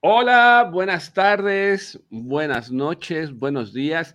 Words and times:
Hola, 0.00 0.70
buenas 0.72 1.12
tardes, 1.12 1.98
buenas 2.08 2.70
noches, 2.70 3.32
buenos 3.36 3.72
días. 3.72 4.14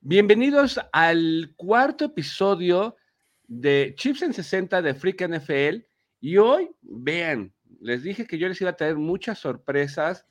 Bienvenidos 0.00 0.80
al 0.92 1.52
cuarto 1.56 2.06
episodio 2.06 2.96
de 3.46 3.92
Chips 3.98 4.22
en 4.22 4.32
60 4.32 4.80
de 4.80 4.94
Freak 4.94 5.28
NFL. 5.28 5.84
Y 6.22 6.38
hoy, 6.38 6.70
vean, 6.80 7.52
les 7.82 8.02
dije 8.02 8.26
que 8.26 8.38
yo 8.38 8.48
les 8.48 8.58
iba 8.62 8.70
a 8.70 8.76
traer 8.76 8.96
muchas 8.96 9.38
sorpresas 9.40 10.24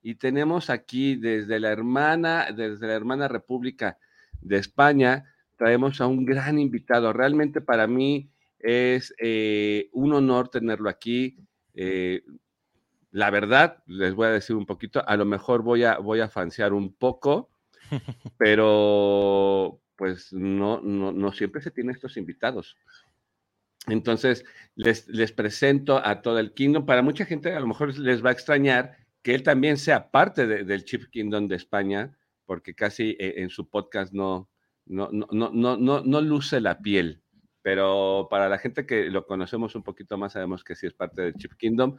y 0.00 0.14
tenemos 0.14 0.70
aquí 0.70 1.16
desde 1.16 1.60
la 1.60 1.70
hermana, 1.70 2.46
desde 2.50 2.86
la 2.86 2.94
hermana 2.94 3.28
República 3.28 3.98
de 4.40 4.56
España, 4.56 5.34
traemos 5.58 6.00
a 6.00 6.06
un 6.06 6.24
gran 6.24 6.58
invitado. 6.58 7.12
Realmente 7.12 7.60
para 7.60 7.86
mí 7.86 8.30
es 8.58 9.14
eh, 9.18 9.90
un 9.92 10.14
honor 10.14 10.48
tenerlo 10.48 10.88
aquí. 10.88 11.36
Eh, 11.74 12.22
la 13.14 13.30
verdad, 13.30 13.80
les 13.86 14.12
voy 14.12 14.26
a 14.26 14.30
decir 14.30 14.56
un 14.56 14.66
poquito, 14.66 15.08
a 15.08 15.16
lo 15.16 15.24
mejor 15.24 15.62
voy 15.62 15.84
a, 15.84 15.98
voy 15.98 16.18
a 16.18 16.28
fansear 16.28 16.72
un 16.72 16.92
poco, 16.92 17.48
pero 18.38 19.80
pues 19.94 20.32
no, 20.32 20.80
no, 20.80 21.12
no 21.12 21.32
siempre 21.32 21.62
se 21.62 21.70
tiene 21.70 21.92
estos 21.92 22.16
invitados. 22.16 22.76
Entonces, 23.86 24.44
les, 24.74 25.06
les 25.06 25.30
presento 25.30 26.04
a 26.04 26.22
todo 26.22 26.40
el 26.40 26.54
Kingdom. 26.54 26.86
Para 26.86 27.02
mucha 27.02 27.24
gente 27.24 27.54
a 27.54 27.60
lo 27.60 27.68
mejor 27.68 27.96
les 27.96 28.24
va 28.24 28.30
a 28.30 28.32
extrañar 28.32 28.96
que 29.22 29.36
él 29.36 29.44
también 29.44 29.76
sea 29.76 30.10
parte 30.10 30.48
del 30.48 30.84
Chip 30.84 31.04
Kingdom 31.10 31.46
de 31.46 31.54
España, 31.54 32.18
porque 32.46 32.74
casi 32.74 33.10
eh, 33.20 33.34
en 33.36 33.48
su 33.48 33.70
podcast 33.70 34.12
no, 34.12 34.50
no, 34.86 35.08
no, 35.12 35.28
no, 35.30 35.76
no, 35.76 36.02
no 36.02 36.20
luce 36.20 36.60
la 36.60 36.80
piel 36.80 37.22
pero 37.64 38.28
para 38.30 38.50
la 38.50 38.58
gente 38.58 38.84
que 38.84 39.04
lo 39.08 39.24
conocemos 39.24 39.74
un 39.74 39.82
poquito 39.82 40.18
más, 40.18 40.34
sabemos 40.34 40.62
que 40.62 40.74
sí 40.74 40.86
es 40.86 40.92
parte 40.92 41.22
del 41.22 41.32
Chip 41.32 41.54
Kingdom. 41.54 41.96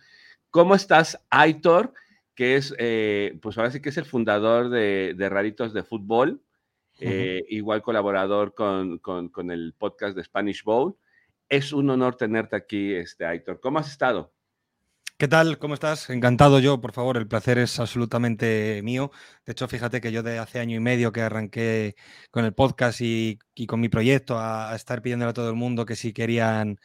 ¿Cómo 0.50 0.76
estás, 0.76 1.20
Aitor? 1.30 1.94
Que 2.34 2.56
es, 2.56 2.74
eh, 2.78 3.38
pues 3.42 3.58
ahora 3.58 3.72
sí 3.72 3.82
que 3.82 3.90
es 3.90 3.98
el 3.98 4.06
fundador 4.06 4.70
de, 4.70 5.16
Raritos 5.30 5.74
de 5.74 5.84
Fútbol, 5.84 6.42
eh, 7.00 7.44
igual 7.50 7.82
colaborador 7.82 8.54
con, 8.54 9.00
con, 9.00 9.52
el 9.52 9.74
podcast 9.78 10.16
de 10.16 10.24
Spanish 10.24 10.64
Bowl. 10.64 10.98
Es 11.48 11.74
un 11.74 11.90
honor 11.90 12.16
tenerte 12.16 12.56
aquí, 12.56 12.94
este, 12.94 13.26
Aitor. 13.26 13.60
¿Cómo 13.60 13.80
has 13.80 13.90
estado? 13.90 14.36
¿Qué 15.18 15.30
tal? 15.30 15.58
¿Cómo 15.60 15.76
estás? 15.76 16.10
Encantado 16.10 16.60
yo, 16.60 16.82
por 16.82 16.92
favor, 16.92 17.16
el 17.16 17.26
placer 17.26 17.58
es 17.58 17.80
absolutamente 17.80 18.82
mío. 18.84 19.12
De 19.46 19.54
hecho, 19.54 19.66
fíjate 19.70 20.02
que 20.02 20.12
yo 20.12 20.24
de 20.24 20.40
hace 20.40 20.60
año 20.60 20.76
y 20.76 20.82
medio 20.82 21.14
que 21.14 21.22
arranqué 21.22 21.96
con 22.32 22.44
el 22.44 22.54
podcast 22.54 23.00
y, 23.00 23.40
con 23.66 23.80
mi 23.80 23.88
proyecto 23.88 24.38
a, 24.38 24.76
estar 24.76 25.02
pidiéndole 25.02 25.30
a 25.30 25.34
todo 25.34 25.50
el 25.50 25.56
mundo 25.56 25.86
que 25.86 25.96
si 25.96 26.12
querían 26.12 26.82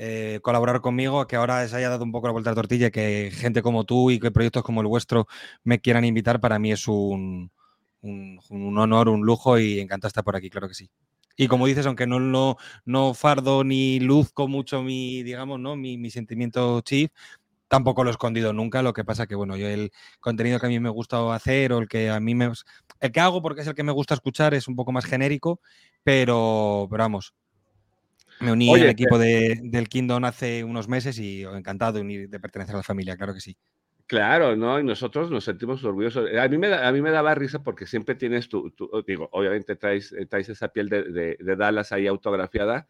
eh, 0.00 0.38
colaborar 0.42 0.80
conmigo, 0.80 1.26
que 1.26 1.34
ahora 1.34 1.66
se 1.66 1.74
haya 1.74 1.88
dado 1.88 2.04
un 2.04 2.12
poco 2.12 2.28
la 2.28 2.32
vuelta 2.32 2.50
a 2.50 2.52
la 2.52 2.54
tortilla, 2.54 2.92
que 2.92 3.32
gente 3.34 3.62
como 3.62 3.82
tú 3.82 4.12
y 4.12 4.20
que 4.20 4.30
proyectos 4.30 4.62
como 4.62 4.80
el 4.80 4.86
vuestro 4.86 5.26
me 5.64 5.80
quieran 5.80 6.04
invitar, 6.04 6.40
para 6.40 6.60
mí 6.60 6.70
es 6.70 6.86
un, 6.86 7.50
honor, 8.00 9.08
un 9.08 9.26
lujo 9.26 9.58
y 9.58 9.80
encanta 9.80 10.06
estar 10.06 10.22
por 10.22 10.36
aquí, 10.36 10.50
claro 10.50 10.68
que 10.68 10.74
sí. 10.74 10.88
Y 11.36 11.48
como 11.48 11.66
dices, 11.66 11.84
aunque 11.86 12.06
no, 12.06 12.20
no, 12.20 12.58
no 12.84 13.12
fardo 13.12 13.64
ni 13.64 13.98
luzco 13.98 14.46
mucho 14.46 14.82
mi, 14.84 15.24
digamos, 15.24 15.58
¿no? 15.58 15.74
mi, 15.74 15.98
mi 15.98 16.10
sentimiento 16.10 16.80
chief, 16.82 17.10
tampoco 17.66 18.04
lo 18.04 18.10
he 18.10 18.12
escondido 18.12 18.52
nunca, 18.52 18.82
lo 18.82 18.92
que 18.92 19.04
pasa 19.04 19.26
que, 19.26 19.34
bueno, 19.34 19.56
yo 19.56 19.66
el 19.66 19.90
contenido 20.20 20.60
que 20.60 20.66
a 20.66 20.68
mí 20.68 20.78
me 20.78 20.90
gusta 20.90 21.34
hacer 21.34 21.72
o 21.72 21.78
el 21.78 21.88
que 21.88 22.08
a 22.10 22.20
mí 22.20 22.36
me... 22.36 22.52
El 23.00 23.10
que 23.10 23.20
hago 23.20 23.42
porque 23.42 23.62
es 23.62 23.66
el 23.66 23.74
que 23.74 23.82
me 23.82 23.92
gusta 23.92 24.14
escuchar 24.14 24.54
es 24.54 24.68
un 24.68 24.76
poco 24.76 24.92
más 24.92 25.06
genérico, 25.06 25.60
pero 26.04 26.86
vamos, 26.88 27.34
me 28.40 28.52
uní 28.52 28.74
al 28.74 28.88
equipo 28.88 29.18
de, 29.18 29.58
del 29.62 29.88
Kingdom 29.88 30.24
hace 30.24 30.64
unos 30.64 30.88
meses 30.88 31.18
y 31.18 31.42
encantado 31.42 32.02
de, 32.02 32.28
de 32.28 32.40
pertenecer 32.40 32.74
a 32.74 32.78
la 32.78 32.84
familia, 32.84 33.16
claro 33.16 33.34
que 33.34 33.40
sí. 33.40 33.56
Claro, 34.08 34.56
¿no? 34.56 34.80
Y 34.80 34.84
nosotros 34.84 35.30
nos 35.30 35.44
sentimos 35.44 35.84
orgullosos. 35.84 36.30
A 36.34 36.48
mí 36.48 36.56
me, 36.56 36.72
a 36.72 36.90
mí 36.92 37.02
me 37.02 37.10
daba 37.10 37.34
risa 37.34 37.62
porque 37.62 37.84
siempre 37.84 38.14
tienes 38.14 38.48
tu, 38.48 38.72
digo, 39.06 39.28
obviamente 39.32 39.76
traes, 39.76 40.14
traes 40.30 40.48
esa 40.48 40.68
piel 40.68 40.88
de, 40.88 41.36
de 41.38 41.56
Dallas 41.56 41.92
ahí 41.92 42.06
autografiada, 42.06 42.88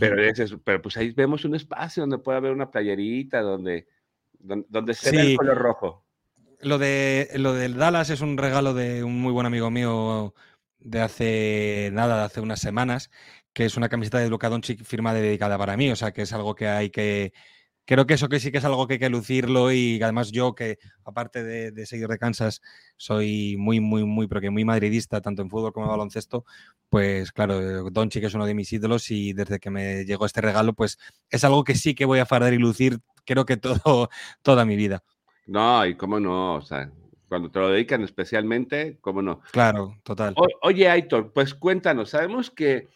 pero, 0.00 0.22
pero 0.64 0.82
pues 0.82 0.96
ahí 0.96 1.12
vemos 1.12 1.44
un 1.44 1.54
espacio 1.54 2.02
donde 2.02 2.18
puede 2.18 2.38
haber 2.38 2.52
una 2.52 2.70
playerita, 2.70 3.42
donde, 3.42 3.86
donde, 4.40 4.94
se 4.94 5.12
ve 5.12 5.32
el 5.32 5.36
color 5.36 5.58
rojo. 5.58 6.04
Lo, 6.60 6.78
de, 6.78 7.28
lo 7.36 7.52
del 7.52 7.76
Dallas 7.76 8.10
es 8.10 8.20
un 8.20 8.36
regalo 8.36 8.74
de 8.74 9.04
un 9.04 9.20
muy 9.20 9.32
buen 9.32 9.46
amigo 9.46 9.70
mío 9.70 10.34
de 10.78 11.00
hace 11.00 11.90
nada, 11.92 12.18
de 12.18 12.24
hace 12.24 12.40
unas 12.40 12.60
semanas, 12.60 13.10
que 13.54 13.64
es 13.64 13.76
una 13.76 13.88
camiseta 13.88 14.18
de 14.18 14.28
Luka 14.28 14.50
Doncic 14.50 14.84
firma 14.84 15.14
dedicada 15.14 15.56
para 15.56 15.76
mí, 15.76 15.90
o 15.90 15.96
sea 15.96 16.12
que 16.12 16.22
es 16.22 16.32
algo 16.32 16.54
que 16.56 16.68
hay 16.68 16.90
que, 16.90 17.32
creo 17.84 18.04
que 18.04 18.14
eso 18.14 18.28
que 18.28 18.40
sí 18.40 18.50
que 18.50 18.58
es 18.58 18.64
algo 18.64 18.86
que 18.86 18.94
hay 18.94 18.98
que 18.98 19.08
lucirlo 19.08 19.72
y 19.72 20.02
además 20.02 20.32
yo 20.32 20.56
que 20.56 20.78
aparte 21.04 21.44
de, 21.44 21.86
seguir 21.86 22.08
de 22.08 22.18
Kansas 22.18 22.60
soy 22.96 23.56
muy, 23.56 23.78
muy, 23.80 24.04
muy, 24.04 24.26
porque 24.26 24.50
muy 24.50 24.64
madridista, 24.64 25.20
tanto 25.20 25.40
en 25.40 25.50
fútbol 25.50 25.72
como 25.72 25.86
en 25.86 25.92
baloncesto, 25.92 26.44
pues 26.90 27.30
claro, 27.30 27.90
Doncic 27.90 28.24
es 28.24 28.34
uno 28.34 28.44
de 28.44 28.54
mis 28.54 28.72
ídolos 28.72 29.10
y 29.12 29.32
desde 29.32 29.60
que 29.60 29.70
me 29.70 30.04
llegó 30.04 30.26
este 30.26 30.40
regalo, 30.40 30.72
pues 30.72 30.98
es 31.30 31.44
algo 31.44 31.62
que 31.62 31.76
sí 31.76 31.94
que 31.94 32.06
voy 32.06 32.18
a 32.18 32.26
fardar 32.26 32.52
y 32.54 32.58
lucir, 32.58 32.98
creo 33.24 33.46
que 33.46 33.56
todo, 33.56 34.10
toda 34.42 34.64
mi 34.64 34.74
vida. 34.74 35.04
No, 35.46 35.86
y 35.86 35.94
cómo 35.94 36.18
no, 36.18 36.56
o 36.56 36.62
sea, 36.62 36.90
cuando 37.28 37.50
te 37.50 37.58
lo 37.60 37.68
dedican 37.68 38.02
especialmente, 38.02 38.98
cómo 39.00 39.22
no. 39.22 39.40
Claro, 39.52 39.98
total. 40.02 40.34
oye, 40.62 40.88
Aitor, 40.88 41.32
pues 41.32 41.54
cuéntanos, 41.54 42.10
sabemos 42.10 42.50
que 42.50 42.88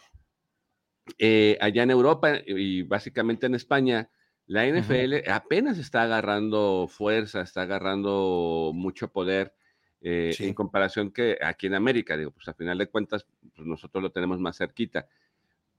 eh, 1.19 1.56
allá 1.60 1.82
en 1.82 1.91
Europa 1.91 2.34
y 2.46 2.82
básicamente 2.82 3.46
en 3.46 3.54
España, 3.54 4.10
la 4.46 4.66
NFL 4.66 5.28
apenas 5.30 5.78
está 5.78 6.02
agarrando 6.02 6.88
fuerza, 6.88 7.42
está 7.42 7.62
agarrando 7.62 8.72
mucho 8.74 9.12
poder 9.12 9.54
eh, 10.00 10.34
en 10.38 10.54
comparación 10.54 11.10
que 11.10 11.38
aquí 11.42 11.66
en 11.66 11.74
América. 11.74 12.16
Digo, 12.16 12.30
pues 12.30 12.48
a 12.48 12.54
final 12.54 12.78
de 12.78 12.88
cuentas, 12.88 13.26
pues 13.54 13.66
nosotros 13.66 14.02
lo 14.02 14.10
tenemos 14.10 14.41
más 14.41 14.56
cerquita. 14.56 15.06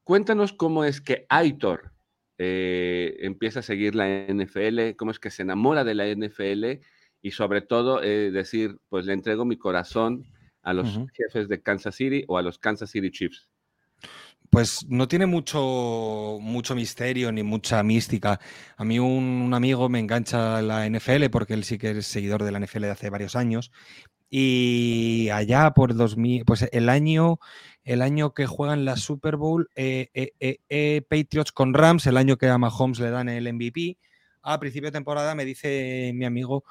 Cuéntanos 0.03 0.53
cómo 0.53 0.84
es 0.84 1.01
que 1.01 1.25
Aitor 1.29 1.94
eh, 2.38 3.18
empieza 3.19 3.59
a 3.59 3.63
seguir 3.63 3.95
la 3.95 4.07
NFL, 4.07 4.95
cómo 4.97 5.12
es 5.12 5.19
que 5.19 5.29
se 5.29 5.41
enamora 5.41 5.84
de 5.84 5.95
la 5.95 6.07
NFL 6.07 6.81
y 7.22 7.31
sobre 7.31 7.62
todo 7.62 8.01
eh, 8.01 8.31
decir, 8.31 8.78
pues 8.89 9.06
le 9.06 9.13
entrego 9.13 9.45
mi 9.45 9.57
corazón 9.57 10.25
a 10.62 10.73
los 10.73 11.00
jefes 11.13 11.47
de 11.47 11.62
Kansas 11.62 11.95
City 11.95 12.23
o 12.28 12.38
a 12.38 12.41
los 12.41 12.59
Kansas 12.59 12.91
City 12.91 13.12
Chiefs. 13.12 13.49
Pues 14.50 14.86
no 14.90 15.08
tiene 15.08 15.28
mucho, 15.28 16.40
mucho 16.42 16.74
misterio 16.74 17.32
ni 17.32 17.44
mucha 17.44 17.84
mística. 17.84 18.40
A 18.78 18.84
mí 18.84 18.98
un, 18.98 19.54
amigo 19.54 19.90
me 19.90 20.00
engancha 20.00 20.62
la 20.64 20.90
NFL 20.90 21.30
porque 21.32 21.54
él 21.54 21.64
sí 21.64 21.78
que 21.78 21.92
es 21.92 22.08
seguidor 22.08 22.44
de 22.44 22.52
la 22.52 22.60
NFL 22.60 22.82
de 22.82 22.92
hace 22.92 23.10
varios 23.12 23.36
años. 23.36 23.72
Y 24.30 25.30
allá 25.30 25.72
por 25.72 25.96
2000, 25.96 26.46
pues 26.46 26.68
el 26.72 26.90
año, 26.90 27.40
el 27.84 28.02
año 28.02 28.34
que 28.34 28.48
juegan 28.48 28.86
la 28.86 28.96
Super 28.96 29.38
Bowl, 29.38 29.70
eh, 29.76 30.10
eh, 30.14 30.60
eh, 30.70 31.02
Patriots 31.08 31.52
con 31.52 31.74
Rams, 31.74 32.08
el 32.08 32.18
año 32.18 32.38
que 32.38 32.48
a 32.48 32.58
Mahomes 32.58 33.00
le 33.00 33.12
dan 33.12 33.30
el 33.30 33.52
MVP, 33.54 33.98
a 34.42 34.60
principio 34.60 34.88
de 34.88 34.94
temporada 34.94 35.36
me 35.36 35.46
dice 35.46 36.12
mi 36.16 36.26
amigo, 36.26 36.64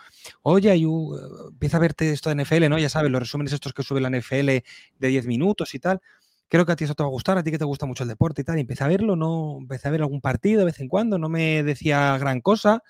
oye, 0.43 0.72
empieza 0.72 1.77
a 1.77 1.81
verte 1.81 2.10
esto 2.10 2.31
de 2.31 2.43
NFL, 2.43 2.69
¿no? 2.69 2.78
Ya 2.78 2.89
sabes, 2.89 3.10
los 3.10 3.21
resúmenes 3.21 3.53
estos 3.53 3.72
que 3.72 3.83
sube 3.83 4.00
la 4.00 4.10
NFL 4.10 4.47
de 4.47 5.09
10 5.09 5.27
minutos 5.27 5.75
y 5.75 5.78
tal 5.78 6.00
creo 6.48 6.66
que 6.66 6.72
a 6.72 6.76
ti 6.76 6.84
eso 6.84 6.94
te 6.94 7.03
va 7.03 7.09
a 7.09 7.12
gustar, 7.12 7.38
a 7.38 7.42
ti 7.42 7.50
que 7.50 7.59
te 7.59 7.64
gusta 7.64 7.86
mucho 7.86 8.03
el 8.03 8.09
deporte 8.09 8.42
y 8.42 8.44
tal. 8.44 8.59
Y 8.59 8.62
empecé 8.62 8.84
a 8.84 8.88
verlo, 8.88 9.16
no, 9.16 9.59
empecé 9.60 9.88
a 9.88 9.91
ver 9.91 10.03
algún 10.03 10.20
partido 10.20 10.60
de 10.60 10.66
vez 10.66 10.81
en 10.81 10.88
cuando, 10.88 11.19
no 11.19 11.28
me 11.28 11.62
decía 11.62 12.16
gran 12.19 12.41
cosa, 12.41 12.82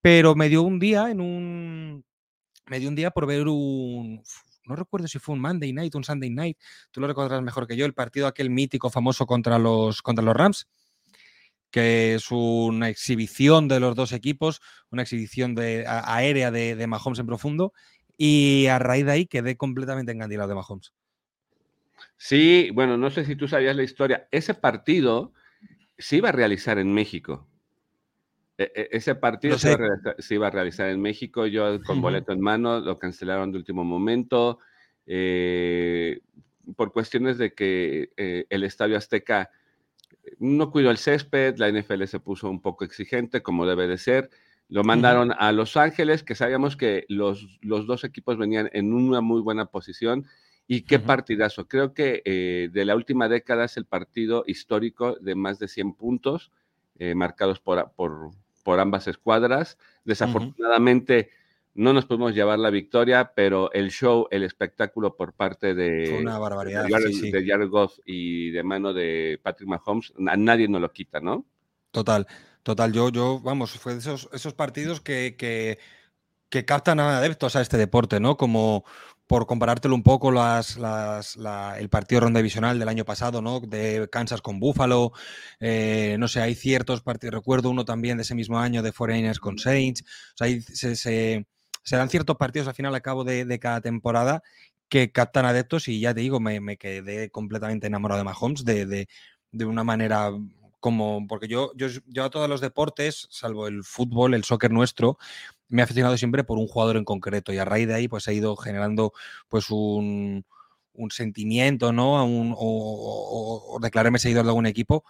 pero 0.00 0.34
me 0.34 0.48
dio 0.48 0.62
un 0.62 0.78
día 0.78 1.10
en 1.10 1.20
un, 1.20 2.04
me 2.66 2.80
dio 2.80 2.88
un 2.88 2.94
día 2.94 3.10
por 3.10 3.26
ver 3.26 3.48
un, 3.48 4.22
no 4.66 4.76
recuerdo 4.76 5.08
si 5.08 5.18
fue 5.18 5.34
un 5.34 5.40
Monday 5.40 5.72
Night, 5.72 5.94
un 5.94 6.04
Sunday 6.04 6.30
Night, 6.30 6.58
tú 6.90 7.00
lo 7.00 7.06
recordarás 7.06 7.42
mejor 7.42 7.66
que 7.66 7.76
yo, 7.76 7.86
el 7.86 7.94
partido 7.94 8.26
aquel 8.26 8.50
mítico 8.50 8.90
famoso 8.90 9.26
contra 9.26 9.58
los, 9.58 10.02
contra 10.02 10.24
los 10.24 10.34
Rams, 10.34 10.68
que 11.70 12.14
es 12.14 12.30
una 12.30 12.88
exhibición 12.88 13.66
de 13.66 13.80
los 13.80 13.96
dos 13.96 14.12
equipos, 14.12 14.60
una 14.90 15.02
exhibición 15.02 15.54
de, 15.54 15.84
aérea 15.86 16.50
de, 16.50 16.76
de 16.76 16.86
Mahomes 16.86 17.18
en 17.18 17.26
profundo, 17.26 17.72
y 18.16 18.66
a 18.66 18.78
raíz 18.78 19.06
de 19.06 19.12
ahí 19.12 19.26
quedé 19.26 19.56
completamente 19.56 20.12
encandilado 20.12 20.50
de 20.50 20.54
Mahomes. 20.54 20.92
Sí, 22.16 22.70
bueno, 22.72 22.96
no 22.96 23.10
sé 23.10 23.24
si 23.24 23.36
tú 23.36 23.48
sabías 23.48 23.76
la 23.76 23.82
historia. 23.82 24.28
Ese 24.30 24.54
partido 24.54 25.32
se 25.98 26.16
iba 26.16 26.28
a 26.28 26.32
realizar 26.32 26.78
en 26.78 26.92
México. 26.92 27.48
E, 28.58 28.70
e, 28.74 28.88
ese 28.92 29.14
partido 29.14 29.58
se 29.58 29.72
iba, 30.30 30.46
a 30.46 30.50
realizar 30.50 30.88
en 30.88 31.00
México. 31.00 31.46
Yo 31.46 31.82
con 31.82 32.00
boleto 32.00 32.32
en 32.32 32.40
mano 32.40 32.80
lo 32.80 32.98
cancelaron 32.98 33.52
de 33.52 33.58
último 33.58 33.84
momento. 33.84 34.58
Eh, 35.06 36.20
por 36.76 36.92
cuestiones 36.92 37.38
de 37.38 37.54
que 37.54 38.10
eh, 38.16 38.46
el 38.50 38.64
Estadio 38.64 38.96
Azteca 38.96 39.50
no 40.38 40.70
cuidó 40.70 40.90
el 40.90 40.98
césped, 40.98 41.56
la 41.58 41.70
NFL 41.70 42.04
se 42.04 42.20
puso 42.20 42.48
un 42.48 42.60
poco 42.60 42.84
exigente, 42.84 43.42
como 43.42 43.66
debe 43.66 43.88
de 43.88 43.98
ser. 43.98 44.30
Lo 44.68 44.84
mandaron 44.84 45.32
a 45.36 45.52
Los 45.52 45.76
Ángeles, 45.76 46.22
que 46.22 46.34
sabíamos 46.34 46.76
que 46.76 47.04
los, 47.08 47.58
los 47.60 47.86
dos 47.86 48.04
equipos 48.04 48.38
venían 48.38 48.70
en 48.72 48.92
una 48.92 49.20
muy 49.20 49.40
buena 49.40 49.66
posición 49.66 50.26
y 50.66 50.82
qué 50.82 50.98
partidazo. 50.98 51.68
Creo 51.68 51.92
que 51.92 52.22
eh, 52.24 52.68
de 52.72 52.84
la 52.84 52.94
última 52.94 53.28
década 53.28 53.64
es 53.64 53.76
el 53.76 53.84
partido 53.84 54.44
histórico 54.46 55.16
de 55.20 55.34
más 55.34 55.58
de 55.58 55.68
100 55.68 55.94
puntos 55.94 56.50
eh, 56.98 57.14
marcados 57.14 57.60
por, 57.60 57.92
por, 57.94 58.80
ambas 58.80 59.08
escuadras. 59.08 59.78
Desafortunadamente, 60.04 61.30
no 61.74 61.92
nos 61.92 62.04
pudimos 62.04 62.34
llevar 62.34 62.58
la 62.58 62.70
victoria, 62.70 63.32
pero 63.34 63.72
el 63.72 63.90
show, 63.90 64.28
el 64.30 64.42
espectáculo 64.42 65.16
por 65.16 65.32
parte 65.32 65.74
de, 65.74 66.18
una 66.20 66.38
barbaridad, 66.38 66.84
de, 66.84 67.44
Jared, 67.46 67.68
Goff 67.68 67.98
y 68.04 68.50
de 68.50 68.62
mano 68.62 68.92
de 68.92 69.40
Patrick 69.42 69.68
Mahomes, 69.68 70.12
a 70.26 70.36
nadie 70.36 70.68
nos 70.68 70.80
lo 70.80 70.92
quita, 70.92 71.20
¿no? 71.20 71.46
Total, 71.90 72.26
total. 72.62 72.92
Yo, 72.92 73.08
yo, 73.08 73.40
vamos, 73.40 73.72
fue 73.72 73.94
de 73.94 74.00
esos, 74.00 74.28
esos 74.32 74.54
partidos 74.54 75.00
que, 75.00 75.34
que, 75.36 75.78
que 76.50 76.64
captan 76.64 77.00
a 77.00 77.18
adeptos 77.18 77.56
a 77.56 77.62
este 77.62 77.78
deporte, 77.78 78.20
¿no? 78.20 78.36
Como, 78.36 78.84
por 79.32 79.46
comparártelo 79.46 79.94
un 79.94 80.02
poco, 80.02 80.30
las, 80.30 80.76
el 80.76 81.88
partido 81.88 82.20
ronda 82.20 82.40
divisional 82.40 82.78
del 82.78 82.86
año 82.86 83.06
pasado, 83.06 83.40
¿no? 83.40 83.60
De 83.60 84.06
Kansas 84.12 84.42
con 84.42 84.60
Buffalo. 84.60 85.12
Eh, 85.58 86.16
no 86.18 86.28
sé, 86.28 86.42
hay 86.42 86.54
ciertos 86.54 87.00
partidos, 87.00 87.36
recuerdo 87.36 87.70
uno 87.70 87.86
también 87.86 88.18
de 88.18 88.24
ese 88.24 88.34
mismo 88.34 88.58
año 88.58 88.82
de 88.82 88.92
49ers 88.92 89.38
con 89.38 89.56
Saints. 89.58 90.02
O 90.02 90.36
sea, 90.36 90.96
se, 90.96 91.46
dan 91.96 92.10
ciertos 92.10 92.36
partidos 92.36 92.68
al 92.68 92.74
final 92.74 92.94
a 92.94 93.00
cabo 93.00 93.24
de, 93.24 93.58
cada 93.58 93.80
temporada 93.80 94.42
que 94.90 95.12
captan 95.12 95.46
adeptos 95.46 95.88
y 95.88 95.98
ya 95.98 96.12
te 96.12 96.20
digo, 96.20 96.38
me, 96.38 96.76
quedé 96.76 97.30
completamente 97.30 97.86
enamorado 97.86 98.18
de 98.18 98.24
Mahomes 98.24 98.66
de, 98.66 99.08
de, 99.50 99.64
una 99.64 99.82
manera 99.82 100.30
como, 100.78 101.26
porque 101.26 101.48
yo, 101.48 101.72
yo, 101.74 101.86
yo 102.04 102.24
a 102.24 102.28
todos 102.28 102.50
los 102.50 102.60
deportes, 102.60 103.28
salvo 103.30 103.66
el 103.66 103.82
fútbol, 103.82 104.34
el 104.34 104.44
soccer 104.44 104.70
nuestro, 104.70 105.16
me 105.72 105.82
ha 105.82 105.84
aficionado 105.86 106.16
siempre 106.18 106.44
por 106.44 106.58
un 106.58 106.68
jugador 106.68 106.98
en 106.98 107.04
concreto 107.04 107.52
y 107.52 107.58
a 107.58 107.64
raíz 107.64 107.88
de 107.88 107.94
ahí 107.94 108.06
pues 108.06 108.28
ha 108.28 108.32
ido 108.32 108.54
generando 108.56 109.12
pues 109.48 109.70
un, 109.70 110.44
sentimiento, 111.10 111.92
¿no? 111.92 112.24
Un, 112.24 112.54
o, 112.56 113.78
declararme 113.80 114.18
seguidor 114.18 114.44
de 114.44 114.50
algún 114.50 114.66
equipo 114.66 115.04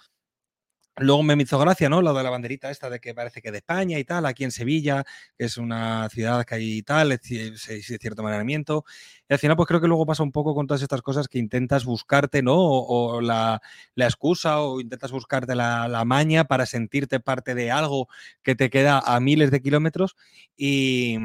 Luego 0.98 1.22
me 1.22 1.42
hizo 1.42 1.58
gracia, 1.58 1.88
¿no? 1.88 2.02
Lo 2.02 2.12
de 2.12 2.22
la 2.22 2.28
banderita 2.28 2.70
esta 2.70 2.90
de 2.90 3.00
que 3.00 3.14
parece 3.14 3.40
que 3.40 3.50
de 3.50 3.58
España 3.58 3.98
y 3.98 4.04
tal, 4.04 4.26
aquí 4.26 4.44
en 4.44 4.50
Sevilla, 4.50 5.04
que 5.38 5.46
es 5.46 5.56
una 5.56 6.06
ciudad 6.10 6.44
que 6.44 6.54
hay 6.54 6.82
tal, 6.82 7.12
es 7.12 7.22
cierto 7.22 8.22
mantenimiento. 8.22 8.84
Y 9.26 9.32
al 9.32 9.38
final, 9.38 9.56
pues 9.56 9.68
creo 9.68 9.80
que 9.80 9.88
luego 9.88 10.04
pasa 10.04 10.22
un 10.22 10.32
poco 10.32 10.54
con 10.54 10.66
todas 10.66 10.82
estas 10.82 11.00
cosas 11.00 11.28
que 11.28 11.38
intentas 11.38 11.86
buscarte, 11.86 12.42
¿no? 12.42 12.56
O, 12.56 13.22
la, 13.22 13.62
excusa 13.96 14.60
o 14.60 14.80
intentas 14.80 15.12
buscarte 15.12 15.54
la, 15.54 15.88
la, 15.88 16.04
maña 16.04 16.44
para 16.44 16.66
sentirte 16.66 17.20
parte 17.20 17.54
de 17.54 17.70
algo 17.70 18.08
que 18.42 18.54
te 18.54 18.68
queda 18.68 18.98
a 18.98 19.18
miles 19.18 19.50
de 19.50 19.62
kilómetros 19.62 20.14
y, 20.56 21.16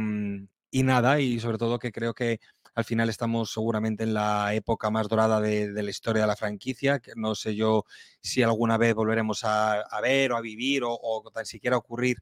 y 0.71 0.83
nada, 0.83 1.19
y 1.19 1.39
sobre 1.39 1.57
todo 1.57 1.79
que 1.79 1.91
creo 1.91 2.13
que 2.13 2.39
al 2.77 2.85
final 2.85 3.09
estamos 3.09 3.51
seguramente 3.51 4.03
en 4.03 4.13
la 4.13 4.53
época 4.53 4.91
más 4.91 5.07
dorada 5.07 5.41
de, 5.41 5.73
la 5.73 5.89
historia 5.89 6.21
de 6.21 6.27
la 6.27 6.35
franquicia, 6.35 6.99
que 6.99 7.13
no 7.15 7.33
sé 7.33 7.55
yo 7.55 7.85
si 8.21 8.43
alguna 8.43 8.77
vez 8.77 8.93
volveremos 8.93 9.43
a, 9.45 9.83
ver 10.03 10.31
o 10.31 10.37
a 10.37 10.41
vivir 10.41 10.83
o, 10.85 11.23
tan 11.33 11.47
siquiera 11.47 11.75
ocurrir 11.75 12.17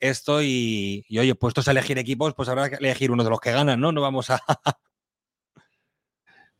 esto 0.00 0.42
y, 0.42 1.06
oye, 1.16 1.36
puestos 1.36 1.68
a 1.68 1.70
elegir 1.70 1.96
equipos, 1.96 2.34
pues 2.34 2.48
habrá 2.48 2.70
que 2.70 2.74
elegir 2.74 3.12
uno 3.12 3.22
de 3.22 3.30
los 3.30 3.38
que 3.38 3.52
ganan, 3.52 3.78
¿no? 3.80 3.92
No 3.92 4.00
vamos 4.00 4.30
a... 4.30 4.40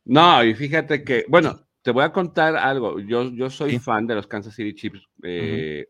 no, 0.05 0.41
y 0.41 0.55
fíjate 0.55 1.03
que, 1.03 1.25
bueno, 1.27 1.59
te 1.81 1.91
voy 1.91 2.05
a 2.05 2.13
contar 2.13 2.55
algo. 2.55 3.01
Yo, 3.01 3.29
yo 3.31 3.49
soy 3.49 3.79
fan 3.79 4.07
de 4.07 4.15
los 4.15 4.27
Kansas 4.27 4.55
City 4.55 4.73
Chiefs. 4.73 5.09
Eh, 5.23 5.87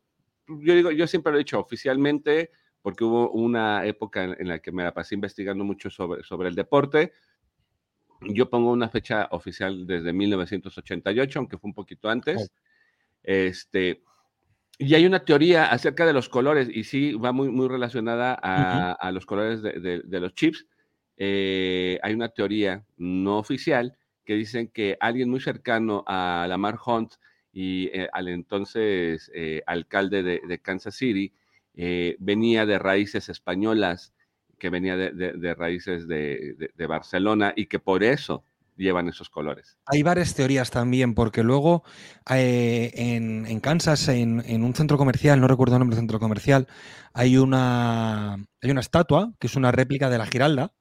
yo 0.47 0.73
digo, 0.73 0.89
yo 0.89 1.05
siempre 1.05 1.31
lo 1.31 1.37
he 1.37 1.43
dicho 1.43 1.59
oficialmente, 1.59 2.49
porque 2.81 3.03
hubo 3.03 3.29
una 3.29 3.85
época 3.85 4.23
en, 4.23 4.47
la 4.47 4.57
que 4.57 4.71
me 4.71 4.81
la 4.81 4.95
pasé 4.95 5.13
investigando 5.13 5.63
mucho 5.63 5.91
sobre, 5.91 6.23
sobre 6.23 6.49
el 6.49 6.55
deporte 6.55 7.13
yo 8.27 8.49
pongo 8.49 8.71
una 8.71 8.89
fecha 8.89 9.27
oficial 9.31 9.85
desde 9.85 10.13
1988, 10.13 11.39
aunque 11.39 11.57
fue 11.57 11.69
un 11.69 11.73
poquito 11.73 12.09
antes. 12.09 12.51
Este, 13.23 14.01
y 14.77 14.93
hay 14.93 15.05
una 15.05 15.23
teoría 15.23 15.65
acerca 15.65 16.05
de 16.05 16.13
los 16.13 16.29
colores, 16.29 16.69
y 16.71 16.83
sí 16.83 17.13
va 17.13 17.31
muy, 17.31 17.49
muy 17.49 17.67
relacionada 17.67 18.33
a, 18.33 19.11
los 19.11 19.25
colores 19.25 19.61
de, 19.61 20.19
los 20.19 20.33
chips. 20.33 20.65
Eh, 21.17 21.97
hay 22.03 22.13
una 22.13 22.29
teoría 22.29 22.83
no 22.97 23.37
oficial 23.37 23.97
que 24.25 24.33
dicen 24.33 24.67
que 24.67 24.97
alguien 24.99 25.29
muy 25.29 25.39
cercano 25.39 26.03
a 26.07 26.45
Lamar 26.49 26.77
Hunt 26.85 27.13
y 27.53 27.87
eh, 27.93 28.09
al 28.11 28.27
entonces 28.27 29.31
eh, 29.33 29.61
alcalde 29.65 30.23
de, 30.23 30.59
Kansas 30.59 30.95
City 30.95 31.33
venía 32.19 32.65
de 32.65 32.79
raíces 32.79 33.29
españolas 33.29 34.14
que 34.57 34.69
venía 34.69 34.95
de, 34.95 35.55
raíces 35.55 36.07
de, 36.07 36.87
Barcelona 36.87 37.53
y 37.55 37.65
que 37.67 37.79
por 37.79 38.03
eso 38.03 38.43
llevan 38.77 39.07
esos 39.07 39.29
colores. 39.29 39.77
Hay 39.85 40.03
varias 40.03 40.35
teorías 40.35 40.69
también, 40.69 41.13
porque 41.13 41.43
luego 41.43 41.83
eh, 42.29 42.91
en, 42.93 43.59
Kansas, 43.59 44.07
en, 44.09 44.63
un 44.63 44.75
centro 44.75 44.97
comercial, 44.97 45.39
no 45.39 45.47
recuerdo 45.47 45.75
el 45.75 45.79
nombre 45.79 45.95
del 45.95 46.01
centro 46.01 46.19
comercial, 46.19 46.67
hay 47.13 47.37
una, 47.37 48.33
hay 48.33 48.71
una 48.71 48.81
estatua 48.81 49.33
que 49.39 49.47
es 49.47 49.55
una 49.55 49.71
réplica 49.71 50.09
de 50.09 50.17
la 50.17 50.25
Giralda, 50.25 50.73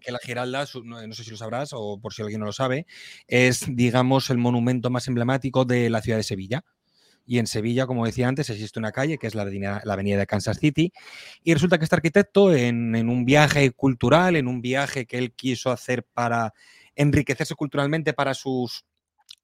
que 0.00 0.12
la 0.12 0.18
Giralda, 0.18 0.64
no, 0.82 1.12
sé 1.12 1.24
si 1.24 1.30
lo 1.30 1.36
sabrás 1.36 1.70
o 1.74 2.00
por 2.00 2.14
si 2.14 2.22
alguien 2.22 2.40
no 2.40 2.46
lo 2.46 2.52
sabe, 2.52 2.86
es, 3.26 3.66
digamos, 3.68 4.30
el 4.30 4.38
monumento 4.38 4.88
más 4.88 5.08
emblemático 5.08 5.66
de 5.66 5.90
la 5.90 6.00
ciudad 6.00 6.16
de 6.16 6.22
Sevilla. 6.22 6.64
Y 7.30 7.38
en 7.38 7.46
Sevilla, 7.46 7.86
como 7.86 8.06
decía 8.06 8.26
antes, 8.26 8.48
existe 8.48 8.78
una 8.78 8.90
calle 8.90 9.18
que 9.18 9.26
es 9.26 9.34
la 9.34 9.42
avenida, 9.42 9.82
la 9.84 9.92
avenida 9.92 10.16
de 10.16 10.26
Kansas 10.26 10.58
City. 10.58 10.94
Y 11.44 11.52
resulta 11.52 11.76
que 11.76 11.84
este 11.84 11.94
arquitecto, 11.94 12.54
en, 12.54 13.06
un 13.06 13.26
viaje 13.26 13.70
cultural, 13.72 14.34
en 14.34 14.48
un 14.48 14.62
viaje 14.62 15.04
que 15.04 15.18
él 15.18 15.32
quiso 15.32 15.70
hacer 15.70 16.04
para 16.04 16.54
enriquecerse 16.96 17.54
culturalmente 17.54 18.14
para 18.14 18.32
sus 18.32 18.86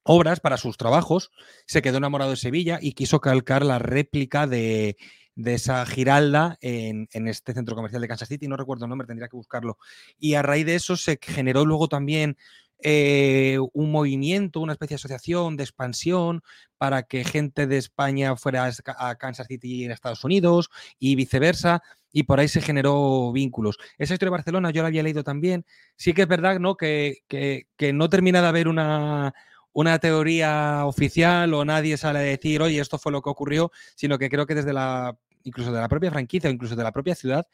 obras, 0.01 0.39
para 0.39 0.57
sus 0.57 0.77
trabajos, 0.77 1.29
se 1.67 1.83
quedó 1.83 1.97
enamorado 1.99 2.31
de 2.31 2.37
Sevilla 2.37 2.79
y 2.81 2.93
quiso 2.93 3.21
calcar 3.21 3.63
la 3.63 3.77
réplica 3.77 4.47
de, 4.47 4.97
esa 5.35 5.85
Giralda 5.85 6.57
en, 6.61 7.07
este 7.13 7.53
centro 7.53 7.75
comercial 7.75 8.01
de 8.01 8.07
Kansas 8.07 8.29
City. 8.29 8.47
No 8.47 8.57
recuerdo 8.57 8.85
el 8.85 8.89
nombre, 8.89 9.05
tendría 9.05 9.27
que 9.27 9.37
buscarlo. 9.37 9.77
Y 10.17 10.33
a 10.33 10.41
raíz 10.41 10.65
de 10.65 10.73
eso 10.73 10.97
se 10.97 11.19
generó 11.21 11.65
luego 11.65 11.87
también 11.87 12.35
eh, 12.79 13.57
un 13.73 13.91
movimiento, 13.91 14.59
una 14.59 14.73
especie 14.73 14.95
de 14.95 14.99
asociación 14.99 15.57
de 15.57 15.63
expansión 15.63 16.41
para 16.77 17.03
que 17.03 17.23
gente 17.23 17.67
de 17.67 17.77
España 17.77 18.35
fuera 18.35 18.69
a 18.97 19.15
Kansas 19.15 19.47
City 19.47 19.85
en 19.85 19.91
Estados 19.91 20.23
Unidos 20.23 20.69
y 20.99 21.15
viceversa, 21.15 21.81
y 22.11 22.23
por 22.23 22.39
ahí 22.39 22.47
se 22.47 22.61
generó 22.61 23.31
vínculos. 23.31 23.77
Esa 23.97 24.13
historia 24.13 24.31
de 24.31 24.37
Barcelona 24.37 24.71
yo 24.71 24.81
la 24.81 24.87
había 24.87 25.03
leído 25.03 25.23
también. 25.23 25.65
Sí 25.97 26.13
que 26.13 26.23
es 26.23 26.27
verdad 26.27 26.59
¿no? 26.59 26.77
que, 26.77 27.17
que, 27.27 27.93
no 27.93 28.09
termina 28.09 28.41
de 28.41 28.47
haber 28.47 28.67
una, 28.67 29.33
una 29.73 29.99
teoría 29.99 30.85
oficial 30.85 31.53
o 31.53 31.65
nadie 31.65 31.97
sale 31.97 32.19
a 32.19 32.21
decir, 32.21 32.61
oye, 32.61 32.79
esto 32.79 32.97
fue 32.97 33.11
lo 33.11 33.21
que 33.21 33.29
ocurrió, 33.29 33.71
sino 33.95 34.17
que 34.17 34.29
creo 34.29 34.45
que 34.45 34.55
desde 34.55 34.71
la, 34.71 35.17
incluso 35.43 35.71
de 35.71 35.79
la 35.79 35.87
propia 35.87 36.11
franquicia 36.11 36.49
o 36.49 36.53
incluso 36.53 36.75
de 36.75 36.83
la 36.83 36.91
propia 36.91 37.15
ciudad, 37.15 37.47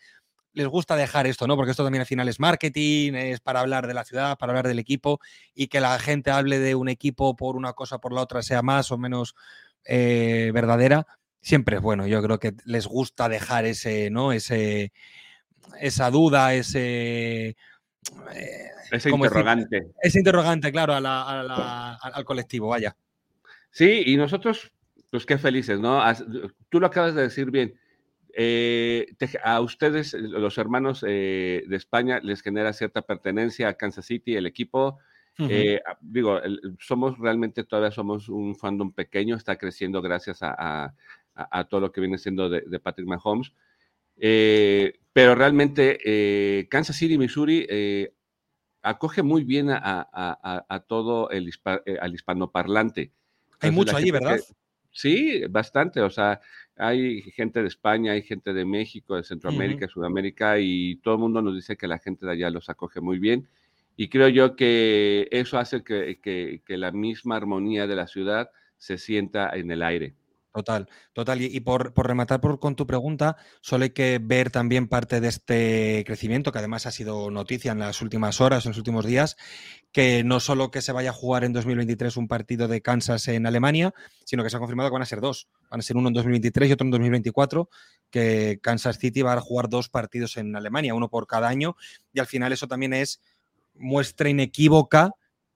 les 0.54 0.68
gusta 0.68 0.96
dejar 0.96 1.28
esto, 1.28 1.48
¿no? 1.48 1.56
Porque 1.56 1.72
esto 1.72 1.84
también 1.84 2.02
al 2.02 2.08
final 2.08 2.28
es 2.28 2.40
marketing, 2.40 3.14
es 3.14 3.40
para 3.40 3.62
hablar 3.62 3.88
de 3.88 3.94
la 3.94 4.04
ciudad, 4.04 4.38
para 4.38 4.52
hablar 4.52 4.68
del 4.68 4.80
equipo 4.80 5.20
y 5.54 5.68
que 5.68 5.80
la 5.80 5.98
gente 6.00 6.32
hable 6.32 6.60
de 6.60 6.76
un 6.76 6.90
equipo 6.90 7.36
por 7.36 7.56
una 7.56 7.74
cosa 7.74 7.98
o 7.98 8.02
por 8.02 8.14
la 8.14 8.22
otra 8.22 8.42
sea 8.42 8.62
más 8.62 8.92
o 8.92 8.98
menos 8.98 9.36
eh, 9.86 10.52
verdadera, 10.54 11.08
siempre 11.42 11.78
es 11.78 11.82
bueno. 11.82 12.08
Yo 12.08 12.22
creo 12.22 12.40
que 12.40 12.54
les 12.66 12.86
gusta 12.86 13.30
dejar 13.30 13.66
ese, 13.66 14.10
¿no? 14.10 14.32
Ese, 14.34 14.92
esa 15.80 16.10
duda, 16.12 16.54
ese... 16.54 17.56
Eh, 18.34 18.68
ese 18.92 19.10
interrogante. 19.10 19.92
ese 20.02 20.20
interrogante, 20.20 20.72
claro, 20.72 20.94
al 20.96 22.26
colectivo, 22.26 22.68
vaya. 22.68 22.98
Sí, 23.70 24.04
y 24.06 24.18
nosotros, 24.18 24.70
pues 25.10 25.26
qué 25.26 25.38
felices, 25.38 25.80
¿no? 25.80 26.04
Tú 26.68 26.82
lo 26.82 26.88
acabas 26.88 27.16
de 27.16 27.22
decir 27.22 27.52
bien 27.52 27.80
eh, 28.36 29.08
a 29.44 29.60
ustedes, 29.62 30.14
los 30.14 30.58
hermanos 30.58 31.04
eh, 31.08 31.64
de 31.68 31.76
España, 31.76 32.20
les 32.22 32.42
genera 32.42 32.74
cierta 32.74 33.02
pertenencia 33.02 33.68
a 33.68 33.74
Kansas 33.74 34.06
City, 34.06 34.36
el 34.36 34.46
equipo. 34.46 35.00
Eh, 35.40 35.82
digo, 36.02 36.40
somos 36.78 37.18
realmente 37.18 37.64
todavía 37.64 37.90
somos 37.90 38.30
un 38.30 38.56
fandom 38.56 38.92
pequeño, 38.92 39.36
está 39.36 39.58
creciendo 39.58 40.02
gracias 40.02 40.40
a, 40.42 40.94
todo 41.70 41.82
lo 41.82 41.92
que 41.92 42.02
viene 42.02 42.20
siendo 42.20 42.48
de, 42.48 42.80
Patrick 42.80 43.08
Mahomes. 43.08 43.52
pero 44.16 45.34
realmente 45.34 46.68
Kansas 46.70 46.96
City, 46.96 47.18
Missouri, 47.18 47.68
acoge 48.84 49.24
muy 49.24 49.44
bien 49.44 49.70
a, 49.72 50.86
todo 50.88 51.32
el 51.32 51.52
al 52.00 52.14
hispanoparlante. 52.14 53.12
Hay 53.62 53.72
mucho 53.72 53.98
allí, 53.98 54.12
¿verdad? 54.12 54.40
sí, 54.92 55.44
bastante. 55.50 56.02
O 56.02 56.10
sea, 56.10 56.40
hay 56.82 57.22
gente 57.22 57.62
de 57.62 57.68
España, 57.68 58.14
hay 58.14 58.24
gente 58.24 58.54
de 58.54 58.66
México, 58.66 59.16
de 59.16 59.24
Centroamérica, 59.24 59.88
Sudamérica, 59.88 60.58
y 60.58 60.96
todo 60.96 61.14
el 61.14 61.20
mundo 61.20 61.40
nos 61.44 61.54
dice 61.54 61.78
que 61.78 61.88
la 61.88 62.00
gente 62.00 62.26
de 62.26 62.32
allá 62.32 62.50
los 62.50 62.70
acoge 62.70 63.02
muy 63.02 63.20
bien. 63.20 63.48
Y 63.96 64.10
creo 64.10 64.30
yo 64.30 64.56
que 64.56 65.28
eso 65.30 65.60
hace 65.60 65.84
que, 65.84 66.62
la 66.68 66.92
misma 66.92 67.36
armonía 67.36 67.86
de 67.86 67.96
la 67.96 68.08
ciudad 68.08 68.50
se 68.78 68.98
sienta 68.98 69.52
en 69.54 69.70
el 69.70 69.84
aire. 69.84 70.16
Total, 70.54 70.90
total. 71.14 71.42
Y, 71.42 71.60
por, 71.62 71.94
rematar 71.96 72.42
con 72.60 72.76
tu 72.76 72.86
pregunta, 72.86 73.38
solo 73.62 73.86
hay 73.86 73.92
que 73.92 74.20
ver 74.22 74.52
también 74.52 74.90
parte 74.90 75.22
de 75.22 75.30
este 75.30 76.04
crecimiento, 76.06 76.52
que 76.52 76.60
además 76.60 76.86
ha 76.86 76.92
sido 76.92 77.32
noticia 77.32 77.72
en 77.72 77.80
las 77.80 78.02
últimas 78.02 78.42
horas, 78.42 78.66
en 78.66 78.72
los 78.72 78.78
últimos 78.78 79.06
días, 79.06 79.38
que 79.94 80.26
no 80.26 80.42
solo 80.42 80.70
que 80.70 80.82
se 80.82 80.92
vaya 80.92 81.12
a 81.12 81.14
jugar 81.14 81.46
en 81.46 81.54
2023 81.54 82.18
un 82.18 82.28
partido 82.28 82.68
de 82.68 82.82
Kansas 82.82 83.30
en 83.30 83.48
Alemania, 83.48 83.94
sino 84.26 84.44
que 84.44 84.50
se 84.50 84.58
ha 84.58 84.60
confirmado 84.60 84.90
que 84.90 84.94
van 84.94 85.04
a 85.04 85.06
ser 85.06 85.22
dos. 85.22 85.48
Van 85.70 85.80
a 85.80 85.84
ser 85.84 85.96
uno 85.96 86.10
en 86.10 86.16
2023 86.16 86.70
y 86.70 86.74
otro 86.74 86.86
en 86.86 86.92
2024, 86.92 87.70
que 88.10 88.60
Kansas 88.62 89.00
City 89.00 89.22
va 89.22 89.34
a 89.34 89.40
jugar 89.40 89.70
dos 89.70 89.88
partidos 89.88 90.36
en 90.36 90.54
Alemania, 90.58 90.94
uno 90.94 91.08
por 91.08 91.28
cada 91.28 91.48
año. 91.48 91.78
Y 92.12 92.20
al 92.20 92.28
final 92.28 92.52
eso 92.52 92.68
también 92.68 92.94
es 92.94 93.22
muestra 93.74 94.28
inequívoca 94.28 95.12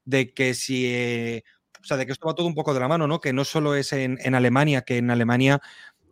de 0.06 0.34
que 0.34 0.54
si... 0.54 0.86
Eh, 0.86 1.44
o 1.86 1.88
sea, 1.88 1.98
de 1.98 2.08
que 2.08 2.14
esto 2.14 2.26
va 2.26 2.34
todo 2.34 2.48
un 2.48 2.56
poco 2.56 2.74
de 2.74 2.80
la 2.80 2.88
mano, 2.88 3.06
¿no? 3.06 3.22
Que 3.22 3.32
no 3.32 3.46
solo 3.46 3.76
es 3.76 3.94
en, 3.94 4.18
Alemania, 4.34 4.82
que 4.82 4.98
en 4.98 5.12
Alemania 5.12 5.62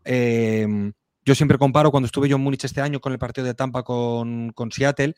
em, 0.04 0.94
yo 1.26 1.34
siempre 1.34 1.58
comparo 1.58 1.90
cuando 1.90 2.06
estuve 2.06 2.30
yo 2.30 2.36
en 2.36 2.44
Múnich 2.44 2.64
este 2.64 2.80
año 2.80 3.00
con 3.02 3.12
el 3.12 3.18
partido 3.18 3.48
de 3.48 3.56
Tampa 3.56 3.82
con, 3.82 4.54
Seattle, 4.72 5.16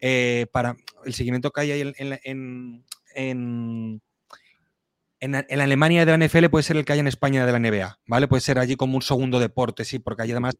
eh, 0.00 0.46
para 0.52 0.76
el 1.04 1.12
seguimiento 1.12 1.50
que 1.50 1.60
hay 1.60 1.72
ahí 1.72 1.92
en, 1.98 2.84
en, 3.14 4.00
en, 5.18 5.60
Alemania 5.60 6.06
de 6.06 6.16
la 6.16 6.24
NFL 6.24 6.50
puede 6.50 6.62
ser 6.62 6.76
el 6.76 6.84
que 6.84 6.92
hay 6.92 7.00
en 7.00 7.08
España 7.08 7.44
de 7.44 7.50
la 7.50 7.58
NBA, 7.58 7.98
¿vale? 8.06 8.28
Puede 8.28 8.42
ser 8.42 8.60
allí 8.60 8.76
como 8.76 8.94
un 8.94 9.02
segundo 9.02 9.40
deporte, 9.40 9.84
sí, 9.84 9.98
porque 9.98 10.22
hay 10.22 10.30
además, 10.30 10.56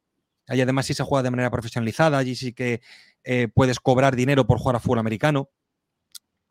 hay 0.49 0.61
además 0.61 0.87
sí 0.87 0.95
se 0.95 1.05
juega 1.05 1.23
de 1.23 1.31
manera 1.31 1.53
profesionalizada, 1.53 2.19
allí 2.19 2.35
sí 2.35 2.53
que 2.53 2.81
eh, 3.23 3.47
puedes 3.55 3.79
cobrar 3.79 4.17
dinero 4.17 4.45
por 4.45 4.59
jugar 4.59 4.75
a 4.75 4.81
fútbol 4.81 4.99
americano. 4.99 5.51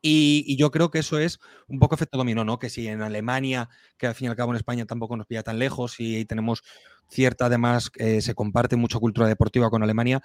Y, 0.07 0.55
yo 0.55 0.69
creo 0.69 0.91
que 0.91 1.00
eso 1.00 1.17
es 1.17 1.39
un 1.67 1.79
poco 1.79 1.95
efecto 1.95 2.19
dominó, 2.19 2.45
¿no? 2.45 2.59
Que 2.59 2.69
si 2.69 2.88
en 2.88 3.01
Alemania, 3.01 3.69
que 3.97 4.05
al 4.05 4.13
fin 4.13 4.25
y 4.25 4.29
al 4.29 4.35
cabo 4.35 4.51
en 4.51 4.57
España 4.57 4.85
tampoco 4.85 5.17
nos 5.17 5.25
pilla 5.25 5.41
tan 5.41 5.57
lejos 5.57 5.95
y 5.97 6.25
tenemos 6.25 6.62
cierta, 7.09 7.47
además, 7.47 7.89
eh, 7.95 8.21
se 8.21 8.35
comparte 8.35 8.75
mucha 8.75 9.00
cultura 9.00 9.27
deportiva 9.27 9.71
con 9.71 9.81
Alemania, 9.81 10.21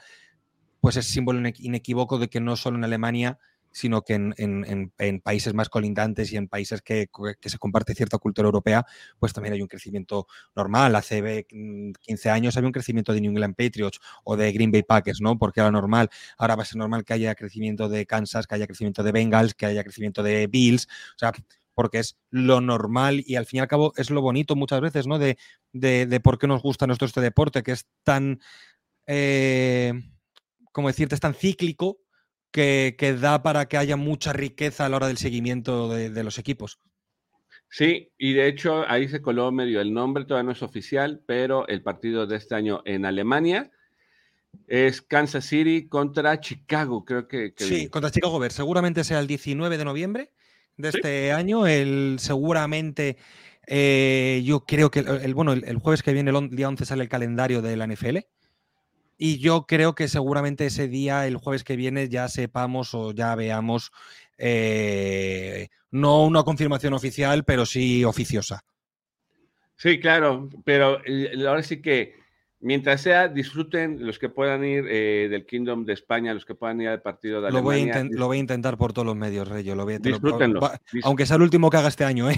pues 0.83 0.99
es 0.99 1.07
símbolo 1.07 1.41
inequívoco 1.59 2.19
de 2.19 2.29
que 2.29 2.41
no 2.41 2.57
solo 2.57 2.77
en 2.77 2.85
Alemania 2.85 3.39
sino 3.71 4.03
que 4.03 4.15
en, 4.15 5.21
países 5.23 5.55
más 5.55 5.69
colindantes 5.69 6.33
y 6.33 6.37
en 6.37 6.49
países 6.49 6.83
que, 6.83 7.09
se 7.43 7.59
comparte 7.59 7.95
cierta 7.95 8.19
cultura 8.19 8.47
europea, 8.47 8.85
pues 9.19 9.33
también 9.33 9.55
hay 9.55 9.63
un 9.63 9.69
crecimiento 9.69 10.27
normal. 10.55 10.95
Hace 10.97 11.47
15 11.49 12.31
años 12.31 12.57
había 12.57 12.69
un 12.69 12.73
crecimiento 12.73 13.13
de 13.13 13.21
New 13.21 13.31
England 13.31 13.55
Patriots 13.57 14.01
o 14.25 14.37
de 14.37 14.53
Green 14.53 14.73
Bay 14.73 14.83
Packers, 14.83 15.21
¿no? 15.21 15.39
Porque 15.39 15.61
era 15.61 15.71
normal. 15.71 16.11
Ahora 16.39 16.57
va 16.57 16.63
a 16.63 16.67
ser 16.67 16.77
normal 16.77 17.05
que 17.05 17.13
haya 17.13 17.35
crecimiento 17.35 17.89
de 17.89 18.07
Kansas, 18.07 18.47
que 18.47 18.55
haya 18.55 18.67
crecimiento 18.67 19.03
de 19.03 19.13
Bengals, 19.13 19.55
que 19.55 19.67
haya 19.67 19.83
crecimiento 19.83 20.23
de 20.23 20.47
Bills. 20.47 20.87
O 21.15 21.19
sea, 21.19 21.33
porque 21.75 21.99
es 21.99 22.19
lo 22.31 22.61
normal 22.61 23.23
y 23.25 23.37
al 23.37 23.47
fin 23.47 23.59
y 23.59 23.61
al 23.61 23.69
cabo 23.69 23.93
es 23.97 24.11
lo 24.11 24.21
bonito 24.21 24.57
muchas 24.57 24.81
veces, 24.81 25.07
¿no? 25.07 25.19
De, 25.19 25.39
de, 25.73 26.21
por 26.21 26.39
qué 26.39 26.47
nos 26.47 26.63
gusta 26.63 26.87
nuestro 26.87 27.07
este 27.07 27.21
deporte, 27.21 27.63
que 27.63 27.73
es 27.73 27.87
tan, 28.03 28.41
eh, 29.07 29.95
como 30.73 30.89
decirte, 30.89 31.15
es 31.15 31.21
tan 31.21 31.35
cíclico 31.35 31.99
que, 32.51 33.17
da 33.21 33.43
para 33.43 33.67
que 33.67 33.77
haya 33.77 33.97
mucha 33.97 34.33
riqueza 34.33 34.87
a 34.87 34.89
la 34.89 34.97
hora 34.97 35.09
del 35.09 35.19
seguimiento 35.19 35.89
de, 35.89 36.25
los 36.25 36.39
equipos. 36.39 36.81
Sí, 37.69 38.11
y 38.19 38.33
de 38.33 38.49
hecho 38.49 38.85
ahí 38.89 39.09
se 39.09 39.23
coló 39.23 39.53
medio 39.53 39.81
el 39.81 39.95
nombre, 39.95 40.25
todavía 40.25 40.47
no 40.47 40.53
es 40.53 40.63
oficial, 40.63 41.23
pero 41.25 41.69
el 41.69 41.83
partido 41.83 42.27
de 42.27 42.37
este 42.37 42.57
año 42.57 42.83
en 42.85 43.05
Alemania 43.05 43.71
es 44.67 45.03
Kansas 45.03 45.45
City 45.45 45.87
contra 45.89 46.41
Chicago, 46.41 47.05
creo 47.05 47.29
que. 47.29 47.53
sí, 47.57 47.89
contra 47.89 48.11
Chicago 48.11 48.41
Bears. 48.41 48.55
Seguramente 48.55 49.05
sea 49.05 49.21
el 49.21 49.29
19 49.29 49.79
de 49.79 49.85
noviembre 49.85 50.33
de 50.77 50.89
este 50.89 51.33
año. 51.33 51.69
El, 51.69 52.17
seguramente, 52.19 53.17
eh, 53.69 54.43
yo 54.45 54.65
creo 54.65 54.91
que 54.91 55.01
el, 55.01 55.35
bueno, 55.35 55.53
el, 55.53 55.79
jueves 55.79 56.03
que 56.03 56.13
viene, 56.13 56.33
el 56.37 56.51
día 56.51 56.69
11, 56.69 56.85
sale 56.85 57.05
el 57.05 57.09
calendario 57.09 57.63
de 57.63 57.77
la 57.77 57.87
NFL. 57.87 58.19
Y 59.23 59.39
yo 59.39 59.67
creo 59.67 59.95
que 59.95 60.09
seguramente 60.09 60.65
ese 60.65 60.89
día, 60.89 61.27
el 61.27 61.37
jueves 61.37 61.63
que 61.63 61.77
viene, 61.77 62.09
ya 62.09 62.27
sepamos 62.29 62.95
o 62.95 63.13
ya 63.13 63.35
veamos, 63.35 63.93
eh, 64.39 65.69
no 65.91 66.25
una 66.25 66.43
confirmación 66.43 66.95
oficial, 66.95 67.45
pero 67.45 67.67
sí 67.67 68.03
oficiosa. 68.03 68.65
Sí, 69.77 70.01
claro, 70.01 70.49
pero 70.65 71.03
eh, 71.05 71.33
ahora 71.47 71.63
sí 71.63 71.83
que 71.83 72.15
mientras 72.61 73.03
sea, 73.03 73.29
disfruten 73.29 74.07
los 74.07 74.19
que 74.19 74.31
puedan 74.31 74.65
ir 74.65 74.87
eh, 74.89 75.29
del 75.31 75.45
Kingdom 75.45 75.85
de 75.85 75.93
España, 75.93 76.33
los 76.33 76.47
que 76.47 76.55
puedan 76.55 76.81
ir 76.81 76.89
al 76.89 77.03
partido 77.03 77.43
de 77.43 77.51
lo 77.51 77.61
Voy 77.61 77.91
a 77.91 78.05
lo 78.05 78.27
voy 78.27 78.39
a 78.39 78.41
intentar 78.41 78.79
por 78.79 78.95
todos 78.95 79.05
los 79.05 79.17
medios, 79.17 79.47
Rey. 79.47 79.65
Lo 79.65 79.85
voy 79.85 79.97
a, 79.97 80.81
aunque 81.03 81.27
sea 81.27 81.37
el 81.37 81.43
último 81.43 81.69
que 81.69 81.77
haga 81.77 81.89
este 81.89 82.05
año, 82.05 82.31
¿eh? 82.31 82.37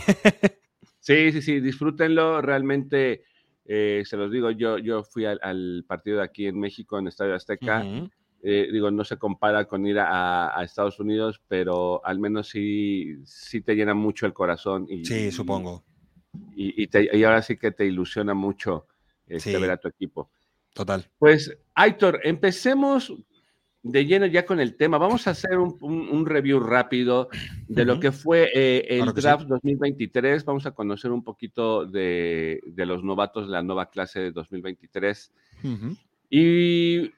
sí, 0.99 1.31
sí, 1.31 1.43
sí, 1.43 1.61
disfrútenlo. 1.61 2.43
Realmente 2.43 3.23
eh, 3.65 4.03
se 4.05 4.17
los 4.17 4.31
digo, 4.31 4.51
yo, 4.51 4.79
yo 4.79 5.05
fui 5.05 5.25
al, 5.25 5.85
partido 5.87 6.19
de 6.19 6.25
aquí 6.25 6.47
en 6.47 6.59
México, 6.59 6.99
en 6.99 7.09
Estadio 7.09 7.35
Azteca. 7.35 7.85
Eh, 8.45 8.69
digo, 8.73 8.91
no 8.91 9.05
se 9.05 9.19
compara 9.19 9.67
con 9.67 9.87
ir 9.87 9.99
a, 10.01 10.61
Estados 10.65 10.99
Unidos, 10.99 11.41
pero 11.47 12.05
al 12.05 12.19
menos 12.19 12.49
sí, 12.49 13.15
sí 13.25 13.61
te 13.61 13.75
llena 13.75 13.95
mucho 13.95 14.27
el 14.27 14.33
corazón. 14.33 14.87
Y, 14.89 15.05
sí, 15.05 15.31
supongo. 15.31 15.85
Y, 16.57 16.89
y, 16.93 17.25
ahora 17.25 17.43
sí 17.43 17.57
que 17.57 17.71
te 17.71 17.87
ilusiona 17.87 18.35
mucho 18.35 18.87
este, 19.27 19.57
ver 19.59 19.71
a 19.71 19.77
tu 19.77 19.89
equipo. 19.89 20.31
Total. 20.75 21.09
Pues, 21.19 21.57
Aitor, 21.75 22.21
empecemos 22.25 23.13
de 23.83 24.07
lleno 24.07 24.27
ya 24.27 24.47
con 24.47 24.61
el 24.61 24.77
tema. 24.77 24.99
Vamos 24.99 25.27
a 25.27 25.31
hacer 25.31 25.59
un, 25.59 26.27
review 26.27 26.61
rápido 26.61 27.29
de 27.67 27.85
lo 27.85 27.99
que 27.99 28.13
fue 28.13 28.51
eh, 28.55 28.87
el 28.89 29.13
draft 29.13 29.47
2023. 29.47 30.45
Vamos 30.45 30.67
a 30.67 30.71
conocer 30.71 31.11
un 31.11 31.25
poquito 31.25 31.85
de, 31.85 32.61
los 32.77 33.03
novatos 33.03 33.47
de 33.47 33.53
la 33.53 33.63
nueva 33.63 33.91
clase 33.91 34.21
de 34.21 34.31
2023. 34.31 35.33
Y 36.31 37.13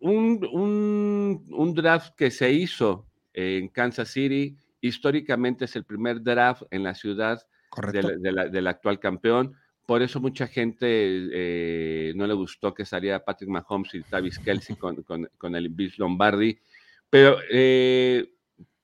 un, 0.00 1.74
draft 1.74 2.14
que 2.16 2.30
se 2.30 2.52
hizo 2.52 3.06
en 3.32 3.68
Kansas 3.68 4.08
City, 4.08 4.56
históricamente 4.80 5.66
es 5.66 5.76
el 5.76 5.84
primer 5.84 6.22
draft 6.22 6.62
en 6.70 6.82
la 6.82 6.94
ciudad 6.94 7.46
del 7.82 8.66
actual 8.66 8.98
campeón. 8.98 9.54
Por 9.90 10.02
eso 10.02 10.20
mucha 10.20 10.46
gente 10.46 10.86
eh, 10.86 12.12
no 12.14 12.24
le 12.24 12.32
gustó 12.34 12.72
que 12.72 12.84
saliera 12.84 13.24
Patrick 13.24 13.50
Mahomes 13.50 13.92
y 13.92 14.02
Travis 14.02 14.38
Kelsey 14.38 14.76
con, 15.36 15.56
el 15.56 15.68
Bill 15.68 15.92
Lombardi. 15.96 16.60
Pero 17.10 17.38
eh, 17.50 18.24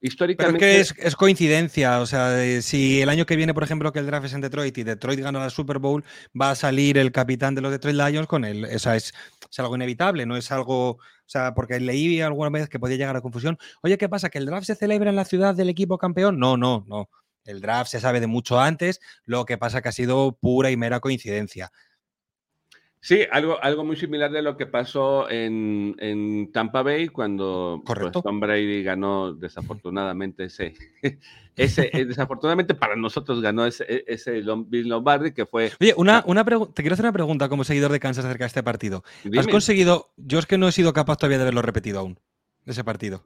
históricamente. 0.00 0.80
es, 0.80 1.14
coincidencia. 1.14 2.00
O 2.00 2.06
sea, 2.06 2.36
si 2.60 3.02
el 3.02 3.08
año 3.08 3.24
que 3.24 3.36
viene, 3.36 3.54
por 3.54 3.62
ejemplo, 3.62 3.92
que 3.92 4.00
el 4.00 4.06
draft 4.06 4.26
es 4.26 4.32
en 4.32 4.40
Detroit 4.40 4.76
y 4.78 4.82
Detroit 4.82 5.20
gana 5.20 5.38
la 5.38 5.50
Super 5.50 5.78
Bowl, 5.78 6.02
va 6.34 6.50
a 6.50 6.56
salir 6.56 6.98
el 6.98 7.12
capitán 7.12 7.54
de 7.54 7.60
los 7.60 7.70
Detroit 7.70 7.96
Lions 7.96 8.26
con 8.26 8.44
él. 8.44 8.64
O 8.64 8.78
sea, 8.80 8.96
es, 8.96 9.14
es 9.48 9.60
algo 9.60 9.76
inevitable, 9.76 10.26
no 10.26 10.36
es 10.36 10.50
algo. 10.50 10.88
O 10.88 10.98
sea, 11.24 11.54
porque 11.54 11.78
leí 11.78 12.20
alguna 12.20 12.50
vez 12.50 12.68
que 12.68 12.80
podía 12.80 12.96
llegar 12.96 13.14
a 13.14 13.20
confusión. 13.20 13.56
Oye, 13.80 13.96
¿qué 13.96 14.08
pasa? 14.08 14.28
¿Que 14.28 14.38
el 14.38 14.46
draft 14.46 14.66
se 14.66 14.74
celebra 14.74 15.10
en 15.10 15.14
la 15.14 15.24
ciudad 15.24 15.54
del 15.54 15.68
equipo 15.68 15.98
campeón? 15.98 16.40
No, 16.40 16.56
no, 16.56 16.84
no. 16.88 17.08
El 17.46 17.60
draft 17.60 17.90
se 17.90 18.00
sabe 18.00 18.20
de 18.20 18.26
mucho 18.26 18.60
antes, 18.60 19.00
lo 19.24 19.44
que 19.44 19.58
pasa 19.58 19.82
que 19.82 19.88
ha 19.88 19.92
sido 19.92 20.36
pura 20.40 20.70
y 20.70 20.76
mera 20.76 21.00
coincidencia. 21.00 21.70
Sí, 23.06 23.20
algo, 23.30 23.62
algo 23.62 23.84
muy 23.84 23.94
similar 23.94 24.32
de 24.32 24.42
lo 24.42 24.56
que 24.56 24.66
pasó 24.66 25.30
en, 25.30 26.50
Tampa 26.52 26.82
Bay 26.82 27.06
cuando 27.06 27.80
pues, 27.86 28.10
Tom 28.10 28.40
Brady 28.40 28.82
ganó 28.82 29.32
desafortunadamente 29.32 30.46
ese, 30.46 30.74
ese 31.56 31.90
eh, 31.92 32.04
desafortunadamente 32.04 32.74
para 32.74 32.96
nosotros 32.96 33.40
ganó 33.40 33.64
ese, 33.64 34.02
ese 34.08 34.42
Bill 34.66 34.88
Lombardi 34.88 35.30
que 35.30 35.46
fue... 35.46 35.70
Oye, 35.80 35.94
una, 35.96 36.24
una 36.26 36.44
te 36.44 36.82
quiero 36.82 36.94
hacer 36.94 37.04
una 37.04 37.12
pregunta 37.12 37.48
como 37.48 37.62
seguidor 37.62 37.92
de 37.92 38.00
Kansas 38.00 38.24
acerca 38.24 38.42
de 38.42 38.48
este 38.48 38.64
partido. 38.64 39.04
¿Has 39.38 39.46
conseguido, 39.46 40.10
yo 40.16 40.40
es 40.40 40.46
que 40.46 40.58
no 40.58 40.66
he 40.66 40.72
sido 40.72 40.92
capaz 40.92 41.16
todavía 41.16 41.38
de 41.38 41.44
verlo 41.44 41.62
repetido 41.62 42.00
aún, 42.00 42.18
ese 42.64 42.82
partido? 42.82 43.22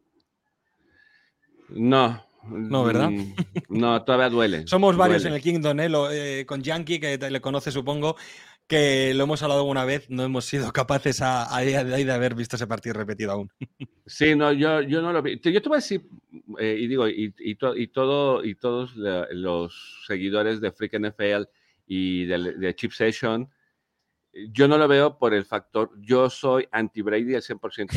No, 1.71 2.23
no, 2.45 2.85
¿verdad? 2.85 3.11
Mm, 3.11 3.35
no, 3.69 4.03
todavía 4.03 4.29
duele. 4.29 4.67
Somos 4.67 4.97
varios 4.97 5.25
en 5.25 5.35
el 5.35 5.41
Kingdom, 5.41 5.79
¿eh? 5.81 5.91
¿eh? 6.13 6.47
con 6.47 6.63
Yankee, 6.63 6.99
que 6.99 7.19
le 7.19 7.41
conoce, 7.41 7.71
supongo, 7.71 8.17
que 8.67 9.13
lo 9.15 9.25
hemos 9.25 9.43
hablado 9.43 9.61
alguna 9.61 9.85
vez, 9.85 10.09
no 10.11 10.23
hemos 10.23 10.45
sido 10.45 10.73
capaces 10.73 11.21
a, 11.23 11.59
día 11.61 11.85
de, 11.85 12.05
de 12.05 12.13
haber 12.13 12.35
visto 12.35 12.57
ese 12.57 12.67
partido 12.67 12.95
repetido 12.95 13.33
aún. 13.33 13.51
Sí, 14.07 14.35
no, 14.35 14.53
yo, 14.53 14.81
yo 14.81 15.03
no 15.03 15.13
lo 15.13 15.23
vi. 15.23 15.39
Yo 15.39 15.63
te 15.63 15.69
voy 15.69 15.77
a 15.77 15.79
decir, 15.79 16.03
eh, 16.59 16.77
y 16.81 16.89
digo, 16.89 17.09
y, 17.09 17.33
y, 17.39 17.55
todo, 17.55 17.77
y 17.77 18.57
todos 18.57 18.97
los 18.97 20.03
seguidores 20.05 20.61
de 20.61 20.73
Freak 20.73 20.99
NFL 20.99 21.45
y 21.87 22.25
de, 22.25 22.55
de 22.55 22.75
Chip 22.75 22.91
Session, 22.91 23.49
yo 24.33 24.67
no 24.67 24.79
lo 24.79 24.89
veo 24.89 25.17
por 25.17 25.33
el 25.33 25.45
factor, 25.45 25.93
yo 26.01 26.29
soy 26.29 26.67
anti-Brady 26.73 27.37
al 27.37 27.43
100%. 27.43 27.89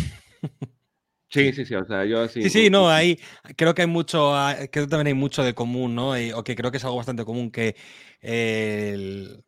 Sí, 1.34 1.52
sí, 1.52 1.66
sí, 1.66 1.74
o 1.74 1.84
sea, 1.86 2.06
yo 2.06 2.28
sí. 2.28 2.44
Sí, 2.44 2.50
sí, 2.50 2.70
no, 2.70 2.88
ahí 2.90 3.20
creo 3.56 3.74
que 3.74 3.82
hay 3.82 3.88
mucho, 3.88 4.36
ah, 4.36 4.56
creo 4.72 4.86
que 4.86 4.90
también 4.92 5.08
hay 5.08 5.14
mucho 5.16 5.44
de 5.44 5.56
común, 5.56 5.96
¿no? 5.96 6.12
o 6.12 6.44
que 6.44 6.56
creo 6.56 6.70
que 6.70 6.78
es 6.78 6.84
algo 6.84 6.98
bastante 6.98 7.26
común 7.26 7.50
que 7.50 7.76
el, 8.22 9.44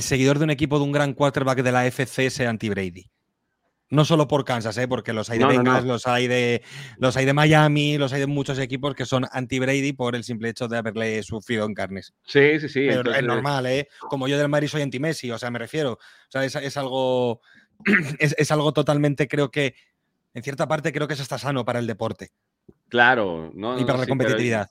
seguidor 0.00 0.38
de 0.38 0.44
un 0.44 0.50
equipo 0.50 0.78
de 0.78 0.84
un 0.84 0.92
gran 0.92 1.14
quarterback 1.14 1.62
de 1.62 1.72
la 1.72 1.86
FC 1.86 2.30
sea 2.30 2.50
anti-Brady. 2.50 3.10
No 3.90 4.04
solo 4.04 4.28
por 4.28 4.44
Kansas, 4.44 4.76
¿eh? 4.78 4.86
porque 4.86 5.12
los 5.12 5.30
hay 5.30 5.40
de 5.40 5.46
Bengals, 5.46 5.84
los 5.84 6.06
hay 6.06 6.28
de 6.28 6.62
los 6.98 7.16
hay 7.16 7.24
de 7.26 7.32
Miami, 7.32 7.98
los 7.98 8.12
hay 8.12 8.20
de 8.20 8.28
muchos 8.28 8.56
equipos 8.60 8.94
que 8.94 9.04
son 9.04 9.26
anti-Brady 9.32 9.92
por 9.94 10.14
el 10.14 10.22
simple 10.22 10.48
hecho 10.48 10.68
de 10.68 10.78
haberle 10.78 11.20
sufrido 11.24 11.64
en 11.64 11.74
carnes. 11.74 12.14
Sí, 12.24 12.60
sí, 12.60 12.68
sí. 12.68 12.86
Pero 12.88 13.12
es 13.12 13.22
normal, 13.24 13.66
¿eh? 13.66 13.88
Como 13.98 14.28
yo 14.28 14.38
del 14.38 14.48
Madrid 14.48 14.68
soy 14.68 14.82
anti-Messi, 14.82 15.32
o 15.32 15.38
sea, 15.38 15.50
me 15.50 15.58
refiero. 15.58 15.94
O 15.94 15.98
sea, 16.28 16.44
es, 16.44 16.76
algo. 16.76 17.40
Es, 18.20 18.50
algo 18.52 18.72
totalmente, 18.72 19.26
creo 19.26 19.50
que. 19.50 19.74
En 20.34 20.42
cierta 20.42 20.68
parte, 20.68 20.92
creo 20.92 21.08
que 21.08 21.14
es 21.14 21.20
hasta 21.20 21.38
sano 21.38 21.64
para 21.64 21.78
el 21.78 21.86
deporte. 21.86 22.30
Claro, 22.88 23.50
¿no? 23.54 23.78
Y 23.78 23.84
para 23.84 23.98
la 23.98 24.06
competitividad. 24.06 24.70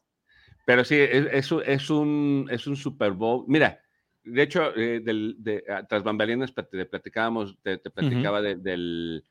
Pero, 0.65 0.83
sí, 0.83 0.95
es, 0.99 1.51
un, 1.89 2.47
es 2.51 2.67
un 2.67 2.75
Super 2.75 3.11
Bowl. 3.11 3.43
Mira, 3.47 3.79
de 4.23 4.41
hecho, 4.43 4.75
eh, 4.75 5.01
de, 5.01 5.63
ah, 5.69 5.83
tras 5.87 6.03
bambalinas 6.03 6.53
te 6.53 6.85
platicábamos, 6.85 7.57
te, 7.61 7.77
platicaba 7.79 8.41
del, 8.41 9.23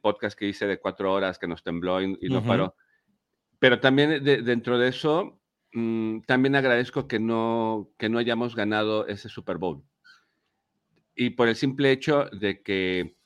podcast 0.00 0.38
que 0.38 0.46
hice 0.46 0.66
de 0.66 0.78
cuatro 0.78 1.12
horas 1.12 1.38
que 1.38 1.48
nos 1.48 1.62
tembló 1.62 2.00
y, 2.00 2.16
no 2.28 2.44
paró. 2.44 2.74
Pero 3.58 3.80
también 3.80 4.22
dentro 4.22 4.78
de 4.78 4.88
eso, 4.88 5.40
mm, 5.72 6.20
también 6.20 6.54
agradezco 6.54 7.08
que 7.08 7.18
no, 7.18 7.90
que 7.98 8.08
no 8.08 8.18
hayamos 8.18 8.54
ganado 8.54 9.06
ese 9.08 9.28
Super 9.28 9.56
Bowl. 9.56 9.82
Y 11.16 11.30
por 11.30 11.48
el 11.48 11.56
simple 11.56 11.90
hecho 11.90 12.26
de 12.30 12.62
que 12.62 13.17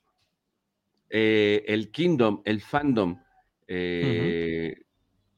eh, 1.15 1.63
el 1.69 1.91
Kingdom, 1.91 2.41
el 2.47 2.63
fandom, 2.63 3.21
eh, 3.69 4.81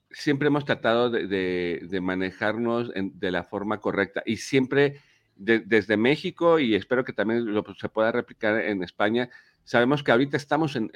siempre 0.09 0.47
hemos 0.47 0.65
tratado 0.65 1.11
de, 1.11 1.99
manejarnos 2.01 2.93
de 2.95 3.31
la 3.33 3.43
forma 3.43 3.81
correcta 3.81 4.23
y 4.25 4.37
siempre 4.37 5.01
desde 5.35 5.97
México 5.97 6.61
y 6.61 6.77
espero 6.77 7.03
que 7.03 7.13
también 7.13 7.53
lo, 7.53 7.65
se 7.75 7.89
pueda 7.89 8.13
replicar 8.13 8.61
en 8.61 8.85
España. 8.85 9.29
Sabemos 9.65 10.05
que 10.05 10.13
ahorita 10.13 10.37
estamos 10.37 10.77
en, 10.77 10.91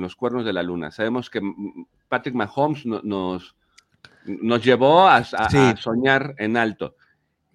los 0.00 0.16
cuernos 0.16 0.46
de 0.46 0.54
la 0.54 0.62
luna. 0.62 0.90
Sabemos 0.90 1.28
que 1.28 1.42
Patrick 2.08 2.34
Mahomes 2.34 2.86
nos, 2.86 3.54
nos 4.24 4.64
llevó 4.64 5.06
a, 5.06 5.22
soñar 5.76 6.34
en 6.38 6.56
alto 6.56 6.96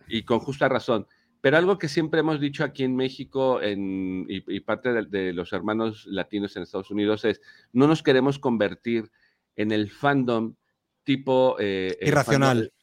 y 0.07 0.21
con 0.21 0.37
justa 0.37 0.69
razón. 0.69 1.07
Pero 1.41 1.57
algo 1.57 1.77
que 1.77 1.87
siempre 1.87 2.19
hemos 2.19 2.39
dicho 2.39 2.63
aquí 2.63 2.83
en 2.83 2.95
México 2.95 3.61
y, 3.63 4.59
parte 4.61 4.91
de, 5.03 5.33
los 5.33 5.53
hermanos 5.53 6.05
latinos 6.05 6.55
en 6.55 6.63
Estados 6.63 6.91
Unidos 6.91 7.23
es, 7.23 7.41
no 7.71 7.87
nos 7.87 8.03
queremos 8.03 8.39
convertir 8.39 9.09
en 9.55 9.71
el 9.71 9.89
fandom 9.89 10.55
tipo... 11.03 11.55
Eh, 11.59 11.97
Irracional. 12.01 12.73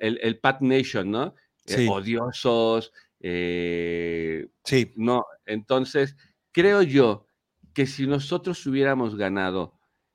el, 0.00 0.18
el, 0.22 0.38
Pat 0.38 0.60
Nation, 0.60 1.10
¿no? 1.10 1.34
Eh, 1.66 1.88
odiosos. 1.90 2.92
Eh, 3.20 4.46
sí. 4.62 4.92
No, 4.96 5.26
entonces, 5.44 6.16
creo 6.52 6.82
yo 6.82 7.26
que 7.74 7.86
si 7.86 8.06
nosotros 8.06 8.64
hubiéramos 8.66 9.16
ganado 9.16 9.74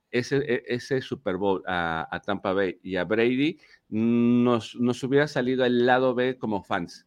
ese, 0.10 0.38
e, 0.38 0.64
ese 0.68 1.02
Super 1.02 1.36
Bowl 1.36 1.64
a, 1.68 2.22
Tampa 2.26 2.54
Bay 2.54 2.80
y 2.82 2.96
a 2.96 3.04
Brady, 3.04 3.60
nos, 3.90 4.76
nos 4.76 5.04
hubiera 5.04 5.28
salido 5.28 5.66
el 5.66 5.86
lado 5.86 6.16
B 6.16 6.38
como 6.38 6.64
fans. 6.64 7.06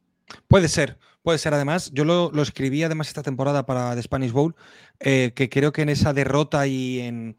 Puede 0.49 0.69
ser, 0.69 0.99
puede 1.23 1.39
ser. 1.39 1.55
Además, 1.55 1.91
yo 1.93 2.05
lo, 2.05 2.31
escribí 2.43 2.83
además 2.83 3.09
esta 3.09 3.23
temporada 3.23 3.67
para 3.67 3.95
The 3.95 4.03
Spanish 4.03 4.33
Bowl, 4.33 4.57
eh, 5.01 5.33
que 5.35 5.49
creo 5.49 5.73
que 5.73 5.83
en 5.83 5.89
esa 5.89 6.13
derrota 6.13 6.67
y 6.67 7.01
en 7.01 7.39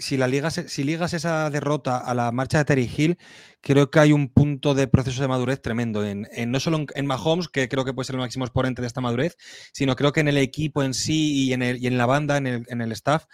si, 0.00 0.16
la 0.16 0.28
ligas, 0.28 0.62
si 0.66 0.84
ligas 0.84 1.12
esa 1.12 1.50
derrota 1.50 1.98
a 1.98 2.14
la 2.14 2.32
marcha 2.32 2.58
de 2.58 2.64
Terry 2.64 2.90
Hill, 2.94 3.18
creo 3.60 3.90
que 3.90 4.00
hay 4.00 4.12
un 4.12 4.28
punto 4.28 4.74
de 4.74 4.88
proceso 4.88 5.20
de 5.22 5.28
madurez 5.28 5.60
tremendo. 5.60 6.04
En, 6.04 6.26
no 6.50 6.60
solo 6.60 6.86
en, 6.94 7.06
Mahomes, 7.06 7.48
que 7.48 7.68
creo 7.68 7.84
que 7.84 7.92
puede 7.92 8.06
ser 8.06 8.14
el 8.14 8.20
máximo 8.20 8.44
exponente 8.44 8.80
de 8.80 8.88
esta 8.88 9.00
madurez, 9.00 9.36
sino 9.72 9.96
creo 9.96 10.12
que 10.12 10.20
en 10.20 10.28
el 10.28 10.38
equipo 10.38 10.82
en 10.82 10.94
sí 10.94 11.46
y 11.46 11.52
en, 11.52 11.62
el, 11.62 11.82
y 11.82 11.86
en 11.86 11.98
la 11.98 12.06
banda, 12.06 12.36
en 12.36 12.46
el, 12.46 12.66
en 12.68 12.80
el 12.80 12.92
staff, 12.92 13.26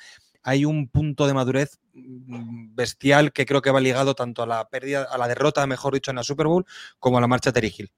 hay 0.43 0.65
un 0.65 0.89
punto 0.89 1.27
de 1.27 1.35
madurez 1.35 1.81
mm, 1.95 2.75
bestial 2.75 3.33
que 3.33 3.47
creo 3.47 3.63
que 3.63 3.71
va 3.71 3.81
ligado 3.81 4.15
tanto 4.15 4.43
a 4.43 4.47
la 4.47 4.69
pérdida, 4.69 5.05
a 5.05 5.19
la 5.19 5.29
derrota, 5.29 5.67
mejor 5.67 5.95
dicho, 5.95 6.11
en 6.11 6.17
la 6.17 6.23
Super 6.23 6.47
Bowl, 6.47 6.67
como 6.99 7.19
a 7.19 7.21
la 7.21 7.27
marcha 7.27 7.51
de 7.51 7.55
Terry 7.55 7.75
Hill. 7.77 7.91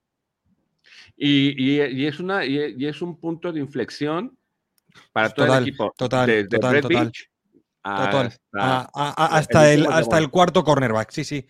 Y, 1.21 1.81
es 2.07 2.21
una, 2.21 2.45
y, 2.45 2.87
es 2.87 3.03
un 3.03 3.19
punto 3.19 3.53
de 3.53 3.59
inflexión 3.59 4.39
para 5.13 5.31
todo 5.31 5.57
el 5.57 5.63
equipo. 5.63 5.93
Total, 5.97 6.49
total, 6.49 6.81
total. 6.81 7.13
Hasta, 7.83 9.73
el, 9.73 9.87
hasta 9.87 10.19
el 10.19 10.31
cuarto 10.31 10.63
cornerback, 10.63 11.11
sí, 11.11 11.25
sí. 11.25 11.45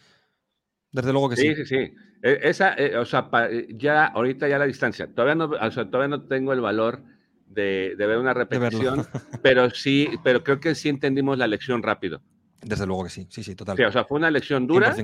Desde 0.91 1.13
luego 1.13 1.29
que 1.29 1.37
sí. 1.37 1.55
Sí, 1.55 1.57
sí, 1.57 1.67
sí. 1.67 1.95
E, 2.23 2.41
esa, 2.43 2.75
eh, 2.75 2.97
o 2.97 3.05
sea, 3.05 3.29
ya 3.69 4.07
ahorita 4.07 4.49
ya 4.49 4.59
la 4.59 4.65
distancia. 4.65 5.07
Todavía 5.07 5.35
no, 5.35 5.45
o 5.45 5.71
sea, 5.71 5.85
todavía 5.91 6.17
no 6.17 6.23
tengo 6.23 6.53
el 6.53 6.61
valor 6.61 7.03
de, 7.47 7.95
ver 7.97 8.19
una 8.19 8.35
repetición, 8.35 9.07
pero 9.43 9.71
sí, 9.71 10.09
pero 10.25 10.43
creo 10.43 10.61
que 10.61 10.75
sí 10.75 10.89
entendimos 10.89 11.37
la 11.37 11.47
lección 11.47 11.83
rápido. 11.83 12.23
Desde 12.61 12.87
luego 12.87 13.05
que 13.05 13.11
sí, 13.11 13.27
sí, 13.31 13.45
sí, 13.45 13.55
total. 13.55 13.77
Sí, 13.77 13.85
o 13.85 13.93
sea, 13.93 14.05
fue 14.05 14.19
una 14.19 14.31
lección 14.31 14.67
dura, 14.67 14.95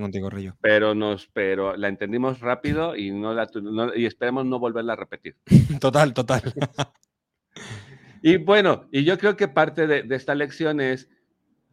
pero 0.61 0.95
nos, 0.95 1.29
pero 1.29 1.77
la 1.77 1.89
entendimos 1.89 2.41
rápido 2.41 2.97
y 2.97 3.11
no 3.11 3.33
la, 3.33 3.49
y 3.95 4.07
esperemos 4.07 4.45
no 4.45 4.59
volverla 4.59 4.95
a 4.95 4.97
repetir. 4.97 5.37
total, 5.81 6.13
total. 6.13 6.43
y 8.23 8.39
bueno, 8.39 8.89
y 8.91 9.05
yo 9.05 9.19
creo 9.19 9.37
que 9.37 9.49
parte 9.49 9.87
de, 9.87 10.03
de 10.03 10.17
esta 10.17 10.35
lección 10.35 10.81
es 10.81 11.09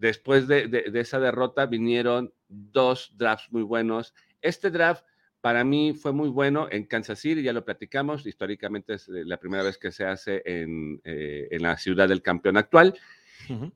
Después 0.02 0.48
de, 0.48 0.92
esa 0.96 1.20
derrota 1.20 1.68
vinieron 1.68 2.34
dos 2.50 3.14
drafts 3.18 3.52
muy 3.52 3.62
buenos. 3.62 4.16
Este 4.42 4.72
draft 4.72 5.06
para 5.42 5.64
mí 5.64 5.94
fue 5.94 6.12
muy 6.12 6.30
bueno 6.30 6.68
en 6.72 6.88
Kansas 6.88 7.20
City, 7.20 7.44
ya 7.44 7.54
lo 7.54 7.64
platicamos, 7.64 8.26
históricamente 8.26 8.96
es 8.96 9.08
eh, 9.10 9.24
la 9.26 9.38
primera 9.38 9.62
vez 9.62 9.78
que 9.78 9.92
se 9.92 10.04
hace 10.06 10.42
en, 10.44 11.00
eh, 11.04 11.56
la 11.60 11.78
ciudad 11.78 12.10
del 12.10 12.24
campeón 12.24 12.58
actual, 12.58 12.96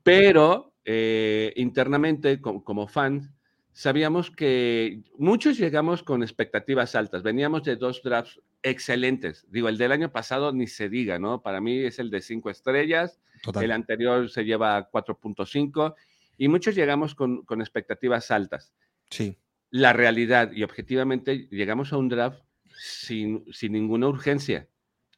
pero 0.02 0.74
eh, 0.86 1.52
internamente 1.56 2.40
como, 2.40 2.88
fans 2.88 3.32
sabíamos 3.74 4.32
que 4.32 5.02
muchos 5.18 5.58
llegamos 5.58 6.04
con 6.04 6.24
expectativas 6.24 6.96
altas, 6.96 7.24
veníamos 7.24 7.64
de 7.64 7.76
dos 7.76 8.02
drafts 8.04 8.40
excelentes, 8.64 9.46
digo, 9.50 9.68
el 9.68 9.78
del 9.78 9.92
año 9.92 10.12
pasado 10.12 10.54
ni 10.54 10.68
se 10.68 10.88
diga, 10.88 11.20
¿no? 11.20 11.42
Para 11.42 11.60
mí 11.60 11.80
es 11.80 12.00
el 12.00 12.10
de 12.10 12.22
cinco 12.22 12.50
estrellas, 12.50 13.20
el 13.62 13.72
anterior 13.72 14.30
se 14.30 14.46
lleva 14.46 14.90
4.5 14.90 15.94
y 16.38 16.48
muchos 16.48 16.76
llegamos 16.76 17.16
con, 17.16 17.44
expectativas 17.60 18.32
altas. 18.32 18.74
Sí. 19.10 19.38
La 19.72 19.94
realidad, 19.94 20.52
y 20.52 20.64
objetivamente, 20.64 21.48
llegamos 21.52 21.92
a 21.92 21.98
un 21.98 22.10
draft 22.10 22.42
sin, 22.78 23.44
sin 23.52 23.74
ninguna 23.74 24.08
urgencia, 24.08 24.70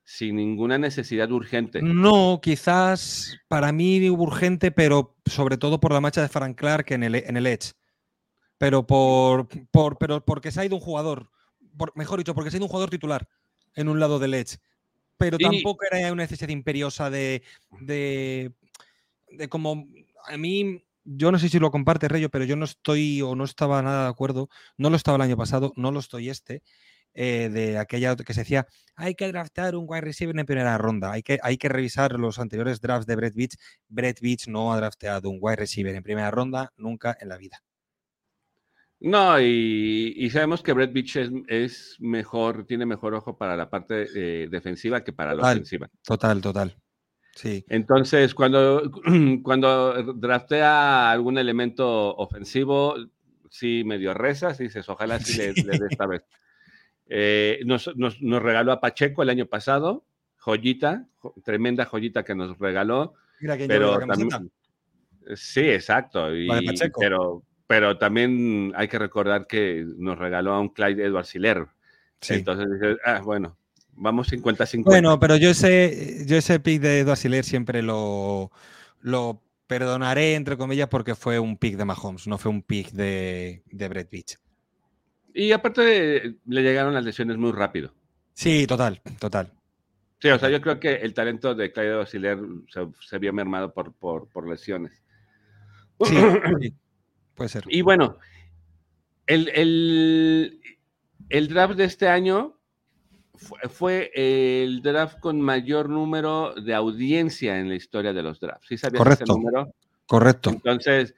sin 0.09 0.37
ninguna 0.37 0.77
necesidad 0.77 1.29
urgente. 1.33 1.81
No, 1.81 2.39
quizás 2.41 3.37
para 3.49 3.73
mí 3.73 4.09
urgente, 4.09 4.71
pero 4.71 5.17
sobre 5.25 5.57
todo 5.57 5.81
por 5.81 5.91
la 5.91 5.99
marcha 5.99 6.21
de 6.21 6.29
Frank 6.29 6.57
Clark 6.57 6.93
en 6.93 7.03
el, 7.03 7.15
en 7.15 7.35
el 7.35 7.45
Edge. 7.45 7.73
Pero, 8.57 8.87
por, 8.87 9.49
por, 9.69 9.97
pero 9.97 10.23
porque 10.23 10.49
se 10.49 10.61
ha 10.61 10.65
ido 10.65 10.77
un 10.77 10.81
jugador, 10.81 11.29
mejor 11.93 12.19
dicho, 12.19 12.33
porque 12.33 12.49
se 12.49 12.55
ha 12.55 12.59
ido 12.59 12.67
un 12.67 12.69
jugador 12.69 12.89
titular 12.89 13.27
en 13.75 13.89
un 13.89 13.99
lado 13.99 14.17
del 14.17 14.33
Edge. 14.33 14.59
Pero 15.17 15.37
tampoco 15.37 15.83
era 15.91 16.13
una 16.13 16.23
necesidad 16.23 16.49
imperiosa 16.49 17.09
de, 17.09 17.43
de, 17.81 18.53
de 19.29 19.49
como 19.49 19.89
a 20.25 20.37
mí 20.37 20.85
yo 21.03 21.33
no 21.33 21.39
sé 21.39 21.49
si 21.49 21.59
lo 21.59 21.69
comparte 21.69 22.07
Reyo, 22.07 22.29
pero 22.29 22.45
yo 22.45 22.55
no 22.55 22.63
estoy 22.63 23.21
o 23.21 23.35
no 23.35 23.43
estaba 23.43 23.81
nada 23.81 24.03
de 24.03 24.09
acuerdo, 24.09 24.49
no 24.77 24.89
lo 24.89 24.95
estaba 24.95 25.17
el 25.17 25.23
año 25.23 25.35
pasado, 25.35 25.73
no 25.75 25.91
lo 25.91 25.99
estoy 25.99 26.29
este, 26.29 26.63
eh, 27.19 27.49
de 27.49 27.77
aquella 27.77 28.15
que 28.15 28.33
se 28.33 28.41
decía, 28.41 28.67
hay 28.95 29.15
que 29.15 29.27
draftar 29.27 29.75
un 29.75 29.85
wide 29.87 30.01
receiver 30.01 30.37
en 30.37 30.45
primera 30.45 30.77
ronda, 30.77 31.11
hay 31.11 31.23
que, 31.23 31.39
hay 31.41 31.57
que 31.57 31.67
revisar 31.67 32.19
los 32.19 32.39
anteriores 32.39 32.79
drafts 32.79 33.07
de 33.07 33.15
Brett 33.15 33.35
Beach. 33.35 33.55
Brett 33.89 34.21
Beach 34.21 34.47
no 34.47 34.71
ha 34.71 34.77
drafteado 34.77 35.29
un 35.29 35.39
wide 35.41 35.57
receiver 35.57 35.95
en 35.95 36.03
primera 36.03 36.31
ronda 36.31 36.71
nunca 36.77 37.17
en 37.19 37.29
la 37.29 37.37
vida. 37.37 37.61
No, 38.99 39.39
y, 39.39 40.29
sabemos 40.31 40.63
que 40.63 40.73
Brett 40.73 40.93
Beach 40.93 41.17
es, 41.47 41.97
mejor, 41.99 42.65
tiene 42.65 42.85
mejor 42.85 43.13
ojo 43.13 43.37
para 43.37 43.55
la 43.55 43.69
parte 43.69 44.07
eh, 44.15 44.47
defensiva 44.49 45.03
que 45.03 45.13
para 45.13 45.35
la 45.35 45.43
ofensiva. 45.43 45.89
Total, 46.03 46.41
total. 46.41 46.75
Entonces, 47.43 48.33
cuando, 48.33 48.91
cuando 49.43 50.13
draftea 50.13 51.11
algún 51.11 51.37
elemento 51.37 52.15
ofensivo, 52.15 52.95
sí 53.49 53.83
medio 53.83 54.13
rezas 54.13 54.59
y 54.59 54.63
dices, 54.63 54.87
ojalá 54.89 55.19
sí, 55.19 55.37
le, 55.37 55.53
dé 55.53 55.87
esta 55.89 56.07
vez. 56.07 56.23
Eh, 57.09 57.61
nos, 57.65 57.89
regaló 58.19 58.71
a 58.71 58.81
Pacheco 58.81 59.23
el 59.23 59.29
año 59.29 59.45
pasado, 59.45 60.05
joyita, 60.37 61.07
tremenda 61.43 61.85
joyita 61.85 62.23
que 62.23 62.35
nos 62.35 62.57
regaló. 62.59 63.13
Mira 63.39 63.57
que 63.57 63.67
pero 63.67 63.99
también, 63.99 64.51
Sí, 65.35 65.61
exacto. 65.61 66.27
pero, 66.99 67.43
pero 67.67 67.97
también 67.97 68.71
hay 68.75 68.87
que 68.87 68.99
recordar 68.99 69.45
que 69.45 69.85
nos 69.97 70.17
regaló 70.17 70.53
a 70.53 70.59
un 70.59 70.69
Clyde 70.69 71.05
Edward 71.05 71.25
Siller. 71.25 71.67
Entonces 72.29 72.67
dices, 72.71 72.97
ah, 73.05 73.21
bueno, 73.23 73.57
Vamos 73.97 74.31
50-50. 74.31 74.83
Bueno, 74.83 75.19
pero 75.19 75.37
yo 75.37 75.49
ese, 75.49 76.23
yo 76.27 76.37
ese 76.37 76.59
pick 76.59 76.81
de 76.81 76.99
Eduard 76.99 77.17
siempre 77.43 77.81
lo, 77.81 78.51
lo 79.01 79.41
perdonaré, 79.65 80.35
entre 80.35 80.55
comillas, 80.55 80.87
porque 80.87 81.15
fue 81.15 81.39
un 81.39 81.57
pick 81.57 81.77
de 81.77 81.85
Mahomes, 81.85 82.27
no 82.27 82.37
fue 82.37 82.51
un 82.51 82.61
pick 82.61 82.91
de, 82.91 83.63
de 83.65 83.89
Brett 83.89 84.11
Beach. 84.11 84.37
Y 85.37 85.51
aparte 85.51 86.35
le 86.47 86.63
llegaron 86.63 86.95
las 86.95 87.05
lesiones 87.05 87.37
muy 87.37 87.51
rápido. 87.51 87.93
Sí, 88.33 88.65
total, 88.65 88.99
total. 89.19 89.53
Sí, 90.19 90.29
o 90.29 90.39
sea, 90.39 90.49
yo 90.49 90.59
creo 90.59 90.79
que 90.79 90.95
el 90.95 91.13
talento 91.13 91.53
de 91.53 91.71
Claudio 91.71 91.99
Auxiliar 91.99 92.39
se, 92.69 92.87
se 93.01 93.19
vio 93.19 93.31
mermado 93.31 93.71
por, 93.71 93.93
por, 93.93 94.27
por 94.29 94.49
lesiones. 94.49 95.03
Sí, 96.05 96.73
puede 97.35 97.49
ser. 97.49 97.65
Y 97.67 97.83
bueno, 97.83 98.17
el, 99.27 99.49
el, 99.49 100.59
el 101.29 101.47
draft 101.47 101.75
de 101.75 101.83
este 101.83 102.07
año 102.07 102.59
fue, 103.35 103.59
fue, 103.69 104.11
el 104.15 104.81
draft 104.81 105.19
con 105.19 105.39
mayor 105.39 105.87
número 105.87 106.55
de 106.55 106.73
audiencia 106.73 107.59
en 107.59 107.69
la 107.69 107.75
historia 107.75 108.11
de 108.11 108.23
los 108.23 108.39
drafts. 108.39 108.67
¿Sí 108.67 108.77
sabías 108.77 109.03
Correcto. 109.03 109.23
ese 109.23 109.33
número? 109.33 109.71
Correcto. 110.07 110.49
Entonces, 110.49 111.13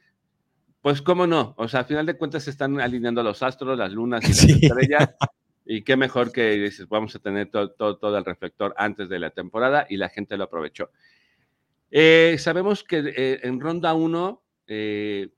pues 0.89 1.04
cómo 1.04 1.28
no, 1.28 1.54
o 1.56 1.67
sea, 1.67 1.82
al 1.82 1.86
final 1.86 2.08
de 2.08 2.17
cuentas 2.17 2.45
se 2.45 2.49
están 2.49 2.82
alineando 2.82 3.21
los 3.21 3.43
astros, 3.43 3.78
las 3.78 3.91
lunas 3.91 4.23
y 4.23 4.28
las 4.30 4.38
Sí. 4.39 4.60
estrellas. 4.65 5.15
Y 5.63 5.84
qué 5.84 5.95
mejor 5.95 6.32
que 6.32 6.49
dices, 6.54 6.89
vamos 6.89 7.15
a 7.15 7.19
tener 7.19 7.52
todo, 7.52 7.69
todo, 7.69 7.97
todo 7.99 8.17
el 8.17 8.25
reflector 8.25 8.73
antes 8.75 9.08
de 9.08 9.19
la 9.19 9.30
temporada 9.30 9.86
y 9.88 9.97
la 9.97 10.10
gente 10.10 10.36
lo 10.36 10.45
aprovechó. 10.45 10.89
Eh, 11.91 12.38
sabemos 12.39 12.84
que 12.84 13.04
eh, 13.15 13.39
en 13.43 13.60
ronda 13.60 13.93
1 13.93 14.43
eh, 14.65 15.30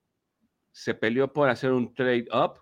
se 0.72 0.94
peleó 0.94 1.34
por 1.34 1.50
hacer 1.50 1.74
un 1.74 1.94
trade 1.94 2.28
up. 2.34 2.54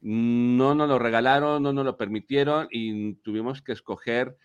No 0.00 0.74
nos 0.74 0.88
lo 0.88 0.98
regalaron, 0.98 1.62
no 1.62 1.74
nos 1.74 1.84
lo 1.84 1.98
permitieron 1.98 2.66
y 2.70 3.12
tuvimos 3.16 3.60
que 3.60 3.72
escoger 3.72 4.38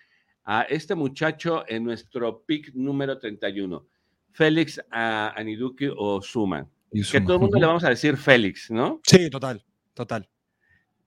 a 0.44 0.64
este 0.64 0.94
muchacho 0.94 1.64
en 1.70 1.86
nuestro 1.86 2.42
pick 2.42 2.74
número 2.74 3.18
31, 3.18 3.88
Félix 4.34 4.82
a 4.92 5.30
Aniduki 5.38 5.88
o 5.96 6.22
Suman. 6.22 6.70
Y 6.92 7.04
Que 7.04 7.22
todo 7.22 7.36
el 7.36 7.40
mundo 7.42 7.58
le 7.60 7.66
vamos 7.66 7.84
a 7.84 7.90
decir 7.90 8.18
Félix, 8.18 8.70
¿no? 8.70 9.00
Sí, 9.06 9.30
total, 9.30 9.64
total. 9.94 10.28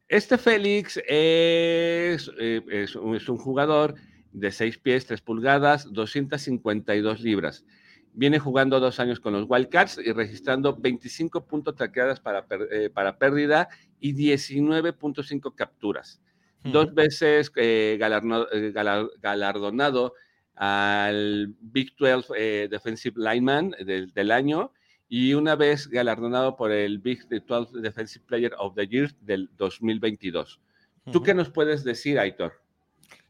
Este 0.09 0.39
Félix 0.39 0.97
es, 1.07 2.31
eh, 2.39 2.63
es 2.71 2.95
un- 2.97 3.15
es 3.17 3.29
un 3.29 3.37
jugador 3.37 3.95
de 4.33 4.51
6 4.51 4.79
pies, 4.79 5.07
3 5.07 5.21
pulgadas, 5.21 5.93
252 5.93 7.21
libras. 7.21 7.65
Viene 8.13 8.39
jugando 8.39 8.81
dos 8.81 9.01
años 9.01 9.19
con 9.21 9.33
los 9.33 9.47
Wildcats 9.49 9.99
y 10.05 10.13
registrando 10.13 10.77
25 10.77 11.47
puntos 11.47 11.75
traqueadas 11.75 12.21
para, 12.21 12.47
eh, 12.71 12.89
para 12.93 13.19
pérdida 13.19 13.69
y 14.01 14.13
19.5 14.13 15.55
capturas. 15.55 16.21
Dos 16.63 16.95
veces 16.95 17.53
eh, 17.57 17.99
galarno- 18.01 18.47
eh, 18.51 18.73
galar- 18.73 19.11
galardonado 19.21 20.15
al 20.55 21.55
Big 21.61 21.95
12 21.99 22.33
eh, 22.37 22.69
Defensive 22.71 23.17
Lineman 23.19 23.75
del, 23.85 24.13
del 24.15 24.31
año 24.31 24.73
y 25.09 25.35
una 25.35 25.55
vez 25.55 25.89
galardonado 25.89 26.57
por 26.57 26.73
el 26.73 26.99
Big 26.99 27.27
12 27.29 27.79
Defensive 27.81 28.25
Player 28.27 28.53
of 28.59 28.75
the 28.75 28.87
Year 28.87 29.15
del 29.21 29.51
2022. 29.57 30.61
¿Tú 31.05 31.11
Ujú. 31.11 31.23
qué 31.23 31.35
nos 31.35 31.51
puedes 31.51 31.85
decir, 31.85 32.19
Aitor? 32.19 32.53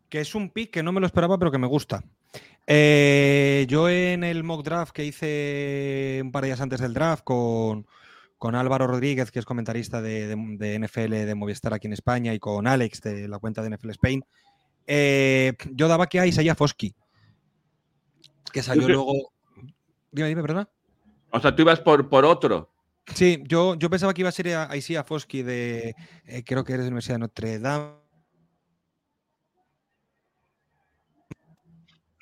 Que 0.09 0.21
es 0.21 0.35
un 0.35 0.51
pick 0.51 0.71
que 0.71 0.83
no 0.83 0.93
me 0.93 1.01
lo 1.01 1.07
esperaba, 1.07 1.39
pero 1.39 1.51
que 1.51 1.59
me 1.59 1.67
gusta. 1.67 2.05
Eh, 2.67 3.67
yo 3.69 3.89
en 3.91 4.25
el 4.25 4.43
mock 4.45 4.65
draft 4.65 4.93
que 4.93 5.05
hice 5.05 6.21
un 6.23 6.33
par 6.33 6.43
de 6.43 6.49
días 6.49 6.61
antes 6.61 6.81
del 6.81 6.95
draft 6.95 7.23
con, 7.25 7.87
con 8.39 8.55
Álvaro 8.55 8.87
Rodríguez, 8.87 9.31
que 9.31 9.39
es 9.41 9.45
comentarista 9.45 10.01
de, 10.01 10.29
de- 10.29 10.57
de 10.57 10.79
NFL 10.79 11.11
de 11.27 11.35
Movistar 11.35 11.75
aquí 11.75 11.89
en 11.89 11.93
España, 11.93 12.33
y 12.33 12.39
con 12.39 12.67
Alex 12.67 13.03
de 13.03 13.29
la 13.29 13.39
cuenta 13.39 13.63
de 13.63 13.71
NFL 13.77 13.91
Spain, 13.91 14.25
eh, 14.87 15.55
yo 15.73 15.89
daba 15.89 16.07
que 16.07 16.21
a 16.21 16.27
Isaiah 16.27 16.55
Foskey, 16.55 16.95
que 18.53 18.63
salió 18.63 18.87
luego. 18.89 19.33
Dime, 20.13 20.29
dime, 20.29 20.43
perdona. 20.43 20.69
O 21.35 21.41
sea, 21.41 21.55
tú 21.55 21.63
ibas 21.63 21.81
por, 21.81 22.09
por 22.09 22.25
otro. 22.25 22.71
Sí, 23.13 23.43
yo, 23.49 23.75
yo 23.75 23.91
pensaba 23.91 24.15
que 24.15 24.23
iba 24.23 24.29
a 24.29 24.33
ser 24.33 24.55
a 24.55 24.77
Isaiah 24.77 25.03
Foskey 25.03 25.43
de. 25.43 25.97
eh, 26.27 26.45
creo 26.47 26.63
que 26.63 26.75
eres 26.75 26.85
de 26.85 26.91
la 26.91 26.95
Universidad 26.95 27.17
de 27.17 27.19
Notre 27.19 27.59
Dame. 27.59 28.05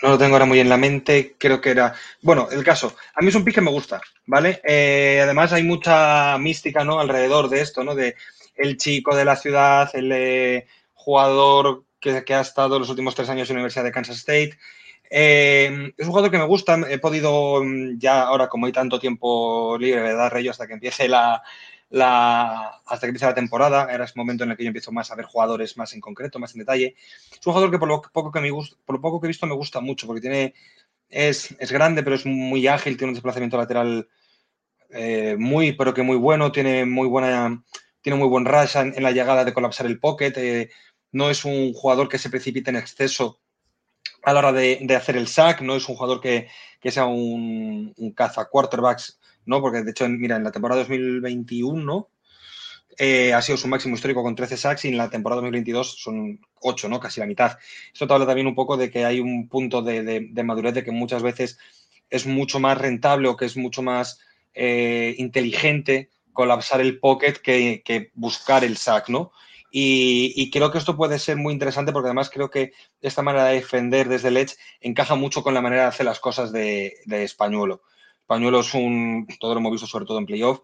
No 0.01 0.09
lo 0.09 0.18
tengo 0.18 0.35
ahora 0.35 0.46
muy 0.46 0.61
en 0.61 0.68
la 0.70 0.79
mente, 0.79 1.37
creo 1.38 1.61
que 1.61 1.70
era... 1.70 1.94
Bueno, 2.22 2.48
el 2.51 2.64
caso, 2.64 2.96
a 3.14 3.20
mí 3.20 3.29
es 3.29 3.35
un 3.37 3.44
pick 3.44 3.55
que 3.55 3.61
me 3.61 3.70
gusta, 3.70 4.01
¿vale? 4.27 4.61
Eh, 4.64 5.20
además 5.22 5.53
hay 5.53 5.62
mucha 5.62 6.37
mística, 6.38 6.83
¿no? 6.83 6.98
Alrededor 6.98 7.48
de 7.48 7.61
esto, 7.61 7.85
¿no? 7.85 7.94
De 7.94 8.16
el 8.57 8.79
chico 8.79 9.14
de 9.14 9.25
la 9.25 9.37
ciudad, 9.37 9.90
el 9.92 10.11
eh, 10.11 10.66
jugador 10.94 11.85
que, 12.01 12.25
que 12.25 12.35
ha 12.35 12.40
estado 12.40 12.81
los 12.81 12.88
últimos 12.88 13.14
tres 13.14 13.29
años 13.29 13.48
en 13.51 13.57
la 13.57 13.61
Universidad 13.61 13.85
de 13.85 13.92
Kansas 13.92 14.16
State. 14.16 14.59
Eh, 15.14 15.92
es 15.94 16.07
un 16.07 16.11
jugador 16.11 16.31
que 16.31 16.38
me 16.38 16.46
gusta, 16.46 16.81
he 16.88 16.98
podido 16.98 17.62
mm, 17.62 17.98
ya 17.98 18.22
ahora 18.22 18.48
como 18.48 18.64
hay 18.64 18.72
tanto 18.72 18.98
tiempo 18.98 19.77
libre, 19.79 20.01
¿verdad, 20.01 20.31
Rayo? 20.31 20.51
Hasta 20.51 20.66
que 20.66 20.72
empiece 20.72 21.07
la, 21.07 21.42
hasta 22.87 23.01
que 23.01 23.09
empiece 23.09 23.27
la 23.27 23.35
temporada, 23.35 23.92
era 23.92 24.07
ese 24.07 24.14
momento 24.16 24.44
en 24.44 24.53
el 24.53 24.57
que 24.57 24.62
yo 24.64 24.68
empiezo 24.68 24.90
más 24.90 25.11
a 25.11 25.14
ver 25.14 25.27
jugadores 25.27 25.77
más 25.77 25.92
en 25.92 26.01
concreto, 26.01 26.38
más 26.38 26.55
en 26.55 26.61
detalle. 26.61 26.96
Es 27.31 27.46
un 27.46 27.53
jugador 27.53 27.70
que 27.70 27.79
por 27.79 27.88
lo 27.88 28.01
poco 28.01 28.33
que, 28.33 28.40
me 28.40 28.51
gusta, 28.51 28.75
por 28.87 28.96
lo 28.96 29.03
poco 29.03 29.20
que 29.20 29.27
he 29.27 29.29
visto 29.29 29.46
me 29.46 29.55
gusta 29.55 29.83
mucho, 29.83 30.07
porque 30.07 30.22
tiene, 30.22 30.55
es, 31.11 31.55
es 31.59 31.70
grande, 31.70 32.03
pero 32.03 32.16
es 32.16 32.25
muy 32.25 32.66
ágil, 32.66 32.96
tiene 32.96 33.11
un 33.11 33.14
desplazamiento 33.14 33.59
lateral 33.59 34.09
eh, 34.88 35.37
muy, 35.38 35.72
pero 35.72 35.92
que 35.92 36.03
muy 36.03 36.16
bueno, 36.16 36.53
tiene 36.53 36.87
muy 36.87 37.07
buena, 37.07 37.62
tiene 38.01 38.18
muy 38.18 38.29
buen 38.29 38.46
rush 38.46 38.77
en, 38.77 39.03
la 39.03 39.12
llegada 39.12 39.44
de 39.44 39.53
colapsar 39.53 39.85
el 39.85 40.01
pocket, 40.01 40.33
eh, 40.37 40.70
no 41.11 41.29
es 41.29 41.44
un 41.44 41.75
jugador 41.75 42.09
que 42.09 42.18
se 42.18 42.31
precipite 42.31 42.70
en 42.70 42.77
exceso 42.77 43.41
a 44.22 44.32
la 44.32 44.38
hora 44.38 44.52
de, 44.52 44.96
hacer 44.96 45.16
el 45.16 45.28
sack, 45.28 45.60
no 45.62 45.74
es 45.74 45.88
un 45.88 45.96
jugador 45.96 46.20
que, 46.20 46.48
sea 46.90 47.06
un, 47.06 47.94
caza 48.16 48.46
quarterbacks, 48.46 49.18
¿no? 49.46 49.60
Porque 49.60 49.82
de 49.82 49.90
hecho, 49.90 50.08
mira, 50.08 50.36
en 50.36 50.44
la 50.44 50.52
temporada 50.52 50.80
2021 50.82 52.08
eh, 52.98 53.32
ha 53.32 53.42
sido 53.42 53.58
su 53.58 53.68
máximo 53.68 53.94
histórico 53.94 54.22
con 54.22 54.36
13 54.36 54.56
sacks 54.56 54.84
y 54.84 54.88
en 54.88 54.98
la 54.98 55.10
temporada 55.10 55.40
2022 55.40 55.98
son 55.98 56.40
8, 56.60 56.88
¿no? 56.88 57.00
Casi 57.00 57.20
la 57.20 57.26
mitad. 57.26 57.58
Esto 57.92 58.06
te 58.06 58.12
habla 58.12 58.26
también 58.26 58.46
un 58.46 58.54
poco 58.54 58.76
de 58.76 58.90
que 58.90 59.04
hay 59.04 59.18
un 59.18 59.48
punto 59.48 59.82
de, 59.82 60.30
madurez 60.44 60.74
de 60.74 60.84
que 60.84 60.92
muchas 60.92 61.22
veces 61.22 61.58
es 62.10 62.26
mucho 62.26 62.60
más 62.60 62.78
rentable 62.78 63.28
o 63.28 63.36
que 63.36 63.46
es 63.46 63.56
mucho 63.56 63.82
más 63.82 64.20
eh, 64.54 65.14
inteligente 65.18 66.10
colapsar 66.32 66.80
el 66.80 66.98
pocket 66.98 67.34
que 67.42 68.10
buscar 68.14 68.64
el 68.64 68.76
sack, 68.76 69.08
¿no? 69.08 69.32
Y, 69.74 70.50
creo 70.50 70.70
que 70.70 70.76
esto 70.76 70.96
puede 70.98 71.18
ser 71.18 71.38
muy 71.38 71.54
interesante 71.54 71.92
porque 71.92 72.08
además 72.08 72.28
creo 72.28 72.50
que 72.50 72.72
esta 73.00 73.22
manera 73.22 73.46
de 73.46 73.54
defender 73.54 74.06
desde 74.06 74.28
el 74.28 74.50
encaja 74.80 75.14
mucho 75.14 75.42
con 75.42 75.54
la 75.54 75.62
manera 75.62 75.82
de 75.82 75.88
hacer 75.88 76.04
las 76.04 76.20
cosas 76.20 76.52
de, 76.52 76.98
de 77.06 77.24
Españuelo. 77.24 77.82
Españuelo 78.20 78.61
es 78.61 78.74
un, 78.74 79.26
todo 79.40 79.54
lo 79.54 79.61
hemos 79.61 79.72
visto 79.72 79.87
sobre 79.87 80.04
todo 80.04 80.18
en 80.18 80.26
playoff, 80.26 80.61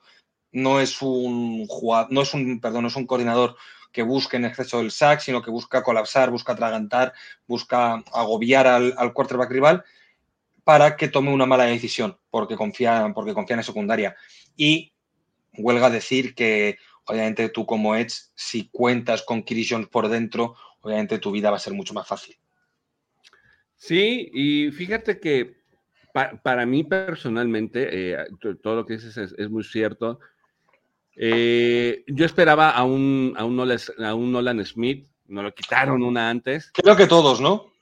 no 0.52 0.78
es 0.78 1.00
un 1.00 1.66
jugador, 1.66 2.12
no 2.12 2.20
es 2.20 2.34
un, 2.34 2.60
perdón, 2.60 2.82
no 2.82 2.88
es 2.88 2.96
un 2.96 3.06
coordinador 3.06 3.56
que 3.92 4.02
busque 4.02 4.36
en 4.36 4.44
exceso 4.44 4.80
el 4.80 4.90
sack, 4.90 5.20
sino 5.20 5.40
que 5.40 5.50
busca 5.50 5.82
colapsar, 5.82 6.30
busca 6.30 6.52
atragantar, 6.52 7.14
busca 7.46 8.04
agobiar 8.12 8.66
al, 8.66 8.94
al 8.98 9.14
quarterback 9.14 9.50
rival 9.50 9.84
para 10.64 10.96
que 10.96 11.08
tome 11.08 11.32
una 11.32 11.46
mala 11.46 11.64
decisión, 11.64 12.18
porque 12.30 12.56
confía, 12.56 13.10
porque 13.14 13.32
confía 13.32 13.54
en 13.54 13.58
la 13.58 13.62
secundaria. 13.62 14.16
Y 14.54 14.92
huelga 15.56 15.88
decir 15.88 16.34
que, 16.34 16.76
obviamente, 17.08 17.48
tú 17.48 17.66
como 17.66 17.94
Edge, 17.96 18.14
si 18.34 18.68
cuentas 18.70 19.22
con 19.22 19.42
Chris 19.42 19.68
Jones 19.70 19.88
por 19.88 20.08
dentro, 20.08 20.54
obviamente 20.80 21.18
tu 21.18 21.30
vida 21.32 21.50
va 21.50 21.56
a 21.56 21.60
ser 21.60 21.72
mucho 21.72 21.94
más 21.94 22.06
fácil. 22.06 22.36
Sí, 23.76 24.30
y 24.32 24.70
fíjate 24.70 25.20
que 25.20 25.56
pa- 26.12 26.40
para 26.42 26.66
mí 26.66 26.84
personalmente, 26.84 27.88
eh, 28.12 28.16
to- 28.40 28.56
todo 28.56 28.76
lo 28.76 28.86
que 28.86 28.94
dices 28.94 29.16
es, 29.16 29.34
es 29.38 29.48
muy 29.50 29.62
cierto. 29.64 30.18
Eh, 31.16 32.04
yo 32.06 32.24
esperaba 32.24 32.70
a 32.70 32.84
un, 32.84 33.34
a, 33.36 33.44
un 33.44 33.56
Nolan, 33.56 33.78
a 34.04 34.14
un 34.14 34.32
Nolan 34.32 34.64
Smith, 34.64 35.08
nos 35.26 35.44
lo 35.44 35.54
quitaron 35.54 36.02
una 36.02 36.30
antes, 36.30 36.70
Creo 36.72 36.96
que 36.96 37.06
todos, 37.06 37.40
¿no? 37.40 37.72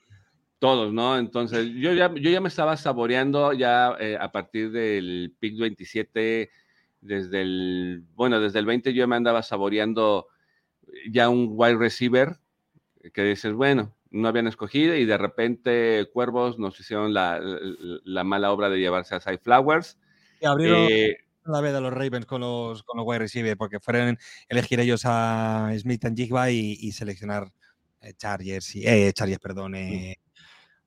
todos, 0.59 0.91
¿no? 0.91 1.19
Entonces, 1.19 1.67
yo 1.75 1.93
ya, 1.93 2.11
yo 2.15 2.31
ya 2.31 2.41
me 2.41 2.47
estaba 2.47 2.75
saboreando 2.77 3.53
ya 3.53 3.95
eh, 3.99 4.17
a 4.19 4.31
partir 4.31 4.71
del 4.71 5.35
pick 5.39 5.55
27, 5.57 6.49
desde 7.01 7.41
el, 7.41 8.03
bueno, 8.15 8.39
desde 8.39 8.59
el 8.59 8.65
20 8.65 8.93
yo 8.93 9.07
me 9.07 9.15
andaba 9.15 9.43
saboreando 9.43 10.27
ya 11.09 11.29
un 11.29 11.47
wide 11.51 11.77
receiver, 11.77 12.37
que 13.13 13.23
dices, 13.23 13.53
bueno, 13.53 13.95
no 14.09 14.27
habían 14.27 14.47
escogido 14.47 14.95
y 14.95 15.05
de 15.05 15.17
repente 15.17 16.07
Cuervos 16.13 16.57
nos 16.59 16.79
hicieron 16.79 17.13
la, 17.13 17.39
la- 17.39 17.59
la 18.03 18.23
mala 18.23 18.51
obra 18.51 18.69
de 18.69 18.79
llevarse 18.79 19.15
a 19.15 19.19
Cy 19.19 19.37
Flowers. 19.37 19.97
Y 20.41 20.45
abrieron 20.45 20.87
Eh, 20.89 21.17
la 21.45 21.61
veda 21.61 21.79
los 21.79 21.93
Ravens 21.93 22.25
con 22.25 22.41
los, 22.41 22.83
con 22.83 22.97
los 22.97 23.05
wide 23.07 23.19
receiver, 23.19 23.55
porque 23.57 23.79
fueron 23.79 24.17
elegir 24.49 24.79
ellos 24.79 25.01
a 25.05 25.71
Smith 25.77 26.03
and 26.05 26.17
Jigba 26.17 26.51
y, 26.51 26.77
y 26.79 26.91
seleccionar 26.91 27.51
eh, 28.01 28.13
Chargers, 28.13 28.75
y, 28.75 28.85
eh, 28.85 29.11
Chargers, 29.13 29.39
perdón, 29.39 29.75
eh, 29.75 30.17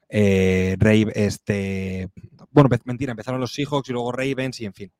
eh, 0.08 0.76
Rave, 0.78 1.12
este, 1.14 2.08
bueno, 2.50 2.68
mentira, 2.84 3.12
empezaron 3.12 3.40
los 3.40 3.52
Seahawks 3.52 3.88
y 3.88 3.92
luego 3.92 4.12
Ravens 4.12 4.60
y 4.60 4.66
en 4.66 4.74
fin. 4.74 4.92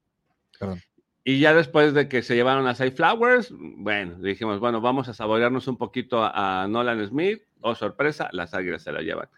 Perdón. 0.59 0.81
Y 1.24 1.38
ya 1.38 1.52
después 1.54 1.92
de 1.92 2.09
que 2.09 2.22
se 2.22 2.35
llevaron 2.35 2.66
a 2.66 2.74
Cy 2.74 2.90
Flowers, 2.92 3.52
bueno, 3.52 4.16
dijimos, 4.20 4.59
bueno, 4.59 4.80
vamos 4.80 5.09
a 5.09 5.14
saborearnos 5.14 5.68
un 5.68 5.76
poquito 5.76 6.22
a, 6.24 6.62
a 6.62 6.68
Nolan 6.68 7.06
Smith. 7.06 7.42
Oh, 7.61 7.74
sorpresa, 7.74 8.28
las 8.33 8.54
águilas 8.54 8.83
se 8.83 8.92
lo 8.92 9.00
llevan. 9.02 9.28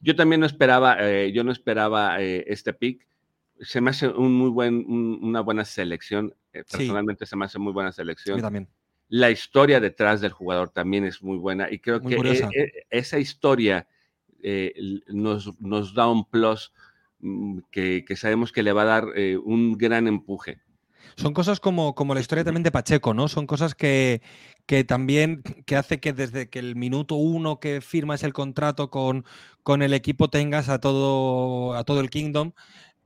Yo 0.00 0.16
también 0.16 0.40
no 0.40 0.46
esperaba, 0.46 0.96
eh, 1.00 1.30
yo 1.32 1.44
no 1.44 1.52
esperaba 1.52 2.20
eh, 2.20 2.44
este 2.48 2.72
pick. 2.74 3.06
Se 3.60 3.80
me 3.80 3.90
hace 3.90 4.08
un 4.08 4.34
muy 4.34 4.50
buen, 4.50 4.84
un- 4.88 5.20
una 5.22 5.40
buena 5.40 5.64
selección. 5.64 6.34
Eh, 6.52 6.62
Sí. 6.66 6.78
personalmente 6.78 7.26
se 7.26 7.36
me 7.36 7.44
hace 7.44 7.58
muy 7.60 7.72
buena 7.72 7.92
selección. 7.92 8.36
mí 8.36 8.42
también. 8.42 8.68
La 9.08 9.30
historia 9.30 9.78
detrás 9.80 10.20
del 10.20 10.32
jugador 10.32 10.70
también 10.70 11.04
es 11.04 11.22
muy 11.22 11.38
buena 11.38 11.70
y 11.70 11.78
creo 11.78 12.00
Muy 12.00 12.10
que 12.10 12.16
curiosa. 12.16 12.48
e- 12.52 12.62
e- 12.62 12.86
esa 12.90 13.18
historia 13.18 13.86
eh, 14.42 14.74
nos, 15.08 15.58
nos, 15.60 15.94
da 15.94 16.08
un 16.08 16.28
plus 16.28 16.72
mm, 17.20 17.60
que, 17.70 18.04
que, 18.06 18.16
sabemos 18.16 18.50
que 18.52 18.62
le 18.62 18.72
va 18.72 18.82
a 18.82 18.86
dar 18.86 19.04
eh, 19.14 19.36
un 19.36 19.78
gran 19.78 20.06
empuje. 20.08 20.60
Son 21.16 21.32
cosas 21.32 21.60
como, 21.60 21.94
como 21.94 22.14
la 22.14 22.20
historia 22.20 22.44
también 22.44 22.62
de 22.62 22.72
Pacheco, 22.72 23.14
¿no? 23.14 23.28
Son 23.28 23.46
cosas 23.46 23.74
que, 23.74 24.20
que 24.66 24.84
también 24.84 25.42
que 25.66 25.76
hace 25.76 26.00
que 26.00 26.12
desde 26.12 26.48
que 26.48 26.58
el 26.58 26.76
minuto 26.76 27.14
uno 27.14 27.60
que 27.60 27.80
firmas 27.80 28.22
el 28.22 28.32
contrato 28.32 28.90
con, 28.90 29.24
con 29.62 29.82
el 29.82 29.94
equipo 29.94 30.28
tengas 30.28 30.68
a 30.68 30.80
todo, 30.80 31.74
a 31.74 31.84
todo 31.84 32.00
el 32.00 32.10
Kingdom 32.10 32.52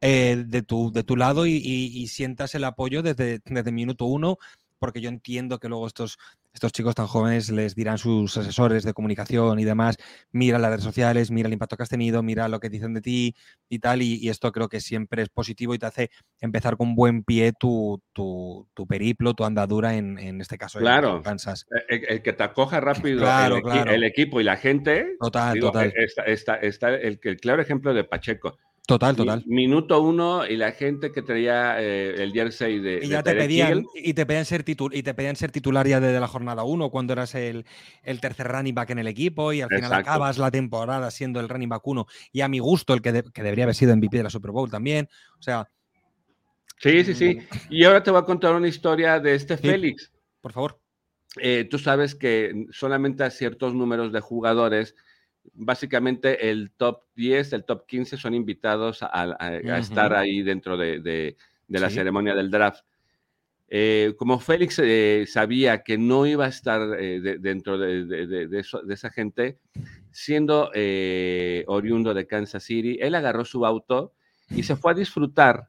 eh, 0.01 0.45
de, 0.47 0.63
tu, 0.63 0.93
de 0.93 1.03
tu 1.03 1.17
lado 1.17 1.47
y, 1.47 1.57
y, 1.57 2.07
sientas 2.07 2.55
el 2.55 2.65
apoyo 2.65 3.03
desde, 3.03 3.41
desde 3.45 3.73
minuto 3.73 4.05
uno, 4.05 4.39
porque 4.79 5.01
yo 5.01 5.09
entiendo 5.09 5.59
que 5.59 5.69
luego 5.69 5.89
estos 5.89 6.19
estos 6.59 6.73
chicos 6.73 6.97
tan 6.97 7.07
jóvenes 7.07 7.51
les 7.51 7.77
dirán 7.77 7.99
sus 7.99 8.37
asesores 8.37 8.83
de 8.83 8.93
comunicación 8.93 9.61
y 9.61 9.65
demás, 9.65 9.97
mira 10.33 10.59
las 10.59 10.71
redes 10.71 10.85
sociales, 10.85 11.31
mira 11.31 11.47
el 11.47 11.53
impacto 11.53 11.77
que 11.77 11.85
has 11.85 11.89
tenido, 11.89 12.21
mira 12.25 12.49
lo 12.49 12.59
que 12.59 12.69
dicen 12.69 12.95
de 12.95 13.01
ti 13.01 13.37
y 13.69 13.79
tal, 13.79 14.03
y, 14.03 14.29
esto 14.29 14.51
creo 14.51 14.69
que 14.69 14.81
siempre 14.81 15.23
es 15.23 15.29
positivo 15.29 15.73
y 15.73 15.79
te 15.79 15.87
hace 15.87 16.11
empezar 16.41 16.77
con 16.77 16.97
buen 16.97 17.23
pie 17.23 17.53
tu, 17.59 18.03
tu, 18.13 18.67
periplo, 18.89 19.35
tu 19.35 19.45
andadura 19.45 19.95
en, 19.95 20.19
en 20.19 20.41
este 20.41 20.59
caso 20.59 20.81
claro, 20.81 21.23
Kansas. 21.23 21.67
El, 21.89 22.23
que 22.23 22.33
te 22.33 22.43
acoja 22.43 22.81
rápido 22.81 23.25
el, 23.87 24.05
equipo 24.05 24.41
y 24.41 24.45
la 24.45 24.57
gente. 24.57 25.17
Total, 25.21 25.59
total. 25.61 25.93
Está, 26.27 26.57
está, 26.57 26.95
el, 26.95 27.21
el 27.23 27.37
claro 27.37 27.63
ejemplo 27.63 27.95
de 27.95 28.05
Pacheco. 28.05 28.59
Total, 28.89 29.15
total. 29.15 29.43
Minuto 29.45 30.01
uno 30.01 30.47
y 30.47 30.57
la 30.57 30.73
gente 30.73 31.13
que 31.13 31.21
traía 31.21 31.79
eh, 31.79 32.23
el 32.23 32.33
jersey 32.33 32.79
de. 32.79 33.01
Y 33.03 33.09
ya 33.09 33.23
te 33.23 33.35
pedían, 33.35 33.85
y 33.95 34.15
te 34.15 34.25
pedían 34.25 34.47
ser 34.47 34.65
y 34.67 35.03
te 35.03 35.13
pedían 35.13 35.37
ser 35.37 35.51
titular 35.51 35.87
ya 35.87 36.01
desde 36.01 36.19
la 36.19 36.27
jornada 36.27 36.65
uno 36.65 36.89
cuando 36.89 37.13
eras 37.13 37.35
el, 37.35 37.67
el, 38.03 38.19
tercer 38.23 38.49
running 38.49 38.75
back 38.75 38.89
en 38.89 39.01
el 39.01 39.07
equipo 39.07 39.53
y 39.53 39.61
al 39.61 39.69
final 39.69 39.93
acabas 39.93 40.39
la 40.39 40.51
temporada 40.51 41.11
siendo 41.11 41.39
el 41.39 41.51
running 41.51 41.69
back 41.69 41.87
uno 41.87 42.07
y 42.33 42.41
a 42.41 42.49
mi 42.49 42.61
gusto 42.61 42.95
el 42.95 43.03
que, 43.03 43.13
debería 43.13 43.65
haber 43.65 43.75
sido 43.75 43.95
MVP 43.95 44.17
de 44.17 44.23
la 44.23 44.31
Super 44.31 44.53
Bowl 44.53 44.71
también. 44.71 45.07
O 45.39 45.43
sea. 45.43 45.69
Sí, 46.79 47.05
sí, 47.05 47.13
sí. 47.13 47.35
Mm. 47.35 47.57
Y 47.69 47.85
ahora 47.85 48.03
te 48.03 48.11
voy 48.11 48.21
a 48.21 48.25
contar 48.25 48.55
una 48.55 48.69
historia 48.69 49.21
de 49.21 49.35
este 49.35 49.59
Félix. 49.59 50.11
Por 50.41 50.55
favor. 50.55 50.81
Eh, 51.37 51.69
tú 51.71 51.79
sabes 51.79 52.15
que 52.15 52.65
solamente 52.71 53.23
a 53.23 53.31
ciertos 53.31 53.75
números 53.75 54.15
de 54.15 54.21
jugadores 54.21 54.95
básicamente 55.55 56.51
el 56.51 56.71
top 56.77 57.03
10, 57.15 57.53
el 57.53 57.65
top 57.65 57.87
15 57.87 58.17
son 58.17 58.35
invitados 58.35 59.01
a, 59.03 59.59
estar 59.79 60.15
ahí 60.15 60.43
dentro 60.43 60.77
de, 60.77 61.37
la 61.69 61.91
ceremonia 61.91 62.35
del 62.35 62.51
draft. 62.51 62.85
Eh, 63.71 64.15
como 64.17 64.41
Félix 64.41 64.81
eh, 64.83 65.27
sabía 65.29 65.83
que 65.83 65.99
no 65.99 66.27
iba 66.27 66.47
a 66.47 66.49
estar 66.49 66.81
eh, 66.99 67.39
dentro 67.39 67.77
de, 67.77 68.65
esa 68.89 69.11
gente, 69.11 69.59
siendo 70.11 70.71
oriundo 71.67 72.15
de 72.15 72.27
Kansas 72.27 72.65
City, 72.65 72.99
él 73.01 73.15
agarró 73.15 73.45
su 73.45 73.67
auto 73.67 74.15
y 74.51 74.63
se 74.63 74.77
fue 74.77 74.93
a 74.93 74.95
disfrutar 74.95 75.69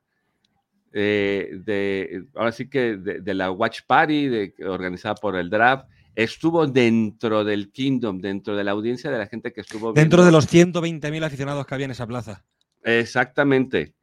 de, 0.92 2.24
ahora 2.36 2.52
sí 2.52 2.70
que 2.70 2.96
de, 2.98 3.34
la 3.34 3.52
Watch 3.52 3.82
Party 3.86 4.54
organizada 4.64 5.16
por 5.16 5.36
el 5.36 5.50
draft 5.50 5.86
estuvo 6.24 6.68
dentro 6.68 7.46
del 7.46 7.72
Kingdom, 7.72 8.20
dentro 8.20 8.56
de 8.56 8.64
la 8.64 8.72
audiencia 8.72 9.10
de 9.10 9.18
la 9.18 9.28
gente 9.28 9.54
que 9.54 9.62
estuvo. 9.62 9.94
Dentro 9.94 10.26
de 10.26 10.32
los 10.32 10.52
120.000 10.52 11.24
aficionados 11.24 11.66
que 11.66 11.74
había 11.74 11.86
en 11.86 11.92
esa 11.92 12.08
plaza. 12.08 12.44
Exactamente. 12.84 13.96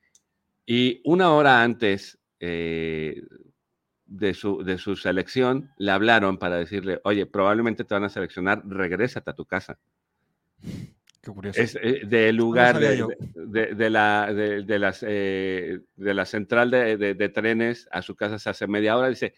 Y 0.65 1.01
una 1.05 1.31
hora 1.33 1.63
antes 1.63 2.19
eh, 2.41 3.23
de, 4.07 4.35
su, 4.35 4.63
de 4.65 4.79
su 4.79 4.97
selección, 4.97 5.71
le 5.77 5.91
hablaron 5.91 6.39
para 6.39 6.57
decirle, 6.57 7.01
oye, 7.05 7.27
probablemente 7.27 7.85
te 7.85 7.95
van 7.95 8.05
a 8.05 8.09
seleccionar, 8.09 8.63
regrésate 8.67 9.31
a 9.31 9.35
tu 9.35 9.45
casa. 9.45 9.79
Qué 11.21 11.31
curioso. 11.31 11.61
Es 11.61 11.77
eh, 11.83 12.01
del 12.07 12.35
lugar 12.35 12.79
de, 12.79 13.91
la, 13.91 14.33
de, 14.33 14.79
las, 14.79 15.05
eh, 15.07 15.81
de 15.97 16.15
la 16.15 16.25
central 16.25 16.71
de, 16.71 17.31
trenes 17.35 17.89
a 17.91 18.01
su 18.01 18.17
casa 18.17 18.39
se 18.39 18.49
hace 18.49 18.67
media 18.67 18.97
hora. 18.97 19.09
Dice, 19.09 19.35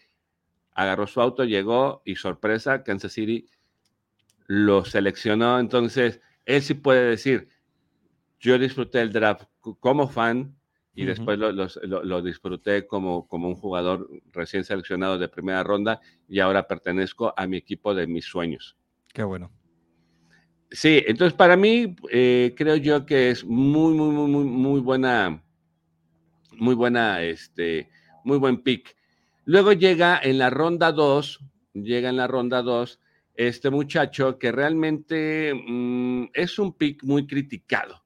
agarró 0.79 1.07
su 1.07 1.19
auto, 1.19 1.43
llegó 1.43 2.01
y 2.05 2.15
sorpresa, 2.15 2.83
Kansas 2.83 3.11
City 3.11 3.45
lo 4.47 4.85
seleccionó. 4.85 5.59
Entonces, 5.59 6.21
él 6.45 6.61
sí 6.61 6.73
puede 6.73 7.09
decir, 7.09 7.49
yo 8.39 8.57
disfruté 8.57 9.01
el 9.01 9.11
draft 9.11 9.43
como 9.59 10.07
fan 10.07 10.55
y 10.95 11.05
después 11.05 11.37
lo, 11.37 12.21
disfruté 12.21 12.87
como, 12.87 13.27
como 13.27 13.49
un 13.49 13.55
jugador 13.55 14.09
recién 14.31 14.63
seleccionado 14.63 15.17
de 15.17 15.27
primera 15.27 15.63
ronda 15.63 15.99
y 16.29 16.39
ahora 16.39 16.65
pertenezco 16.65 17.33
a 17.35 17.45
mi 17.45 17.57
equipo 17.57 17.93
de 17.93 18.07
mis 18.07 18.25
sueños. 18.25 18.77
Qué 19.13 19.23
bueno. 19.23 19.51
Sí, 20.71 21.03
entonces 21.07 21.33
para 21.33 21.57
mí 21.57 21.95
eh, 22.09 22.53
creo 22.55 22.77
yo 22.77 23.05
que 23.05 23.31
es 23.31 23.43
muy, 23.43 23.93
muy, 23.93 24.13
muy, 24.13 24.29
muy, 24.29 24.45
muy 24.45 24.79
buena, 24.79 25.43
muy 26.57 26.75
buena, 26.75 27.21
este, 27.21 27.89
muy 28.23 28.37
buen 28.37 28.61
pick. 28.61 28.95
Luego 29.49 29.73
llega 29.73 30.19
en 30.21 30.37
la 30.37 30.51
ronda 30.51 30.91
2, 30.91 31.39
llega 31.73 32.09
en 32.09 32.17
la 32.17 32.27
ronda 32.27 32.61
2 32.61 32.99
este 33.33 33.71
muchacho 33.71 34.37
que 34.37 34.51
realmente 34.51 35.55
mm, 35.55 36.25
es 36.33 36.59
un 36.59 36.73
pick 36.73 37.03
muy 37.03 37.25
criticado. 37.25 37.99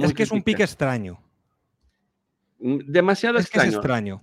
es 0.00 0.14
que 0.14 0.22
es 0.22 0.30
un 0.30 0.44
pick 0.44 0.60
extraño. 0.60 1.20
Mm, 2.60 2.78
demasiado 2.86 3.38
es 3.38 3.46
extraño. 3.46 3.68
es 3.68 3.74
extraño. 3.74 4.22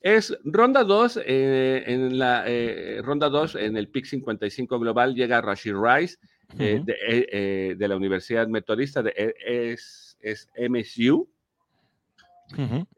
Es 0.00 0.36
ronda 0.42 0.82
2, 0.82 1.20
eh, 1.24 1.84
en 1.86 2.18
la 2.18 2.42
eh, 2.48 3.00
ronda 3.04 3.28
2, 3.28 3.54
en 3.54 3.76
el 3.76 3.86
pick 3.86 4.06
55 4.06 4.80
global, 4.80 5.14
llega 5.14 5.40
Rashid 5.40 5.76
Rice 5.76 6.16
eh, 6.58 7.76
de, 7.78 7.88
la 7.88 7.94
Universidad 7.94 8.48
Metodista, 8.48 9.04
de, 9.04 9.36
es, 9.46 10.16
es 10.18 10.48
MSU. 10.68 11.28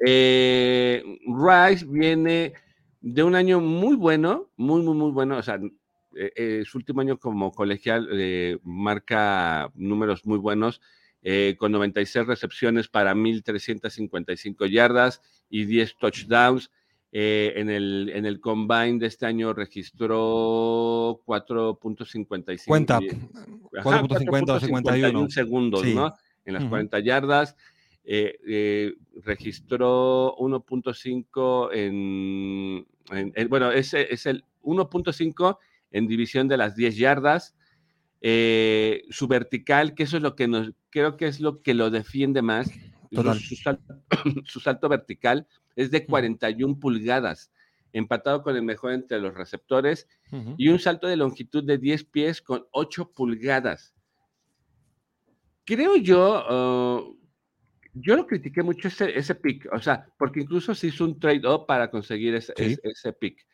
Eh, 0.04 1.02
Rice 1.26 1.86
viene 1.88 2.52
de 3.00 3.22
un 3.22 3.34
año 3.34 3.60
muy 3.60 3.96
bueno, 3.96 4.50
muy, 4.56 4.82
muy, 4.82 4.94
muy 4.94 5.10
bueno. 5.10 5.38
O 5.38 5.42
sea, 5.42 5.60
eh, 6.16 6.32
eh, 6.36 6.62
su 6.64 6.78
último 6.78 7.00
año 7.00 7.18
como 7.18 7.52
colegial 7.52 8.08
marca 8.62 9.70
números 9.74 10.26
muy 10.26 10.38
buenos, 10.38 10.80
con 11.58 11.72
96 11.72 12.26
recepciones 12.26 12.88
para 12.88 13.14
1.355 13.14 14.70
yardas 14.70 15.20
y 15.50 15.64
10 15.64 15.96
touchdowns. 15.98 16.70
en, 17.12 17.70
el, 17.70 18.10
en 18.14 18.26
el 18.26 18.40
combine 18.40 18.98
de 18.98 19.06
este 19.06 19.26
año 19.26 19.52
registró 19.54 21.22
4.55. 21.24 22.66
Cuenta. 22.66 23.00
4.50 23.00 24.60
51 24.60 25.30
segundos, 25.30 25.84
¿no? 25.86 26.14
En 26.44 26.54
las 26.54 26.64
40 26.64 27.00
yardas. 27.00 27.56
Eh, 28.08 28.38
eh, 28.46 28.94
registró 29.24 30.36
1.5 30.38 31.70
en, 31.72 32.86
bueno, 33.48 33.72
ese 33.72 34.14
es 34.14 34.26
el 34.26 34.44
1.5 34.62 35.58
en 35.90 36.06
división 36.06 36.46
de 36.46 36.56
las 36.56 36.76
10 36.76 36.96
yardas. 36.96 37.56
Eh, 38.20 39.02
su 39.10 39.26
vertical, 39.26 39.94
que 39.94 40.04
eso 40.04 40.18
es 40.18 40.22
lo 40.22 40.36
que 40.36 40.46
nos, 40.46 40.70
creo 40.90 41.16
que 41.16 41.26
es 41.26 41.40
lo 41.40 41.62
que 41.62 41.74
lo 41.74 41.90
defiende 41.90 42.42
más. 42.42 42.70
Su, 43.10 44.60
salto, 44.60 44.88
vertical 44.88 45.48
es 45.74 45.90
de 45.90 46.06
41 46.06 46.78
pulgadas, 46.78 47.50
empatado 47.92 48.42
con 48.42 48.54
el 48.54 48.62
mejor 48.62 48.92
entre 48.92 49.18
los 49.18 49.34
receptores, 49.34 50.06
y 50.56 50.68
un 50.68 50.78
salto 50.78 51.08
de 51.08 51.16
longitud 51.16 51.64
de 51.64 51.78
10 51.78 52.04
pies 52.04 52.40
con 52.40 52.66
8 52.70 53.10
pulgadas. 53.12 53.94
Creo 55.64 55.96
yo, 55.96 56.44
oh, 56.48 57.16
yo 57.98 58.16
lo 58.16 58.26
critiqué 58.26 58.62
mucho 58.62 58.88
ese, 58.88 59.18
ese 59.18 59.34
pick, 59.34 59.68
o 59.72 59.80
sea, 59.80 60.06
porque 60.18 60.40
incluso 60.40 60.74
se 60.74 60.88
hizo 60.88 61.04
un 61.04 61.18
trade-up 61.18 61.66
para 61.66 61.90
conseguir 61.90 62.34
ese, 62.34 62.52
ese, 62.56 63.12
pick. 63.12 63.46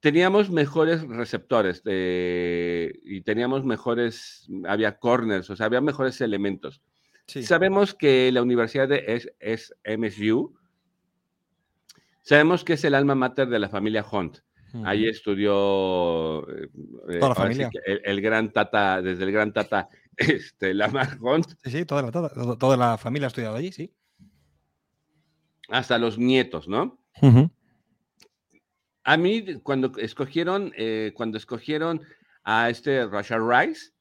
Teníamos 0.00 0.50
mejores 0.50 1.02
receptores 1.08 1.82
y 1.84 3.20
teníamos 3.22 3.64
mejores, 3.64 4.48
había 4.66 4.98
corners, 4.98 5.48
o 5.50 5.56
sea, 5.56 5.66
había 5.66 5.80
mejores 5.80 6.20
elementos. 6.20 6.82
Sabemos 7.26 7.94
que 7.94 8.30
la 8.32 8.42
universidad 8.42 8.88
de 8.88 9.04
es, 9.40 9.74
MSU, 9.84 10.54
sabemos 12.22 12.64
que 12.64 12.74
es 12.74 12.84
el 12.84 12.94
alma 12.94 13.14
mater 13.14 13.48
de 13.48 13.58
la 13.58 13.68
familia 13.68 14.04
Hunt. 14.10 14.38
Ahí 14.84 15.06
estudió 15.08 16.46
eh, 16.50 16.68
Toda 17.18 17.30
la 17.30 17.34
familia. 17.34 17.70
el, 17.86 18.20
gran 18.20 18.52
Tata, 18.52 19.00
desde 19.00 19.24
el 19.24 19.32
gran 19.32 19.52
Tata 19.52 19.88
este, 20.18 20.74
la 20.74 20.88
Hunt. 21.20 21.46
Sí, 21.64 21.70
sí, 21.70 21.84
toda 21.84 22.02
la, 22.02 22.56
toda, 22.56 22.76
la 22.76 22.98
familia 22.98 23.26
ha 23.26 23.28
estudiado 23.28 23.56
allí, 23.56 23.72
sí. 23.72 23.94
Hasta 25.68 25.98
los 25.98 26.18
nietos, 26.18 26.66
¿no? 26.66 26.98
A 29.04 29.16
mí, 29.16 29.60
cuando 29.62 29.92
escogieron, 29.98 30.72
eh, 30.76 31.12
cuando 31.14 31.38
escogieron 31.38 32.02
a 32.44 32.70
este 32.70 33.06
Rashad 33.06 33.40
Rice, 33.40 33.92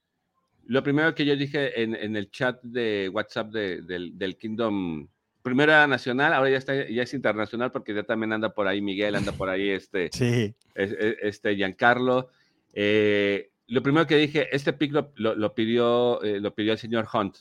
lo 0.65 0.84
primero 0.84 1.15
que 1.15 1.25
yo 1.25 1.36
dije 1.36 1.82
en, 1.82 2.15
el 2.15 2.30
chat 2.30 2.62
de 2.62 3.10
WhatsApp 3.13 3.51
del, 3.51 4.38
Kingdom, 4.38 5.08
primero 5.41 5.71
era 5.71 5.88
nacional, 5.88 6.34
ahora 6.34 6.49
ya, 6.49 6.58
está, 6.58 6.89
ya 6.89 7.03
es 7.03 7.13
internacional 7.13 7.71
porque 7.71 7.93
ya 7.93 8.03
también 8.03 8.34
anda 8.34 8.53
por 8.53 8.67
ahí 8.67 8.82
Miguel, 8.82 9.15
anda 9.15 9.32
por 9.32 9.49
ahí 9.49 9.69
este, 9.69 10.10
sí. 10.12 10.53
este 10.75 11.56
Giancarlo. 11.56 12.30
Eh, 12.73 13.49
lo 13.67 13.84
primero 13.84 14.08
que 14.08 14.17
dije, 14.17 14.47
este 14.56 14.73
pick 14.73 14.91
lo, 14.91 15.56
pidió, 15.56 16.21
eh, 16.23 16.39
lo 16.39 16.53
pidió 16.56 16.73
el 16.73 16.77
señor 16.77 17.08
Hunt. 17.12 17.38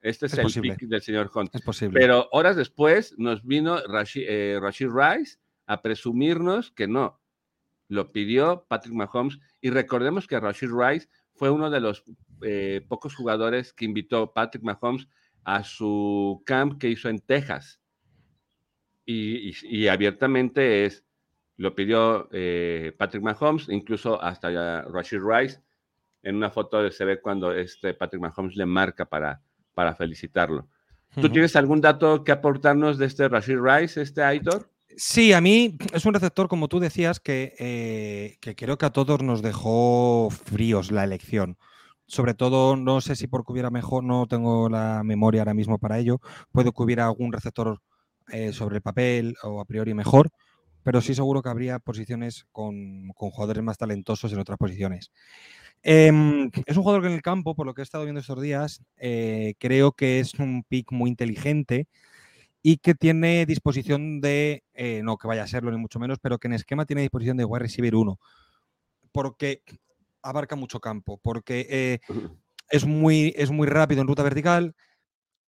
Este 0.00 0.26
es, 0.26 0.34
el 0.34 0.62
pick 0.62 0.80
del 0.80 1.02
señor 1.02 1.30
Hunt. 1.34 1.54
Es 1.54 1.62
posible. 1.62 1.98
Pero 1.98 2.28
horas 2.32 2.56
después 2.56 3.14
nos 3.18 3.44
vino 3.44 3.80
Rashid, 3.86 4.24
eh, 4.28 4.58
Rashid 4.60 4.88
Rice 4.88 5.38
a 5.66 5.82
presumirnos 5.82 6.70
que 6.70 6.88
no. 6.88 7.20
Lo 7.88 8.08
pidió 8.08 8.64
Patrick 8.68 8.94
Mahomes. 8.94 9.38
Y 9.60 9.70
recordemos 9.70 10.26
que 10.26 10.40
Rashid 10.40 10.70
Rice 10.72 11.08
fue 11.34 11.50
uno 11.50 11.70
de 11.70 11.80
los 11.80 12.04
eh, 12.42 12.84
pocos 12.88 13.14
jugadores 13.14 13.72
que 13.72 13.84
invitó 13.84 14.32
Patrick 14.32 14.64
Mahomes 14.64 15.08
a 15.44 15.64
su 15.64 16.42
camp 16.46 16.78
que 16.80 16.88
hizo 16.88 17.08
en 17.08 17.20
Texas. 17.20 17.80
Y, 19.04 19.88
abiertamente 19.88 20.86
es, 20.86 21.04
lo 21.62 21.76
pidió 21.76 22.28
eh, 22.32 22.92
Patrick 22.98 23.22
Mahomes, 23.22 23.68
incluso 23.68 24.20
hasta 24.20 24.82
Rashid 24.82 25.20
Rice. 25.24 25.60
En 26.24 26.34
una 26.34 26.50
foto 26.50 26.90
se 26.90 27.04
ve 27.04 27.20
cuando 27.20 27.52
este 27.52 27.94
Patrick 27.94 28.20
Mahomes 28.20 28.56
le 28.56 28.66
marca 28.66 29.04
para, 29.04 29.40
para 29.72 29.94
felicitarlo. 29.94 30.68
¿Tú 31.20 31.28
tienes 31.28 31.54
algún 31.54 31.80
dato 31.80 32.24
que 32.24 32.32
aportarnos 32.32 32.98
de 32.98 33.06
este 33.06 33.28
Rashid 33.28 33.58
Rice, 33.58 34.02
este 34.02 34.24
Aitor? 34.24 34.68
Sí, 34.96 35.32
a 35.32 35.40
mí 35.40 35.76
es 35.92 36.04
un 36.04 36.14
receptor, 36.14 36.48
como 36.48 36.66
tú 36.66 36.80
decías, 36.80 37.20
que, 37.20 37.54
eh, 37.58 38.38
que 38.40 38.56
creo 38.56 38.76
que 38.76 38.86
a 38.86 38.90
todos 38.90 39.22
nos 39.22 39.40
dejó 39.40 40.30
fríos 40.30 40.90
la 40.90 41.04
elección. 41.04 41.58
Sobre 42.06 42.34
todo, 42.34 42.76
no 42.76 43.00
sé 43.00 43.14
si 43.14 43.28
porque 43.28 43.52
hubiera 43.52 43.70
mejor, 43.70 44.02
no 44.02 44.26
tengo 44.26 44.68
la 44.68 45.02
memoria 45.04 45.42
ahora 45.42 45.54
mismo 45.54 45.78
para 45.78 45.98
ello. 45.98 46.20
Puede 46.50 46.72
que 46.72 46.82
hubiera 46.82 47.06
algún 47.06 47.32
receptor 47.32 47.78
eh, 48.32 48.52
sobre 48.52 48.76
el 48.76 48.82
papel 48.82 49.36
o 49.42 49.60
a 49.60 49.64
priori 49.64 49.94
mejor, 49.94 50.30
pero 50.82 51.00
sí 51.00 51.14
seguro 51.14 51.42
que 51.42 51.48
habría 51.48 51.78
posiciones 51.78 52.46
con, 52.52 53.08
jugadores 53.14 53.62
más 53.62 53.78
talentosos 53.78 54.32
en 54.32 54.38
otras 54.38 54.58
posiciones. 54.58 55.10
Em, 55.82 56.50
es 56.66 56.76
un 56.76 56.82
jugador 56.82 57.02
que 57.02 57.08
en 57.08 57.14
el 57.14 57.22
campo, 57.22 57.54
por 57.54 57.66
lo 57.66 57.74
que 57.74 57.82
he 57.82 57.84
estado 57.84 58.04
viendo 58.04 58.20
estos 58.20 58.40
días, 58.40 58.82
eh, 58.96 59.54
creo 59.58 59.92
que 59.92 60.20
es 60.20 60.34
un 60.34 60.64
pick 60.68 60.92
muy 60.92 61.10
inteligente 61.10 61.88
y 62.62 62.76
que 62.78 62.94
tiene 62.94 63.44
disposición 63.46 64.20
de, 64.20 64.62
eh, 64.74 65.02
no 65.02 65.16
que 65.18 65.26
vaya 65.26 65.42
a 65.42 65.48
serlo 65.48 65.72
ni 65.72 65.78
mucho 65.78 65.98
menos, 65.98 66.18
pero 66.20 66.38
que 66.38 66.46
en 66.46 66.54
esquema 66.54 66.86
tiene 66.86 67.02
disposición 67.02 67.36
de 67.36 67.44
wide 67.44 67.64
receiver 67.64 67.94
1, 67.94 68.20
porque 69.10 69.62
abarca 70.22 70.54
mucho 70.54 70.80
campo, 70.80 71.18
porque 71.20 71.66
eh, 71.68 72.00
es, 72.70 72.86
muy, 72.86 73.34
es 73.36 73.50
muy 73.50 73.66
rápido 73.66 74.00
en 74.00 74.06
ruta 74.06 74.22
vertical, 74.22 74.76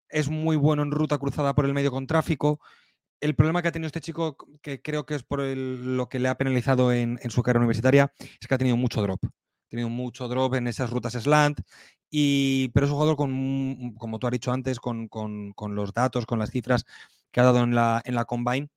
es 0.09 0.29
muy 0.29 0.57
bueno 0.57 0.83
en 0.83 0.91
ruta 0.91 1.19
cruzada 1.19 1.55
por 1.55 1.65
el 1.65 1.75
medio 1.75 1.91
con 1.91 2.07
tráfico. 2.07 2.61
El 3.21 3.35
problema 3.35 3.63
que 3.63 3.69
ha 3.69 3.73
tenido 3.73 3.87
este 3.87 4.01
chico, 4.01 4.37
que 4.61 4.83
creo 4.83 5.07
que 5.07 5.15
es 5.15 5.23
por 5.23 5.41
lo 5.41 6.09
que 6.09 6.19
le 6.19 6.29
ha 6.29 6.37
penalizado 6.37 6.93
en, 6.93 7.19
su 7.31 7.43
carrera 7.43 7.61
universitaria, 7.61 8.13
es 8.19 8.47
que 8.47 8.55
ha 8.55 8.59
tenido 8.59 8.77
mucho 8.77 9.01
drop. 9.01 9.25
Ha 9.25 9.69
tenido 9.71 9.89
mucho 9.89 10.29
drop 10.29 10.55
en 10.55 10.69
esas 10.69 10.91
rutas 10.91 11.15
slant, 11.15 11.61
y, 12.11 12.69
pero 12.69 12.87
es 12.87 12.93
un 12.93 12.97
jugador 12.97 13.17
con, 13.17 13.95
como 13.99 14.19
tú 14.19 14.27
has 14.27 14.33
dicho 14.33 14.53
antes, 14.53 14.79
con, 14.79 15.09
con, 15.09 15.53
los 15.75 15.93
datos, 15.93 16.27
con 16.27 16.39
las 16.39 16.51
cifras 16.51 16.85
que 17.33 17.41
ha 17.41 17.45
dado 17.45 17.65
en 17.65 17.75
la, 17.75 18.03
en 18.05 18.15
la 18.15 18.25
Combine. 18.25 18.69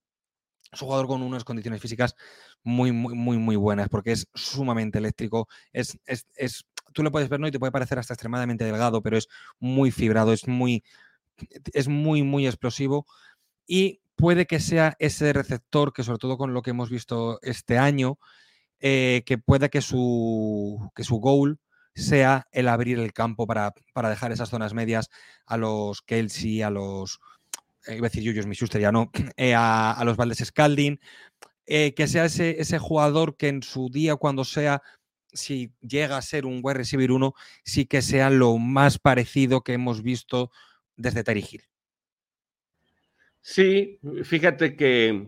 Es 0.71 0.81
un 0.81 0.87
jugador 0.87 1.07
con 1.07 1.21
unas 1.21 1.43
condiciones 1.43 1.81
físicas 1.81 2.15
muy, 2.63 2.91
muy, 2.91 3.15
muy, 3.15 3.37
muy 3.37 3.55
buenas, 3.55 3.89
porque 3.89 4.11
es 4.11 4.27
sumamente 4.33 4.97
eléctrico. 4.97 5.47
Es, 5.71 5.97
es, 6.05 6.25
es, 6.35 6.65
tú 6.93 7.03
lo 7.03 7.11
puedes 7.11 7.29
ver, 7.29 7.39
¿no? 7.39 7.47
Y 7.47 7.51
te 7.51 7.59
puede 7.59 7.71
parecer 7.71 7.99
hasta 7.99 8.13
extremadamente 8.13 8.65
delgado, 8.65 9.01
pero 9.01 9.17
es 9.17 9.27
muy 9.59 9.91
fibrado, 9.91 10.33
es 10.33 10.47
muy, 10.47 10.83
es 11.73 11.87
muy, 11.87 12.23
muy 12.23 12.47
explosivo. 12.47 13.05
Y 13.67 14.01
puede 14.17 14.47
que 14.47 14.59
sea 14.59 14.95
ese 14.99 15.31
receptor 15.31 15.93
que, 15.93 16.03
sobre 16.03 16.17
todo 16.17 16.37
con 16.37 16.53
lo 16.53 16.61
que 16.61 16.71
hemos 16.71 16.89
visto 16.89 17.39
este 17.43 17.77
año, 17.77 18.19
eh, 18.79 19.23
que 19.25 19.37
pueda 19.37 19.69
que 19.69 19.81
su, 19.81 20.91
que 20.95 21.03
su 21.03 21.17
goal 21.17 21.59
sea 21.95 22.47
el 22.51 22.67
abrir 22.67 22.99
el 22.99 23.13
campo 23.13 23.47
para, 23.47 23.73
para 23.93 24.09
dejar 24.09 24.31
esas 24.31 24.49
zonas 24.49 24.73
medias 24.73 25.09
a 25.45 25.57
los 25.57 26.01
Kelsey, 26.01 26.61
a 26.63 26.69
los 26.69 27.19
eh, 27.87 27.95
iba 27.97 28.07
a 28.07 28.09
decir 28.09 28.91
no, 28.91 29.11
eh, 29.37 29.53
a, 29.55 30.01
los 30.03 30.17
Valdes 30.17 30.39
Scalding, 30.45 30.99
que 31.65 32.07
sea 32.07 32.25
ese, 32.25 32.61
ese, 32.61 32.79
jugador 32.79 33.35
que 33.35 33.49
en 33.49 33.61
su 33.61 33.89
día, 33.89 34.15
cuando 34.15 34.45
sea, 34.45 34.81
si 35.33 35.73
llega 35.81 36.17
a 36.17 36.21
ser 36.21 36.45
un 36.45 36.61
wide 36.63 36.75
receiver 36.77 37.11
1, 37.11 37.33
sí 37.65 37.85
que 37.85 38.01
sea 38.01 38.29
lo 38.29 38.57
más 38.57 38.99
parecido 38.99 39.61
que 39.61 39.73
hemos 39.73 40.01
visto 40.01 40.51
desde 40.95 41.23
Terry. 41.23 41.61
Sí, 43.49 43.97
fíjate 44.25 44.75
que 44.75 45.25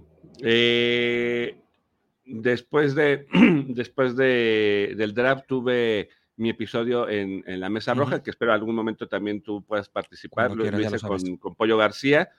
después, 2.25 2.93
de, 2.93 3.25
después 3.69 4.17
de, 4.17 4.93
del 4.97 5.13
draft 5.13 5.45
tuve 5.47 6.09
mi 6.35 6.49
episodio 6.49 7.07
en, 7.07 7.43
la 7.61 7.69
Mesa 7.69 7.93
Roja, 7.93 8.21
que 8.21 8.31
espero 8.31 8.51
algún 8.51 8.75
momento 8.75 9.07
también 9.07 9.41
tú 9.41 9.63
puedas 9.63 9.87
participar. 9.87 10.53
lo, 10.53 10.65
hice 10.65 10.99
con, 10.99 11.37
con, 11.37 11.55
Pollo 11.55 11.77
García. 11.77 12.29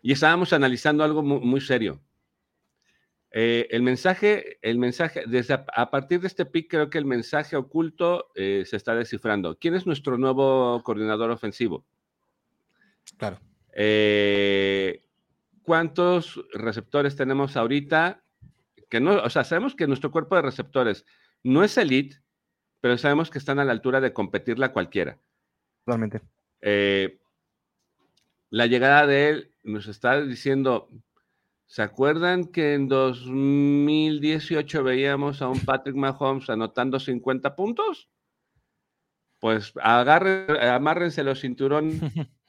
Y 0.00 0.12
estábamos 0.12 0.54
analizando 0.54 1.04
algo 1.04 1.22
muy, 1.22 1.60
serio. 1.60 2.00
Eh, 3.32 3.68
el 3.70 3.82
mensaje, 3.82 4.58
el 4.62 4.78
mensaje, 4.78 5.24
desde 5.26 5.52
a, 5.52 5.90
partir 5.90 6.22
de 6.22 6.28
este 6.28 6.46
pick, 6.46 6.70
creo 6.70 6.88
que 6.88 6.96
el 6.96 7.04
mensaje 7.04 7.54
oculto 7.54 8.30
eh, 8.34 8.64
se 8.64 8.78
está 8.78 8.94
descifrando. 8.94 9.58
¿Quién 9.58 9.74
es 9.74 9.86
nuestro 9.86 10.16
nuevo 10.16 10.82
coordinador 10.82 11.30
ofensivo? 11.30 11.84
Claro. 13.18 13.38
Eh, 13.72 15.04
¿Cuántos 15.62 16.42
receptores 16.52 17.16
tenemos 17.16 17.56
ahorita? 17.56 18.22
Que 18.88 19.00
no, 19.00 19.22
o 19.22 19.30
sea, 19.30 19.44
sabemos 19.44 19.74
que 19.74 19.86
nuestro 19.86 20.10
cuerpo 20.10 20.36
de 20.36 20.42
receptores 20.42 21.06
no 21.42 21.64
es 21.64 21.78
elite, 21.78 22.20
pero 22.80 22.98
sabemos 22.98 23.30
que 23.30 23.38
están 23.38 23.58
a 23.58 23.64
la 23.64 23.72
altura 23.72 24.00
de 24.00 24.12
competirla 24.12 24.72
cualquiera. 24.72 25.18
Totalmente. 25.84 26.20
la 28.50 28.66
llegada 28.66 29.06
de 29.06 29.28
él 29.30 29.54
nos 29.62 29.86
está 29.88 30.20
diciendo, 30.20 30.88
¿se 31.66 31.82
acuerdan 31.82 32.44
que 32.44 32.74
en 32.74 32.88
2018 32.88 34.84
veíamos 34.84 35.42
a 35.42 35.48
un 35.48 35.60
Patrick 35.60 35.96
Mahomes 35.96 36.50
anotando 36.50 37.00
50 37.00 37.56
puntos? 37.56 38.10
Pues 39.40 39.72
agarren, 39.80 40.50
amárrense 40.60 41.24
los 41.24 41.40
cinturones 41.40 42.00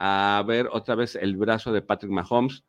a 0.00 0.42
ver 0.46 0.68
otra 0.72 0.94
vez 0.94 1.14
el 1.14 1.36
brazo 1.36 1.72
de 1.72 1.82
Patrick 1.82 2.10
Mahomes. 2.10 2.64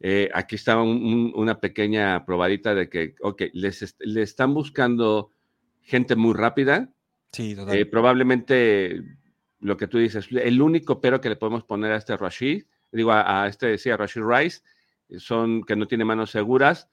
Eh, 0.00 0.28
aquí 0.34 0.56
está 0.56 0.82
una 0.82 1.60
pequeña 1.60 2.24
probadita 2.26 2.74
de 2.74 2.88
que, 2.88 3.14
ok, 3.22 3.42
les 3.52 3.94
le 4.00 4.22
están 4.22 4.52
buscando 4.52 5.30
gente 5.82 6.16
muy 6.16 6.34
rápida. 6.34 6.92
Sí, 7.30 7.54
totalmente. 7.54 7.80
Eh, 7.80 7.86
probablemente 7.86 9.02
lo 9.60 9.76
que 9.76 9.86
tú 9.86 9.98
dices, 9.98 10.26
el 10.32 10.60
único 10.60 11.00
pero 11.00 11.20
que 11.20 11.28
le 11.28 11.36
podemos 11.36 11.62
poner 11.62 11.92
a 11.92 11.96
este 11.96 12.16
Rashid, 12.16 12.64
digo, 12.90 13.12
a, 13.12 13.46
este, 13.46 13.78
sí, 13.78 13.90
a 13.90 13.96
Rashid 13.96 14.22
Rice, 14.24 14.62
son 15.18 15.62
que 15.62 15.76
no 15.76 15.86
tiene 15.86 16.04
manos 16.04 16.32
seguras, 16.32 16.90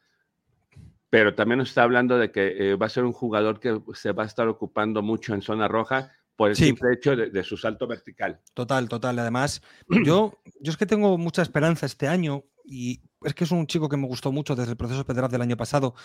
pero 1.09 1.33
también 1.33 1.57
nos 1.57 1.69
está 1.69 1.81
hablando 1.81 2.19
de 2.19 2.31
que 2.31 2.73
eh, 2.73 2.75
va 2.75 2.85
a 2.85 2.89
ser 2.89 3.03
un 3.03 3.13
jugador 3.13 3.59
que 3.59 3.81
se 3.95 4.11
va 4.11 4.23
a 4.23 4.27
estar 4.27 4.47
ocupando 4.47 5.01
mucho 5.01 5.33
en 5.33 5.41
zona 5.41 5.67
roja 5.67 6.11
por 6.39 6.51
el 6.51 6.55
simple 6.55 6.93
hecho 6.93 7.17
de, 7.17 7.43
su 7.43 7.57
salto 7.57 7.85
vertical. 7.85 8.39
Total, 8.53 8.87
total. 8.87 9.19
Además, 9.19 9.61
yo, 10.05 10.39
yo 10.61 10.71
es 10.71 10.77
que 10.77 10.85
tengo 10.85 11.17
mucha 11.17 11.41
esperanza 11.41 11.85
este 11.85 12.07
año 12.07 12.45
y 12.63 13.01
es 13.23 13.33
que 13.33 13.43
es 13.43 13.51
un 13.51 13.67
chico 13.67 13.89
que 13.89 13.97
me 13.97 14.07
gustó 14.07 14.31
mucho 14.31 14.55
desde 14.55 14.71
el 14.71 14.77
proceso 14.77 15.03
federal 15.03 15.29
del 15.29 15.41
año 15.41 15.57
pasado. 15.57 15.95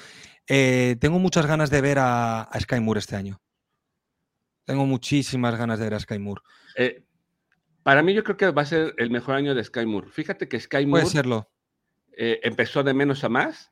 Eh, 0.49 0.97
tengo 0.99 1.21
muchas 1.21 1.47
ganas 1.47 1.71
de 1.71 1.81
ver 1.81 2.01
a, 2.01 2.43
a 2.43 2.59
Sky 2.59 2.81
Moore 2.81 2.99
este 2.99 3.15
año. 3.15 3.41
Tengo 4.65 4.85
muchísimas 4.87 5.55
ganas 5.57 5.79
de 5.79 5.85
ver 5.85 5.95
a 5.95 6.01
Sky 6.01 6.19
Moore. 6.19 6.43
Eh, 6.75 7.05
para 7.85 8.03
mí 8.03 8.13
yo 8.13 8.25
creo 8.25 8.37
que 8.37 8.51
va 8.51 8.63
a 8.63 8.67
ser 8.67 8.93
el 8.99 9.11
mejor 9.11 9.37
año 9.37 9.55
de 9.55 9.63
Sky 9.63 9.87
Moore. 9.87 10.09
Fíjate 10.11 10.49
que 10.49 10.59
Sky 10.59 10.85
Moore 10.85 11.03
Puede 11.03 11.13
serlo. 11.13 11.49
Eh, 12.17 12.41
empezó 12.43 12.83
de 12.83 12.93
menos 12.93 13.23
a 13.23 13.29
más, 13.29 13.71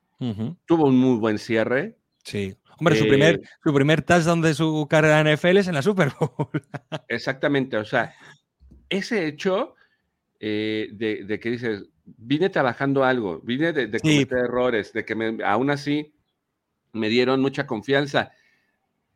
tuvo 0.64 0.87
un 0.87 0.96
muy 0.96 1.18
buen 1.18 1.38
cierre. 1.38 1.98
Sí. 2.22 2.57
Hombre, 2.83 2.97
su, 2.97 3.07
primer, 3.07 3.37
eh, 3.37 3.49
su 3.62 3.73
primer 3.73 4.03
touchdown 4.03 4.42
de 4.42 4.55
su 4.55 4.87
carrera 4.90 5.21
en 5.21 5.33
NFL 5.33 5.59
es 5.59 5.68
en 5.68 5.75
la 5.75 5.83
Super 5.83 6.12
Bowl. 6.18 6.49
exactamente, 7.09 7.77
o 7.77 7.85
sea, 7.85 8.14
ese 8.88 9.27
hecho 9.27 9.75
de, 10.40 11.38
que 11.40 11.51
dices, 11.51 11.85
vine 12.05 12.51
trabajando 12.51 13.05
algo, 13.05 13.40
vine 13.45 13.73
de, 13.73 13.88
cometer 14.01 14.38
errores, 14.38 14.92
de 14.92 15.05
que 15.05 15.14
me, 15.14 15.45
aún 15.45 15.71
así 15.71 16.12
me 16.92 17.09
dieron 17.09 17.40
mucha 17.40 17.66
confianza 17.66 18.33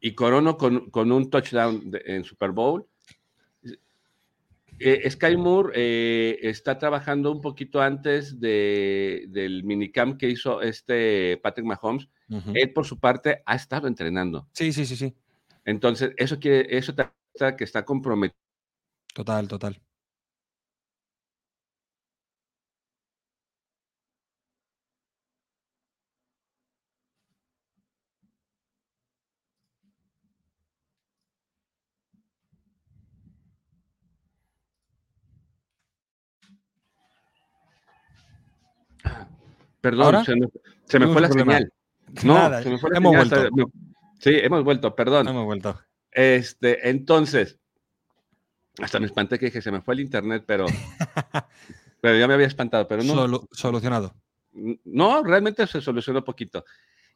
y 0.01 0.15
corono 0.15 0.57
con, 0.57 0.91
un 0.95 1.31
touchdown 1.31 1.91
en 2.05 2.25
Super 2.25 2.53
Bowl. 2.53 2.87
Eh, 4.79 5.11
Sky 5.11 5.37
Moore 5.37 5.73
eh, 5.75 6.39
está 6.43 6.79
trabajando 6.79 7.33
un 7.33 7.41
poquito 7.41 7.81
antes 7.81 8.39
de, 8.39 9.27
del 9.29 9.65
minicamp 9.65 10.19
que 10.19 10.29
hizo 10.29 10.61
este 10.61 11.39
Patrick 11.43 11.67
Mahomes. 11.67 12.09
Él, 12.55 12.73
por 12.73 12.85
su 12.85 12.99
parte, 12.99 13.43
ha 13.47 13.55
estado 13.55 13.87
entrenando. 13.87 14.49
Sí, 14.53 14.73
sí, 14.73 14.85
sí, 14.85 14.97
sí. 14.97 15.15
Entonces, 15.65 16.13
eso 16.17 16.39
quiere, 16.39 16.77
eso 16.77 16.95
que 17.57 17.65
está 17.65 17.85
comprometido. 17.85 18.39
Total, 19.15 19.49
total. 19.49 19.81
Perdón, 39.81 40.25
se 40.25 40.99
me, 40.99 41.07
fue 41.07 41.21
la 41.21 41.29
señal. 41.29 41.73
No, 42.25 42.63
se 42.63 42.71
me 42.71 42.79
fue 42.79 42.91
la 42.91 42.99
hemos 42.99 43.15
Vuelto. 43.15 43.71
Sí, 44.19 44.31
hemos 44.35 44.65
vuelto, 44.65 44.95
perdón. 44.97 45.29
Hemos 45.29 45.45
vuelto. 45.45 45.79
Este, 46.11 46.89
entonces, 46.89 47.59
hasta 48.83 48.99
me 48.99 49.07
espanté 49.07 49.39
que 49.39 49.47
dije, 49.47 49.63
se 49.63 49.71
me 49.71 49.83
fue 49.83 49.95
el 49.95 50.01
internet, 50.01 50.45
pero, 50.47 50.67
pero 52.01 52.19
ya 52.19 52.27
me 52.27 52.35
había 52.35 52.47
espantado, 52.47 52.89
pero 52.89 53.03
no. 53.03 53.47
solucionado. 53.53 54.15
No, 54.85 55.23
realmente 55.23 55.67
se 55.67 55.81
solucionó 55.81 56.25
poquito. 56.25 56.65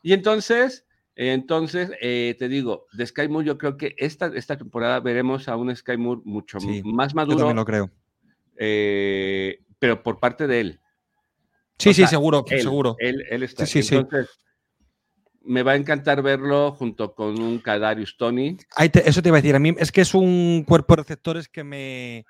Y 0.03 0.13
entonces, 0.13 0.87
entonces, 1.15 1.91
eh, 2.01 2.37
te 2.39 2.49
digo, 2.49 2.87
de 2.93 3.07
Sky 3.07 3.29
Moore, 3.29 3.47
yo 3.47 3.59
creo 3.59 3.77
que 3.77 3.95
esta, 3.99 4.27
esta 4.35 4.57
temporada 4.57 5.01
veremos 5.01 5.49
a 5.49 5.57
un 5.57 5.75
Sky 5.75 5.97
Moore 5.97 6.23
mucho 6.25 6.59
más 6.85 7.15
maduro. 7.15 7.39
Yo 7.39 7.45
también 7.45 7.57
lo 7.57 7.65
creo. 7.65 7.91
Eh, 8.57 9.63
pero 9.79 10.03
por 10.03 10.21
parte 10.21 10.47
de 10.47 10.61
él. 10.61 10.81
Sí, 11.81 11.95
sí, 11.95 12.07
seguro, 12.07 12.45
seguro. 12.47 12.97
Él, 12.99 13.25
él 13.31 13.43
está. 13.43 13.65
Sí, 13.67 13.83
sí, 13.83 13.97
entonces, 13.97 14.29
me 15.43 15.63
va 15.63 15.73
a 15.73 15.77
encantar 15.77 16.23
verlo 16.23 16.73
junto 16.73 17.15
con 17.15 17.41
un 17.41 17.59
Kadarius 17.59 18.17
Tony. 18.17 18.57
eso 18.77 19.23
te 19.23 19.29
iba 19.29 19.39
a 19.39 19.41
decir. 19.41 19.57
A 19.57 19.59
mí 19.59 19.75
es 19.79 19.91
que 19.91 20.03
es 20.03 20.15
un 20.15 20.65
cuerpo 20.67 20.95
de 20.95 21.03
receptores 21.03 21.49
que 21.49 21.65
me, 21.65 22.27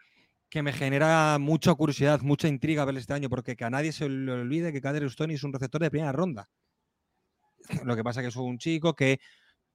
que 0.48 0.62
me 0.62 0.72
genera 0.72 1.38
mucha 1.38 1.74
curiosidad, 1.74 2.20
mucha 2.20 2.48
intriga 2.48 2.84
ver 2.84 2.96
este 2.96 3.12
año, 3.12 3.28
porque 3.28 3.56
que 3.56 3.64
a 3.64 3.70
nadie 3.70 3.92
se 3.92 4.08
le 4.08 4.32
olvide 4.32 4.72
que 4.72 4.80
Kadarius 4.80 5.16
Tony 5.16 5.34
es 5.34 5.44
un 5.44 5.52
receptor 5.52 5.82
de 5.82 5.90
primera 5.90 6.12
ronda. 6.12 6.48
Lo 7.84 7.96
que 7.96 8.04
pasa 8.04 8.20
es 8.20 8.24
que 8.24 8.28
es 8.28 8.36
un 8.36 8.58
chico 8.58 8.94
que, 8.94 9.20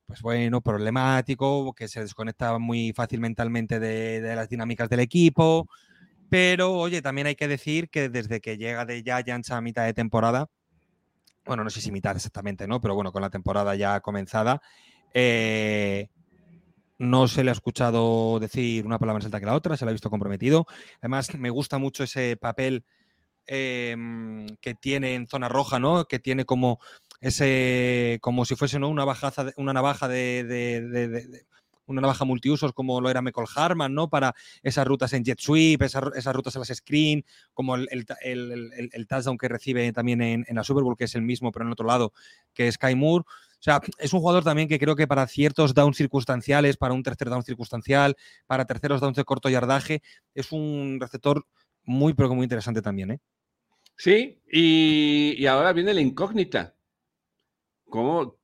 pues 0.05 0.21
bueno, 0.21 0.61
problemático, 0.61 1.73
que 1.73 1.87
se 1.87 1.99
desconecta 1.99 2.57
muy 2.57 2.93
fácil 2.93 3.19
mentalmente 3.19 3.79
de, 3.79 4.21
de 4.21 4.35
las 4.35 4.49
dinámicas 4.49 4.89
del 4.89 5.01
equipo. 5.01 5.67
Pero, 6.29 6.73
oye, 6.73 7.01
también 7.01 7.27
hay 7.27 7.35
que 7.35 7.47
decir 7.47 7.89
que 7.89 8.09
desde 8.09 8.41
que 8.41 8.57
llega 8.57 8.85
de 8.85 9.03
Giants 9.03 9.51
a 9.51 9.61
mitad 9.61 9.85
de 9.85 9.93
temporada, 9.93 10.47
bueno, 11.45 11.63
no 11.63 11.69
sé 11.69 11.81
si 11.81 11.91
mitad 11.91 12.15
exactamente, 12.15 12.67
¿no? 12.67 12.81
Pero 12.81 12.95
bueno, 12.95 13.11
con 13.11 13.21
la 13.21 13.29
temporada 13.29 13.75
ya 13.75 13.99
comenzada, 13.99 14.61
eh, 15.13 16.09
no 16.97 17.27
se 17.27 17.43
le 17.43 17.51
ha 17.51 17.53
escuchado 17.53 18.39
decir 18.39 18.85
una 18.85 18.97
palabra 18.97 19.19
más 19.19 19.25
alta 19.25 19.39
que 19.39 19.45
la 19.45 19.55
otra, 19.55 19.77
se 19.77 19.85
le 19.85 19.89
ha 19.89 19.93
visto 19.93 20.09
comprometido. 20.09 20.65
Además, 20.99 21.35
me 21.35 21.49
gusta 21.49 21.77
mucho 21.77 22.03
ese 22.03 22.37
papel 22.37 22.83
em, 23.47 24.47
que 24.61 24.73
tiene 24.75 25.13
en 25.15 25.27
zona 25.27 25.49
roja, 25.49 25.79
¿no? 25.79 26.05
Que 26.05 26.19
tiene 26.19 26.45
como 26.45 26.79
ese, 27.21 28.17
como 28.21 28.45
si 28.45 28.55
fuese 28.55 28.79
¿no? 28.79 28.89
una, 28.89 29.05
navaja 29.73 30.07
de, 30.07 31.45
una 31.87 32.01
navaja 32.01 32.25
multiusos 32.25 32.73
como 32.73 32.99
lo 33.01 33.09
era 33.09 33.21
Michael 33.21 33.47
Harman, 33.55 33.93
¿no? 33.93 34.09
Para 34.09 34.33
esas 34.63 34.85
rutas 34.87 35.13
en 35.13 35.23
jet 35.23 35.39
sweep, 35.39 35.81
esas, 35.81 36.03
rutas 36.33 36.55
en 36.55 36.59
las 36.59 36.69
screen, 36.69 37.25
como 37.53 37.75
el, 37.75 37.87
el, 37.91 39.07
touchdown 39.07 39.37
que 39.37 39.47
recibe 39.47 39.91
también 39.93 40.21
en, 40.21 40.45
la 40.49 40.63
Super 40.63 40.83
Bowl, 40.83 40.97
que 40.97 41.05
es 41.05 41.15
el 41.15 41.21
mismo, 41.21 41.51
pero 41.51 41.65
en 41.65 41.71
otro 41.71 41.85
lado, 41.85 42.13
que 42.53 42.67
es 42.67 42.75
Sky 42.75 42.95
Moore. 42.95 43.23
O 43.27 43.63
sea, 43.65 43.81
es 43.97 44.13
un 44.13 44.19
jugador 44.19 44.43
también 44.43 44.67
que 44.67 44.77
creo 44.77 44.95
que 44.95 45.07
para 45.07 45.25
ciertos 45.27 45.73
downs 45.73 45.97
circunstanciales, 45.97 46.77
para 46.77 46.93
un 46.93 47.03
tercer 47.03 47.29
down 47.29 47.43
circunstancial, 47.43 48.15
para 48.45 48.65
terceros 48.65 49.01
downs 49.01 49.17
de 49.17 49.23
corto 49.23 49.49
yardaje, 49.49 50.01
es 50.33 50.51
un 50.51 50.97
receptor 50.99 51.45
muy, 51.83 52.13
pero 52.13 52.33
muy 52.33 52.43
interesante 52.43 52.81
también, 52.81 53.11
¿eh? 53.11 53.19
Sí, 53.97 54.41
y, 54.51 55.35
y 55.37 55.47
ahora 55.47 55.71
viene 55.71 55.93
la 55.93 56.01
incógnita. 56.01 56.75
¿Cómo, 57.85 58.37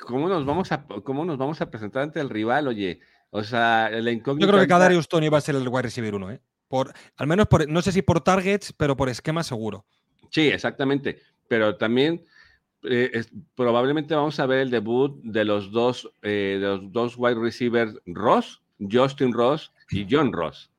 ¿cómo 0.00 0.28
nos 0.28 0.44
vamos 0.44 0.72
a, 0.72 0.84
cómo 1.02 1.24
nos 1.24 1.38
vamos 1.38 1.60
a 1.60 1.70
presentar 1.70 2.02
ante 2.02 2.20
el 2.20 2.30
rival, 2.30 2.68
oye? 2.68 3.00
O 3.30 3.42
sea, 3.42 3.90
la 3.90 4.10
incógnita. 4.10 4.46
Yo 4.46 4.52
creo 4.52 4.62
que 4.62 4.68
Kadarius 4.68 5.08
Tony 5.08 5.28
va 5.28 5.38
a 5.38 5.40
ser 5.40 5.56
el 5.56 5.68
wide 5.68 5.82
receiver 5.82 6.14
uno, 6.14 6.30
¿eh? 6.30 6.40
Por, 6.68 6.92
al 7.16 7.26
menos 7.26 7.46
por, 7.46 7.68
no 7.68 7.82
sé 7.82 7.92
si 7.92 8.02
por 8.02 8.20
targets, 8.20 8.72
pero 8.72 8.96
por 8.96 9.08
esquema 9.08 9.42
seguro. 9.42 9.84
Sí, 10.30 10.48
exactamente. 10.48 11.20
Pero 11.48 11.76
también 11.76 12.24
eh, 12.84 13.24
probablemente 13.54 14.14
vamos 14.14 14.38
a 14.40 14.46
ver 14.46 14.60
el 14.60 14.70
debut 14.70 15.20
de 15.22 15.44
los 15.44 15.70
dos, 15.72 16.10
eh, 16.22 16.58
de 16.60 16.66
los 16.66 16.92
dos 16.92 17.14
wide 17.16 17.40
receivers 17.40 17.94
Ross, 18.06 18.62
Justin 18.78 19.32
Ross 19.32 19.72
y 19.90 20.06
John 20.10 20.32
Ross. 20.32 20.70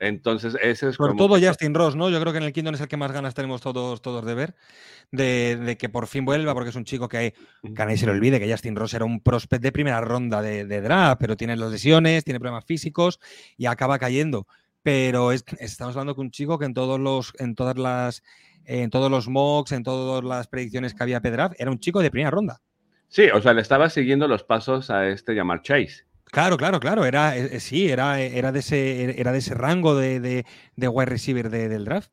Entonces, 0.00 0.56
ese 0.62 0.90
es 0.90 0.96
Por 0.96 1.16
todo 1.16 1.38
Justin 1.40 1.74
Ross, 1.74 1.96
¿no? 1.96 2.08
Yo 2.10 2.20
creo 2.20 2.32
que 2.32 2.38
en 2.38 2.44
el 2.44 2.52
Kingdom 2.52 2.74
es 2.74 2.80
el 2.80 2.88
que 2.88 2.96
más 2.96 3.12
ganas 3.12 3.34
tenemos 3.34 3.60
todos, 3.60 4.00
todos 4.00 4.24
de 4.24 4.34
ver, 4.34 4.54
de, 5.10 5.76
que 5.78 5.88
por 5.88 6.06
fin 6.06 6.24
vuelva, 6.24 6.54
porque 6.54 6.70
es 6.70 6.76
un 6.76 6.84
chico 6.84 7.08
que, 7.08 7.34
que 7.62 7.82
a 7.82 7.84
nadie 7.84 7.96
se 7.96 8.06
le 8.06 8.12
olvide 8.12 8.38
que 8.38 8.50
Justin 8.50 8.76
Ross 8.76 8.94
era 8.94 9.04
un 9.04 9.20
prospect 9.20 9.62
de 9.62 9.72
primera 9.72 10.00
ronda 10.00 10.40
de, 10.42 10.80
draft, 10.80 11.20
pero 11.20 11.36
tiene 11.36 11.56
las 11.56 11.70
lesiones, 11.70 12.24
tiene 12.24 12.38
problemas 12.38 12.64
físicos 12.64 13.18
y 13.56 13.66
acaba 13.66 13.98
cayendo. 13.98 14.46
Pero 14.82 15.32
estamos 15.32 15.96
hablando 15.96 16.14
de 16.14 16.20
un 16.20 16.30
chico 16.30 16.58
que 16.58 16.64
en 16.64 16.74
todos 16.74 17.00
los, 17.00 17.32
en 17.38 17.54
todas 17.54 17.76
las, 17.76 18.22
en 18.64 18.90
todos 18.90 19.10
los 19.10 19.28
mocks, 19.28 19.72
en 19.72 19.82
todas 19.82 20.22
las 20.24 20.46
predicciones 20.46 20.94
que 20.94 21.02
había 21.02 21.20
Pedraf, 21.20 21.52
era 21.58 21.70
un 21.70 21.80
chico 21.80 22.00
de 22.00 22.10
primera 22.10 22.30
ronda. 22.30 22.60
Sí, 23.08 23.28
o 23.32 23.40
sea, 23.40 23.54
le 23.54 23.62
estaba 23.62 23.88
siguiendo 23.88 24.28
los 24.28 24.44
pasos 24.44 24.90
a 24.90 25.08
este 25.08 25.34
llamar 25.34 25.62
Chase. 25.62 26.07
Claro, 26.30 26.56
claro, 26.56 26.80
claro. 26.80 27.04
Era, 27.04 27.36
eh, 27.36 27.48
eh, 27.52 27.60
sí, 27.60 27.88
era, 27.88 28.20
era, 28.20 28.52
de 28.52 28.60
ese, 28.60 29.20
era 29.20 29.32
de 29.32 29.38
ese 29.38 29.54
rango 29.54 29.94
de, 29.94 30.20
de, 30.20 30.88
wide 30.88 31.06
receiver 31.06 31.50
del 31.50 31.84
draft. 31.84 32.10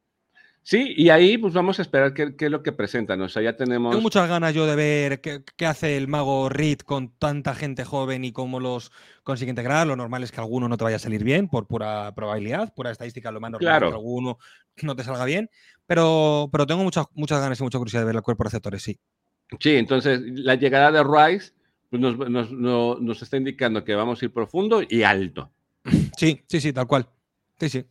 Sí, 0.62 0.96
y 0.98 1.10
ahí 1.10 1.38
pues 1.38 1.54
vamos 1.54 1.78
a 1.78 1.84
esperar 1.84 2.16
qué, 2.16 2.34
es 2.40 2.50
lo 2.50 2.64
que 2.64 2.72
presentan. 2.72 3.22
O 3.22 3.30
sea, 3.30 3.44
ya 3.44 3.56
tenemos. 3.56 3.92
Tengo 3.92 4.02
muchas 4.02 4.28
ganas 4.28 4.52
yo 4.56 4.66
de 4.66 4.76
ver 4.76 5.22
qué, 5.22 5.66
hace 5.68 5.96
el 5.96 6.08
mago 6.08 6.50
Reed 6.50 6.80
con 6.80 7.16
tanta 7.20 7.54
gente 7.54 7.86
joven 7.86 8.26
y 8.26 8.32
cómo 8.32 8.60
los 8.60 8.92
consigue 9.22 9.52
integrar. 9.52 9.86
Lo 9.86 9.96
normal 9.96 10.24
es 10.24 10.32
que 10.32 10.42
alguno 10.42 10.68
no 10.68 10.76
te 10.78 10.84
vaya 10.84 10.96
a 10.96 11.00
salir 11.00 11.24
bien 11.24 11.50
por 11.50 11.68
pura 11.68 12.16
probabilidad, 12.16 12.74
pura 12.74 12.90
estadística, 12.90 13.32
lo 13.32 13.40
más 13.40 13.52
normal 13.52 13.80
que 13.80 13.86
alguno 13.86 14.40
no 14.82 14.96
te 14.96 15.04
salga 15.04 15.26
bien. 15.26 15.52
Pero, 15.86 16.50
pero 16.52 16.66
tengo 16.66 16.84
muchas, 16.84 17.06
muchas 17.14 17.40
ganas 17.40 17.60
y 17.60 17.64
mucha 17.64 17.78
curiosidad 17.78 18.02
de 18.02 18.08
ver 18.08 18.16
el 18.16 18.22
cuerpo 18.24 18.44
de 18.44 18.48
receptores, 18.48 18.82
sí. 18.82 19.00
Sí, 19.60 19.76
entonces 19.76 20.20
la 20.24 20.56
llegada 20.56 20.92
de 20.92 21.04
Rice 21.04 21.54
pues 21.90 22.02
nos, 22.02 23.22
está 23.22 23.38
indicando 23.38 23.84
que 23.84 23.96
vamos 23.96 24.22
a 24.22 24.26
ir 24.26 24.32
profundo 24.32 24.82
y 24.88 25.04
alto. 25.04 25.52
Sí, 26.18 26.44
sí, 26.48 26.60
sí, 26.60 26.74
tal 26.74 26.88
cual. 26.88 27.08
Sí, 27.60 27.70
sí. 27.70 27.86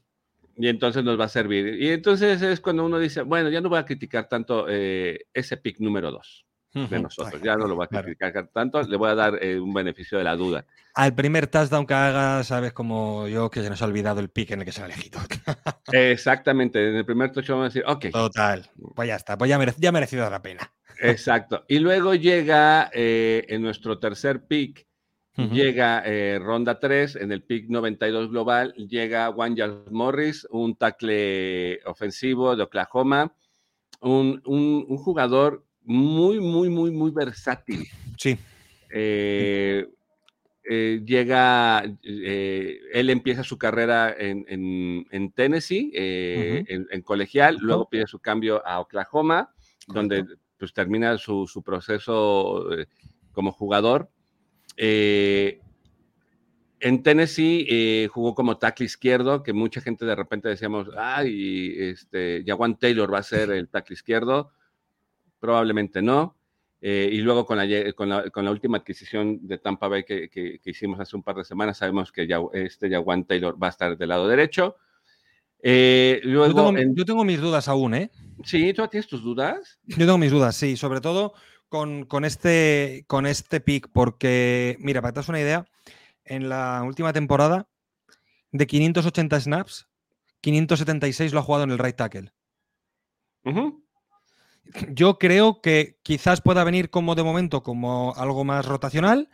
Y 0.57 0.69
entonces 0.69 1.03
nos 1.05 1.19
va 1.19 1.25
a 1.25 1.29
servir. 1.29 1.81
Y 1.81 1.89
entonces 1.89 2.41
es 2.43 2.61
cuando 2.61 2.85
uno 2.85 2.99
dice, 2.99 3.23
bueno, 3.23 3.51
ya 3.51 3.61
no 3.61 3.69
voy 3.69 3.79
a 3.79 3.85
criticar 3.85 4.29
tanto 4.29 4.67
eh, 4.69 5.27
ese 5.33 5.57
pick 5.57 5.81
número 5.81 6.11
dos 6.11 6.45
de 6.75 7.01
nosotros. 7.01 7.41
Ya 7.43 7.57
no 7.57 7.67
lo 7.67 7.77
voy 7.77 7.87
a 7.91 8.03
criticar 8.03 8.49
tanto, 8.53 8.83
le 8.83 8.97
voy 8.97 9.11
a 9.11 9.15
dar 9.15 9.39
eh, 9.43 9.59
un 9.59 9.73
beneficio 9.73 10.19
de 10.19 10.25
la 10.25 10.35
duda. 10.35 10.65
Al 10.95 11.15
primer 11.15 11.47
touchdown 11.47 11.87
que 11.87 11.95
haga, 11.95 12.43
sabes 12.45 12.73
como 12.73 13.29
yo 13.29 13.51
que 13.51 13.63
se 13.63 13.71
nos 13.71 13.81
ha 13.83 13.85
olvidado 13.85 14.21
el 14.21 14.29
pick 14.29 14.51
en 14.51 14.61
el 14.61 14.65
que 14.65 14.73
se 14.73 14.83
ha 14.83 14.87
elegido. 14.87 15.21
Exactamente, 15.93 16.89
en 16.89 16.97
el 16.97 17.05
primer 17.05 17.31
touchdown 17.31 17.61
vamos 17.61 17.75
a 17.75 17.79
decir, 17.79 17.85
ok. 17.87 18.13
Total, 18.13 18.71
pues 18.95 19.09
ya 19.09 19.17
está, 19.17 19.39
pues 19.39 19.49
ya, 19.49 19.59
ya 19.79 19.89
ha 19.89 19.93
merecido 19.93 20.29
la 20.29 20.43
pena. 20.43 20.73
Exacto. 21.11 21.65
Y 21.69 21.79
luego 21.79 22.15
llega 22.15 22.91
eh, 22.93 23.45
en 23.49 23.63
nuestro 23.63 23.99
tercer 23.99 24.47
pick, 24.47 24.87
llega 25.37 26.03
eh, 26.07 26.39
ronda 26.41 26.79
3, 26.79 27.17
en 27.17 27.33
el 27.33 27.43
pick 27.43 27.69
92 27.69 28.31
global, 28.31 28.73
llega 28.75 29.33
Juan 29.33 29.57
Morris, 29.91 30.47
un 30.51 30.77
tackle 30.77 31.81
ofensivo 31.87 32.55
de 32.57 32.63
Oklahoma, 32.63 33.35
un, 34.01 34.41
jugador 34.97 35.65
muy, 35.83 36.41
muy, 36.41 36.69
muy, 36.69 36.91
muy 36.91 37.11
versátil. 37.11 37.87
Sí. 38.17 38.39
Eh, 38.91 39.87
llega, 40.67 41.83
él 42.03 43.11
empieza 43.11 43.43
su 43.43 43.59
carrera 43.59 44.15
en, 44.17 45.33
Tennessee, 45.35 45.91
en, 45.95 47.03
colegial, 47.03 47.59
luego 47.61 47.89
pide 47.89 48.07
su 48.07 48.21
cambio 48.21 48.67
a 48.67 48.81
Oklahoma, 48.81 49.53
donde 49.89 50.25
pues 50.65 50.73
termina 50.73 51.19
su, 51.19 51.63
proceso 51.63 52.73
eh, 52.73 52.87
como 53.33 53.53
jugador. 53.53 54.09
Eh, 54.79 55.61
en 56.81 57.03
Tennessee 57.03 57.67
eh, 57.69 58.09
jugó 58.11 58.35
como 58.35 58.57
tackle 58.57 58.87
izquierdo, 58.87 59.43
que 59.43 59.53
mucha 59.53 59.83
gente 59.83 60.07
de 60.07 60.15
repente 60.15 60.49
decíamos, 60.49 60.89
ay, 60.97 61.75
este, 61.77 62.45
Jawan 62.47 62.79
Taylor 62.79 63.13
va 63.13 63.19
a 63.19 63.23
ser 63.23 63.51
el 63.51 63.69
tackle 63.69 63.93
izquierdo. 63.93 64.53
Probablemente 65.39 66.01
no. 66.01 66.35
y 66.81 67.19
luego 67.19 67.45
con 67.45 67.59
la, 67.59 68.51
última 68.51 68.79
adquisición 68.79 69.47
de 69.47 69.59
Tampa 69.59 69.89
Bay 69.89 70.05
que, 70.05 70.61
hicimos 70.65 70.99
hace 70.99 71.15
un 71.15 71.23
par 71.23 71.37
de 71.37 71.45
semanas, 71.45 71.77
sabemos 71.77 72.11
que 72.11 72.27
ya, 72.27 72.39
este 72.55 72.89
Jawan 72.89 73.27
Taylor 73.27 73.63
va 73.63 73.67
a 73.67 73.71
estar 73.71 73.99
del 73.99 74.09
lado 74.09 74.27
derecho. 74.29 74.77
Luego, 75.65 76.73
yo 76.95 77.05
tengo 77.05 77.25
mis 77.25 77.41
dudas 77.41 77.69
aún, 77.69 77.95
¿eh? 77.95 78.11
Sí, 78.45 78.73
¿tú 78.75 78.87
tienes 78.89 79.07
tus 79.09 79.23
dudas? 79.23 79.79
Yo 79.85 79.97
tengo 79.99 80.19
mis 80.19 80.31
dudas, 80.31 80.57
sí, 80.57 80.77
sobre 80.77 81.01
todo 81.01 81.35
con, 81.69 82.25
este, 82.25 83.05
con 83.09 83.27
este 83.27 83.61
pick, 83.61 83.89
porque, 83.93 84.77
mira, 84.79 85.01
para 85.03 85.11
que 85.11 85.15
te 85.15 85.21
das 85.21 85.29
una 85.29 85.41
idea, 85.41 85.67
en 86.25 86.49
la 86.49 86.83
última 86.85 87.13
temporada, 87.13 87.69
de 88.53 88.67
580 88.67 89.41
snaps, 89.41 89.89
576 90.41 91.33
lo 91.33 91.41
ha 91.41 91.43
jugado 91.43 91.65
en 91.65 91.71
el 91.71 91.79
right 91.79 91.97
tackle. 91.97 92.33
Yo 94.91 95.19
creo 95.19 95.61
que 95.61 95.99
quizás 96.03 96.41
pueda 96.41 96.63
venir 96.63 96.91
como 96.91 97.15
de 97.15 97.25
momento 97.25 97.63
como 97.63 98.15
algo 98.17 98.45
más 98.45 98.65
rotacional, 98.67 99.29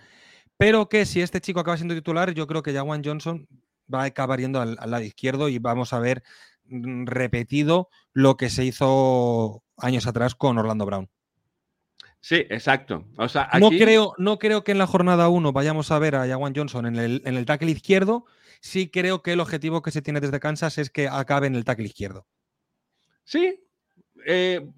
pero 0.56 0.88
que 0.88 1.04
si 1.04 1.20
este 1.20 1.40
chico 1.40 1.60
acaba 1.60 1.76
siendo 1.76 1.94
titular, 1.94 2.32
yo 2.32 2.46
creo 2.46 2.62
que 2.62 2.72
Jawan 2.72 3.02
Johnson 3.04 3.46
va 3.92 4.02
a 4.02 4.06
acabar 4.06 4.40
yendo 4.40 4.60
al, 4.60 4.76
lado 4.86 5.02
izquierdo 5.02 5.48
y 5.48 5.58
vamos 5.58 5.92
a 5.92 5.98
ver 5.98 6.22
Mm, 6.70 7.06
repetido 7.06 7.90
lo 8.12 8.36
que 8.36 8.48
se 8.48 8.64
hizo 8.64 9.64
años 9.76 10.06
atrás 10.06 10.36
con 10.36 10.56
Orlando 10.56 10.86
Brown. 10.86 11.08
Sí, 12.20 12.36
exacto. 12.48 13.06
O 13.16 13.28
sea, 13.28 13.48
no, 13.58 13.70
creo, 13.70 14.14
no 14.18 14.38
creo 14.38 14.62
que 14.62 14.72
en 14.72 14.78
la 14.78 14.86
jornada 14.86 15.28
1 15.28 15.52
vayamos 15.52 15.90
a 15.90 15.98
ver 15.98 16.14
a 16.14 16.28
Jawan 16.28 16.54
Johnson 16.54 16.86
en 16.86 16.96
el, 16.96 17.22
en 17.24 17.36
el 17.36 17.44
tackle 17.44 17.70
izquierdo. 17.70 18.24
Sí 18.60 18.88
creo 18.88 19.22
que 19.22 19.32
el 19.32 19.40
objetivo 19.40 19.82
que 19.82 19.90
se 19.90 20.02
tiene 20.02 20.20
desde 20.20 20.38
Kansas 20.38 20.78
es 20.78 20.90
que 20.90 21.08
acabe 21.08 21.48
en 21.48 21.56
el 21.56 21.64
tackle 21.64 21.86
izquierdo. 21.86 22.26
Sí, 23.24 23.64
eh, 24.26 24.70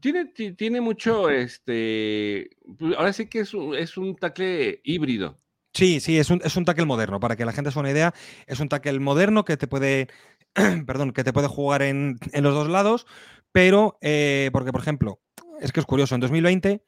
tiene, 0.00 0.26
tiene 0.26 0.80
mucho, 0.80 1.28
este, 1.28 2.50
pues, 2.78 2.96
ahora 2.96 3.12
sí 3.12 3.26
que 3.26 3.40
es 3.40 3.52
un, 3.52 3.74
es 3.74 3.96
un 3.98 4.16
tackle 4.16 4.80
híbrido. 4.84 5.38
Sí, 5.74 5.98
sí, 5.98 6.18
es 6.18 6.30
un, 6.30 6.40
es 6.44 6.56
un 6.56 6.64
tackle 6.64 6.86
moderno. 6.86 7.18
Para 7.18 7.36
que 7.36 7.44
la 7.44 7.52
gente 7.52 7.72
se 7.72 7.78
una 7.78 7.90
idea, 7.90 8.14
es 8.46 8.60
un 8.60 8.68
tackle 8.68 9.00
moderno 9.00 9.44
que 9.44 9.56
te 9.56 9.66
puede, 9.66 10.08
perdón, 10.86 11.12
que 11.12 11.24
te 11.24 11.32
puede 11.32 11.48
jugar 11.48 11.82
en, 11.82 12.18
los 12.32 12.54
dos 12.54 12.68
lados, 12.68 13.06
pero, 13.50 13.98
eh, 14.00 14.50
porque 14.52 14.70
por 14.70 14.80
ejemplo, 14.80 15.20
es 15.60 15.72
que 15.72 15.80
es 15.80 15.86
curioso, 15.86 16.14
en 16.14 16.20
2020 16.20 16.82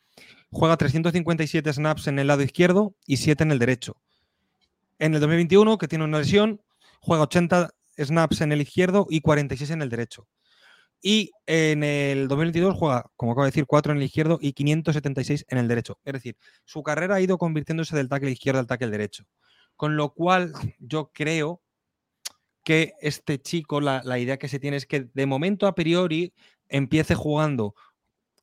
juega 0.53 0.77
357 0.77 1.73
snaps 1.73 2.07
en 2.07 2.21
el 2.21 2.29
lado 2.29 2.43
izquierdo 2.43 2.95
y 3.07 3.17
7 3.17 3.43
en 3.43 3.51
el 3.51 3.59
derecho. 3.59 3.97
En 4.99 5.15
el 5.15 5.21
2021, 5.21 5.77
que 5.79 5.89
tiene 5.89 6.05
una 6.05 6.19
lesión, 6.19 6.63
juega 7.01 7.25
80 7.25 7.75
snaps 7.99 8.41
en 8.41 8.53
el 8.53 8.61
izquierdo 8.61 9.07
y 9.11 9.21
46 9.21 9.71
en 9.71 9.83
el 9.83 9.91
derecho. 9.91 10.29
Y 11.03 11.31
en 11.47 11.85
el 11.85 12.29
2022 12.29 12.75
juega, 12.75 13.11
como 13.17 13.33
acabo 13.33 13.45
de 13.45 13.51
decir, 13.51 13.67
4 13.67 13.93
en 13.93 13.99
el 13.99 14.05
izquierdo 14.05 14.39
y 14.41 14.53
576 14.53 15.45
en 15.49 15.59
el 15.59 15.69
derecho. 15.69 15.99
Es 16.05 16.15
decir, 16.15 16.37
su 16.65 16.83
carrera 16.83 17.17
ha 17.17 17.21
ido 17.21 17.39
convirtiéndose 17.39 17.97
del 17.97 18.09
tackle 18.09 18.31
izquierdo 18.31 18.61
al 18.61 18.67
tackle 18.67 18.91
derecho. 18.91 19.25
Con 19.77 19.97
lo 19.97 20.13
cual, 20.15 20.53
yo 20.79 21.11
creo 21.13 21.63
que 22.65 22.95
este 23.01 23.41
chico, 23.41 23.81
la, 23.81 24.19
idea 24.19 24.39
que 24.39 24.49
se 24.49 24.59
tiene 24.59 24.77
es 24.77 24.87
que 24.87 25.09
de 25.15 25.27
momento 25.27 25.69
a 25.69 25.75
priori 25.77 26.35
empiece 26.69 27.15
jugando 27.15 27.77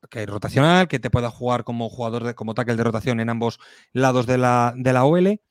que 0.09 0.25
rotacional, 0.25 0.87
que 0.87 0.99
te 0.99 1.09
pueda 1.09 1.29
jugar 1.29 1.65
como 1.65 1.89
jugador 1.89 2.23
de, 2.23 2.33
como 2.33 2.53
tackle 2.53 2.75
de 2.77 2.83
rotación 2.83 3.19
en 3.19 3.29
ambos 3.29 3.59
lados 3.91 4.25
de 4.25 4.37
la, 4.37 4.73
de 4.77 4.93
la 4.93 5.03
OL, 5.03 5.41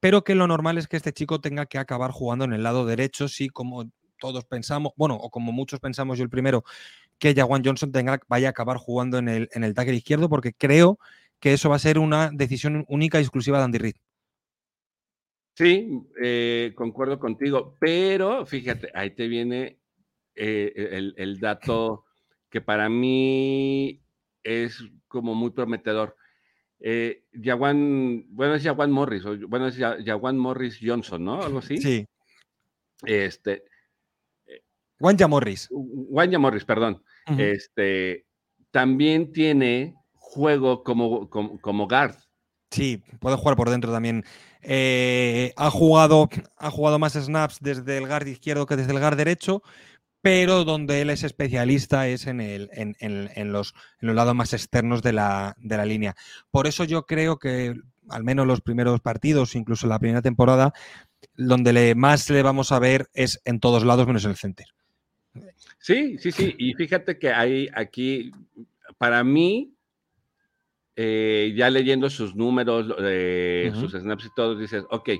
pero 0.00 0.24
que 0.24 0.34
lo 0.34 0.46
normal 0.48 0.78
es 0.78 0.88
que 0.88 0.96
este 0.96 1.12
chico 1.12 1.40
tenga 1.40 1.66
que 1.66 1.78
acabar 1.78 2.10
jugando 2.10 2.44
en 2.44 2.52
el 2.52 2.64
lado 2.64 2.84
derecho, 2.84 3.28
sí, 3.28 3.48
como 3.48 3.84
todos 4.18 4.44
pensamos, 4.44 4.92
bueno, 4.96 5.14
o 5.16 5.30
como 5.30 5.52
muchos 5.52 5.80
pensamos, 5.80 6.18
yo 6.18 6.24
el 6.24 6.30
primero, 6.30 6.64
que 7.18 7.34
Jawan 7.34 7.64
Johnson 7.64 7.92
tenga, 7.92 8.20
vaya 8.28 8.48
a 8.48 8.50
acabar 8.50 8.76
jugando 8.76 9.18
en 9.18 9.28
el, 9.28 9.48
en 9.52 9.64
el 9.64 9.74
tackle 9.74 9.94
izquierdo, 9.94 10.28
porque 10.28 10.52
creo 10.52 10.98
que 11.40 11.52
eso 11.52 11.68
va 11.68 11.76
a 11.76 11.80
ser 11.80 11.98
una 11.98 12.30
decisión 12.32 12.84
única 12.88 13.18
y 13.18 13.22
exclusiva 13.22 13.58
de 13.58 13.64
Andy 13.64 13.78
Reid. 13.78 13.96
Sí, 15.54 15.88
eh, 16.22 16.72
concuerdo 16.74 17.18
contigo, 17.18 17.76
pero 17.80 18.44
fíjate, 18.44 18.90
ahí 18.94 19.10
te 19.12 19.26
viene 19.26 19.78
eh, 20.34 21.12
el, 21.16 21.40
dato 21.40 22.04
que 22.50 22.60
para 22.60 22.90
mí 22.90 24.02
es 24.42 24.84
como 25.08 25.34
muy 25.34 25.50
prometedor. 25.50 26.14
Eh, 26.78 27.24
bueno, 27.32 28.54
es 28.54 28.62
Jawan 28.62 28.90
Morris, 28.90 29.22
bueno, 29.48 29.68
es 29.68 29.78
Jawan 29.78 30.36
Morris 30.36 30.78
Johnson, 30.82 31.24
¿no? 31.24 31.42
Algo 31.42 31.60
así. 31.60 31.78
Sí. 31.78 32.06
Este, 33.04 33.64
Wanja 35.00 35.28
Morris. 35.28 35.68
Wanja 35.70 36.38
Morris, 36.38 36.64
perdón. 36.64 37.02
Este 37.38 38.26
también 38.70 39.32
tiene 39.32 39.94
juego 40.12 40.84
como, 40.84 41.30
como, 41.30 41.88
guard. 41.88 42.14
Sí, 42.70 43.02
puede 43.20 43.36
jugar 43.36 43.56
por 43.56 43.70
dentro 43.70 43.92
también. 43.92 44.24
Eh, 44.60 45.52
ha, 45.56 45.70
jugado, 45.70 46.28
ha 46.58 46.70
jugado 46.70 46.98
más 46.98 47.14
snaps 47.14 47.58
desde 47.60 47.98
el 47.98 48.06
guard 48.06 48.26
izquierdo 48.26 48.66
que 48.66 48.76
desde 48.76 48.92
el 48.92 48.98
guard 48.98 49.16
derecho, 49.16 49.62
pero 50.20 50.64
donde 50.64 51.00
él 51.00 51.10
es 51.10 51.22
especialista 51.22 52.08
es 52.08 52.26
en, 52.26 52.40
el, 52.40 52.68
en, 52.72 53.52
los, 53.52 53.74
en 54.00 54.08
los 54.08 54.16
lados 54.16 54.34
más 54.34 54.52
externos 54.52 55.02
de 55.02 55.12
la, 55.12 55.54
de 55.58 55.76
la 55.76 55.86
línea. 55.86 56.14
Por 56.50 56.66
eso 56.66 56.84
yo 56.84 57.06
creo 57.06 57.38
que 57.38 57.76
al 58.08 58.24
menos 58.24 58.46
los 58.46 58.60
primeros 58.60 59.00
partidos, 59.00 59.54
incluso 59.54 59.86
la 59.86 59.98
primera 59.98 60.22
temporada, 60.22 60.72
donde 61.34 61.72
le, 61.72 61.94
más 61.94 62.28
le 62.30 62.42
vamos 62.42 62.72
a 62.72 62.78
ver 62.78 63.08
es 63.14 63.40
en 63.44 63.60
todos 63.60 63.84
lados 63.84 64.06
menos 64.06 64.24
en 64.24 64.30
el 64.30 64.36
center. 64.36 64.66
Sí, 65.78 66.18
sí, 66.18 66.32
sí. 66.32 66.54
Y 66.58 66.74
fíjate 66.74 67.18
que 67.18 67.30
hay 67.30 67.68
aquí, 67.74 68.32
para 68.98 69.22
mí, 69.24 69.76
eh, 70.98 71.52
ya 71.54 71.68
leyendo 71.68 72.08
sus 72.08 72.34
números, 72.34 72.94
eh, 73.00 73.70
sus 73.74 73.92
snaps 73.92 74.24
y 74.24 74.28
todo, 74.34 74.56
dices, 74.56 74.84
ok, 74.90 75.10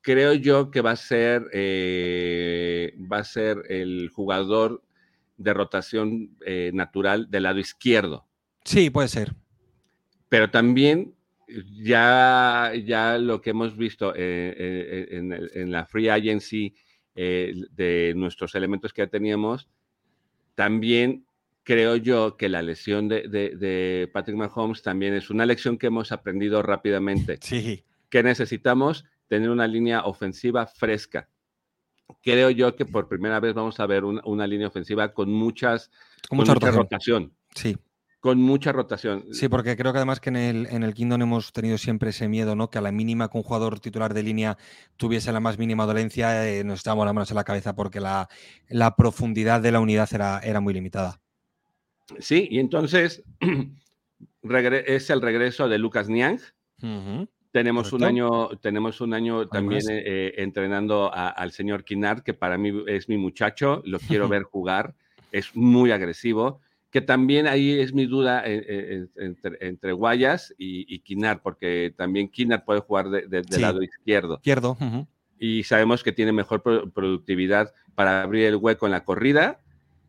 creo 0.00 0.32
yo 0.32 0.70
que 0.70 0.80
va 0.80 0.92
a 0.92 0.96
ser, 0.96 1.44
eh, 1.52 2.94
va 3.10 3.18
a 3.18 3.24
ser 3.24 3.62
el 3.68 4.08
jugador 4.08 4.82
de 5.36 5.52
rotación 5.52 6.36
natural 6.72 7.30
del 7.30 7.42
lado 7.42 7.58
izquierdo. 7.58 8.26
Sí, 8.64 8.90
puede 8.90 9.08
ser. 9.08 9.34
Pero 10.28 10.50
también 10.50 11.14
ya, 11.82 12.72
ya 12.86 13.18
lo 13.18 13.42
que 13.42 13.50
hemos 13.50 13.76
visto 13.76 14.14
en, 14.16 15.32
en, 15.32 15.70
la 15.70 15.84
free 15.84 16.08
agency 16.08 16.74
eh, 17.14 17.54
de 17.72 18.14
nuestros 18.16 18.54
elementos 18.54 18.92
que 18.92 19.02
ya 19.02 19.08
teníamos, 19.08 19.68
también 20.54 21.26
creo 21.62 21.96
yo 21.96 22.36
que 22.36 22.48
la 22.48 22.62
lesión 22.62 23.08
de, 23.08 24.10
Patrick 24.12 24.36
Mahomes 24.36 24.82
también 24.82 25.14
es 25.14 25.30
una 25.30 25.46
lección 25.46 25.78
que 25.78 25.86
hemos 25.88 26.12
aprendido 26.12 26.62
rápidamente. 26.62 27.38
Sí. 27.40 27.84
Que 28.08 28.22
necesitamos 28.22 29.04
tener 29.28 29.50
una 29.50 29.66
línea 29.66 30.04
ofensiva 30.04 30.66
fresca. 30.66 31.28
Creo 32.22 32.50
yo 32.50 32.76
que 32.76 32.84
por 32.84 33.08
primera 33.08 33.40
vez 33.40 33.54
vamos 33.54 33.80
a 33.80 33.86
ver 33.86 34.04
una, 34.04 34.46
línea 34.46 34.68
ofensiva 34.68 35.14
con 35.14 35.32
muchas 35.32 35.90
con 36.28 36.38
mucha, 36.38 36.54
rotación. 36.54 37.32
Sí 37.54 37.76
con 38.22 38.40
mucha 38.40 38.70
rotación. 38.70 39.24
Sí, 39.32 39.48
porque 39.48 39.76
creo 39.76 39.92
que 39.92 39.98
además 39.98 40.20
que 40.20 40.30
en 40.30 40.36
el, 40.36 40.66
en 40.70 40.84
el 40.84 40.94
Kingdom 40.94 41.22
hemos 41.22 41.52
tenido 41.52 41.76
siempre 41.76 42.10
ese 42.10 42.28
miedo, 42.28 42.54
¿no? 42.54 42.70
Que 42.70 42.78
a 42.78 42.80
la 42.80 42.92
mínima 42.92 43.28
que 43.28 43.36
un 43.36 43.42
jugador 43.42 43.80
titular 43.80 44.14
de 44.14 44.22
línea 44.22 44.56
tuviese 44.96 45.32
la 45.32 45.40
más 45.40 45.58
mínima 45.58 45.86
dolencia, 45.86 46.48
eh, 46.48 46.62
nos 46.62 46.82
echábamos 46.82 47.04
las 47.04 47.14
manos 47.14 47.30
en 47.32 47.36
la 47.36 47.42
cabeza 47.42 47.74
porque 47.74 47.98
la, 47.98 48.28
profundidad 48.96 49.60
de 49.60 49.72
la 49.72 49.80
unidad 49.80 50.08
era, 50.14 50.38
era 50.38 50.60
muy 50.60 50.72
limitada. 50.72 51.20
Sí, 52.20 52.46
y 52.48 52.60
entonces 52.60 53.24
es 54.86 55.10
el 55.10 55.20
regreso 55.20 55.68
de 55.68 55.78
Lucas 55.78 56.08
Niang. 56.08 56.38
Tenemos 57.50 57.92
un 57.92 58.04
año, 58.04 58.50
tenemos 58.60 59.00
un 59.00 59.14
año 59.14 59.48
también 59.48 59.82
eh, 59.88 60.34
entrenando 60.36 61.12
al 61.12 61.50
señor 61.50 61.82
Kinar, 61.82 62.22
que 62.22 62.34
para 62.34 62.56
mí 62.56 62.84
es 62.86 63.08
mi 63.08 63.18
muchacho, 63.18 63.82
lo 63.84 63.98
quiero 63.98 64.28
ver 64.28 64.44
jugar, 64.44 64.94
es 65.32 65.56
muy 65.56 65.90
agresivo 65.90 66.60
que 66.92 67.00
también 67.00 67.46
ahí 67.46 67.80
es 67.80 67.94
mi 67.94 68.04
duda 68.04 68.42
eh, 68.44 69.06
eh, 69.16 69.34
entre, 69.60 69.92
Guayas 69.92 70.54
y, 70.58 70.98
Quinar, 70.98 71.40
porque 71.40 71.94
también 71.96 72.28
Quinar 72.28 72.66
puede 72.66 72.80
jugar 72.80 73.08
del 73.08 73.44
lado 73.58 73.82
izquierdo. 73.82 74.34
Izquierdo. 74.34 74.76
Y 75.38 75.64
sabemos 75.64 76.04
que 76.04 76.12
tiene 76.12 76.32
mejor 76.32 76.62
productividad 76.92 77.72
para 77.94 78.22
abrir 78.22 78.44
el 78.44 78.56
hueco 78.56 78.84
en 78.84 78.92
la 78.92 79.04
corrida. 79.04 79.58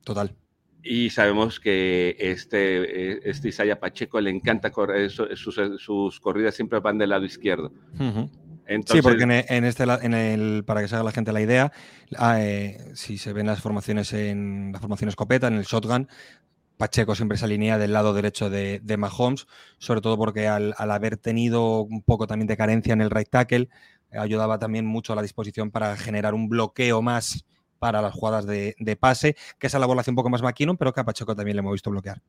Total. 0.03 0.35
Y 0.83 1.09
sabemos 1.11 1.61
que 1.61 2.17
este, 2.19 3.13
eh, 3.13 3.19
este 3.23 3.47
Isaya 3.47 3.79
Pacheco 3.79 4.19
le 4.19 4.29
encanta 4.29 4.69
correr, 4.69 5.09
sus, 5.09 6.19
corridas 6.19 6.53
siempre 6.53 6.81
van 6.81 6.97
del 6.97 7.11
lado 7.11 7.23
izquierdo. 7.23 7.71
sí, 8.87 9.01
porque 9.01 9.23
en, 9.23 9.63
este, 9.63 9.83
en 9.83 10.13
el, 10.13 10.65
para 10.65 10.81
que 10.81 10.89
se 10.89 10.95
haga 10.95 11.05
la 11.05 11.13
gente 11.13 11.31
la 11.31 11.39
idea, 11.39 11.71
ah, 12.17 12.41
si 12.93 13.17
se 13.17 13.31
ven 13.31 13.47
las 13.47 13.61
formaciones 13.61 14.11
en 14.11 14.71
la 14.73 14.81
formación 14.81 15.07
escopeta, 15.07 15.47
en 15.47 15.53
el 15.53 15.63
shotgun, 15.63 16.09
Pacheco 16.83 17.15
siempre 17.15 17.37
se 17.37 17.45
alinea 17.45 17.77
del 17.77 17.93
lado 17.93 18.13
derecho 18.13 18.49
de, 18.49 18.97
Mahomes, 18.97 19.47
sobre 19.77 20.01
todo 20.01 20.17
porque 20.17 20.49
al, 20.49 20.75
haber 20.77 21.15
tenido 21.15 21.83
un 21.83 22.01
poco 22.01 22.27
también 22.27 22.45
de 22.45 22.57
carencia 22.57 22.91
en 22.91 22.99
el 22.99 23.09
right 23.09 23.29
tackle, 23.29 23.69
ayudaba 24.11 24.59
también 24.59 24.85
mucho 24.85 25.13
a 25.13 25.15
la 25.15 25.21
disposición 25.21 25.71
para 25.71 25.95
generar 25.95 26.33
un 26.33 26.49
bloqueo 26.49 27.01
más 27.01 27.45
para 27.79 28.01
las 28.01 28.13
jugadas 28.13 28.45
de, 28.45 28.97
pase, 28.99 29.37
que 29.59 29.67
esa 29.67 29.79
labor 29.79 29.95
la 29.95 30.01
hace 30.01 30.11
un 30.11 30.17
poco 30.17 30.29
más 30.29 30.41
maquino, 30.41 30.75
pero 30.75 30.91
que 30.91 30.99
a 30.99 31.05
Pacheco 31.05 31.33
también 31.33 31.55
le 31.55 31.61
hemos 31.61 31.71
visto 31.71 31.89
bloquear. 31.89 32.21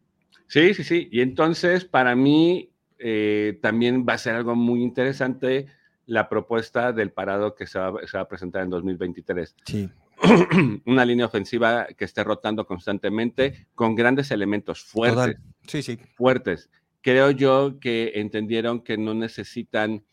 Sí, 0.46 0.72
sí, 0.72 0.84
sí. 0.84 1.08
Y 1.10 1.20
entonces, 1.20 1.84
para 1.84 2.14
mí, 2.14 2.70
eh, 3.00 3.58
también 3.60 4.06
va 4.08 4.12
a 4.12 4.18
ser 4.18 4.36
algo 4.36 4.54
muy 4.54 4.84
interesante 4.84 5.66
la 6.06 6.28
propuesta 6.28 6.92
del 6.92 7.10
parado 7.10 7.56
que 7.56 7.66
se 7.66 7.80
va, 7.80 7.92
se 8.06 8.16
va 8.16 8.22
a 8.22 8.28
presentar 8.28 8.62
en 8.62 8.70
2023. 8.70 9.56
Sí. 9.64 9.90
una 10.86 11.04
línea 11.04 11.26
ofensiva 11.26 11.86
que 11.96 12.04
esté 12.04 12.24
rotando 12.24 12.66
constantemente 12.66 13.68
con 13.74 13.94
grandes 13.94 14.30
elementos 14.30 14.82
fuertes. 14.82 15.36
Sí, 15.66 15.82
sí. 15.82 15.98
Fuertes. 16.16 16.70
Creo 17.00 17.30
yo 17.30 17.78
que 17.80 18.12
entendieron 18.14 18.82
que 18.82 18.96
no 18.96 19.14
necesitan 19.14 20.04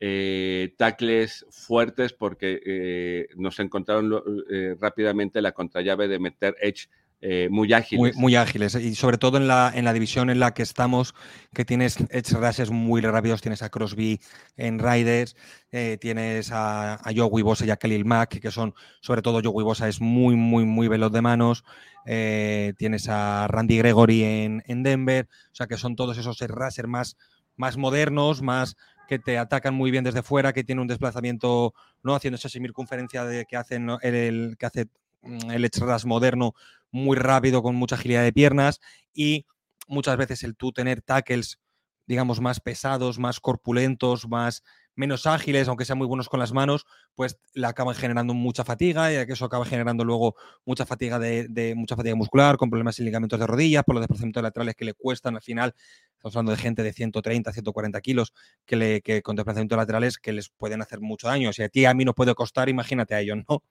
eh, 0.00 0.74
tackles 0.76 1.46
fuertes 1.50 2.12
porque 2.12 2.60
eh, 2.66 3.28
nos 3.36 3.60
encontraron 3.60 4.12
eh, 4.50 4.74
rápidamente 4.80 5.40
la 5.40 5.52
contrallave 5.52 6.08
de 6.08 6.18
meter 6.18 6.56
edge 6.60 6.88
eh, 7.24 7.48
muy 7.50 7.72
ágiles. 7.72 8.16
Muy, 8.16 8.34
ágiles. 8.34 8.74
Y 8.74 8.96
sobre 8.96 9.16
todo 9.16 9.36
en 9.36 9.46
la, 9.46 9.70
en 9.72 9.84
la 9.84 9.92
división 9.92 10.28
en 10.28 10.40
la 10.40 10.54
que 10.54 10.64
estamos, 10.64 11.14
que 11.54 11.64
tienes 11.64 11.96
edge 12.10 12.32
rushes 12.32 12.70
muy 12.70 13.00
rápidos, 13.00 13.40
tienes 13.40 13.62
a 13.62 13.68
Crosby 13.68 14.20
en 14.56 14.80
Riders, 14.80 15.36
eh, 15.70 15.98
tienes 16.00 16.50
a, 16.50 16.94
a 16.94 17.12
Joey 17.14 17.44
Bosa 17.44 17.64
y 17.64 17.70
a 17.70 17.76
Khalil 17.76 18.04
Mack, 18.04 18.40
que 18.40 18.50
son, 18.50 18.74
sobre 19.00 19.22
todo 19.22 19.40
Joey 19.40 19.64
Bosa 19.64 19.88
es 19.88 20.00
muy, 20.00 20.34
muy, 20.34 20.64
muy 20.64 20.88
veloz 20.88 21.12
de 21.12 21.22
manos. 21.22 21.64
Eh, 22.06 22.74
tienes 22.76 23.08
a 23.08 23.46
Randy 23.46 23.78
Gregory 23.78 24.24
en, 24.24 24.64
en, 24.66 24.82
Denver, 24.82 25.28
o 25.30 25.54
sea 25.54 25.68
que 25.68 25.76
son 25.76 25.94
todos 25.94 26.18
esos 26.18 26.42
edge 26.42 26.86
más, 26.88 27.16
más 27.56 27.76
modernos, 27.76 28.42
más 28.42 28.76
que 29.06 29.20
te 29.20 29.38
atacan 29.38 29.74
muy 29.74 29.92
bien 29.92 30.02
desde 30.02 30.24
fuera, 30.24 30.52
que 30.52 30.64
tienen 30.64 30.82
un 30.82 30.88
desplazamiento, 30.88 31.72
¿no? 32.02 32.16
Haciendo 32.16 32.34
esa 32.36 32.48
circunferencia 32.48 33.24
de 33.24 33.44
que 33.44 33.56
hacen 33.56 33.90
el, 34.02 34.56
que 34.58 34.66
hace 34.66 34.86
mm, 35.22 35.50
el 35.52 35.64
edge 35.64 35.78
rush 35.78 36.04
moderno 36.04 36.54
muy 36.92 37.16
rápido, 37.16 37.62
con 37.62 37.74
mucha 37.74 37.96
agilidad 37.96 38.22
de 38.22 38.32
piernas 38.32 38.80
y 39.12 39.46
muchas 39.88 40.16
veces 40.16 40.44
el 40.44 40.56
tú 40.56 40.70
tener 40.72 41.02
tackles, 41.02 41.58
digamos, 42.06 42.40
más 42.40 42.60
pesados, 42.60 43.18
más 43.18 43.40
corpulentos, 43.40 44.28
más 44.28 44.62
menos 44.94 45.26
ágiles, 45.26 45.68
aunque 45.68 45.84
sean 45.84 45.98
muy 45.98 46.06
buenos 46.06 46.28
con 46.28 46.38
las 46.38 46.52
manos, 46.52 46.84
pues 47.14 47.38
le 47.54 47.66
acaban 47.66 47.94
generando 47.94 48.34
mucha 48.34 48.64
fatiga 48.64 49.12
y 49.12 49.16
eso 49.16 49.44
acaba 49.44 49.64
generando 49.64 50.04
luego 50.04 50.36
mucha 50.64 50.84
fatiga 50.84 51.18
de, 51.18 51.74
mucha 51.76 51.96
fatiga 51.96 52.14
muscular, 52.14 52.56
con 52.56 52.68
problemas 52.68 52.98
en 52.98 53.06
ligamentos 53.06 53.38
de 53.40 53.46
rodillas, 53.46 53.84
por 53.84 53.94
los 53.94 54.02
desplazamientos 54.02 54.42
laterales 54.42 54.74
que 54.74 54.84
le 54.84 54.94
cuestan 54.94 55.36
al 55.36 55.42
final. 55.42 55.74
Estamos 56.12 56.36
hablando 56.36 56.52
de 56.52 56.58
gente 56.58 56.82
de 56.82 56.92
130, 56.92 57.52
140 57.52 58.00
kilos 58.00 58.32
que, 58.66 58.76
le, 58.76 59.00
que 59.00 59.22
con 59.22 59.34
desplazamientos 59.34 59.76
laterales 59.76 60.18
que 60.18 60.32
les 60.32 60.50
pueden 60.50 60.82
hacer 60.82 61.00
mucho 61.00 61.26
daño. 61.26 61.52
Si 61.52 61.62
a 61.62 61.68
ti 61.68 61.84
a 61.86 61.94
mí 61.94 62.04
no 62.04 62.14
puede 62.14 62.34
costar, 62.34 62.68
imagínate 62.68 63.14
a 63.14 63.20
ellos, 63.20 63.38
¿no? 63.48 63.62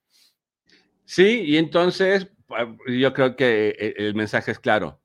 Sí, 1.06 1.42
y 1.46 1.58
entonces 1.58 2.28
yo 2.88 3.14
creo 3.14 3.36
que 3.36 3.70
eh, 3.70 3.94
el 3.98 4.16
mensaje 4.16 4.52
es 4.52 4.60
claro. 4.60 5.00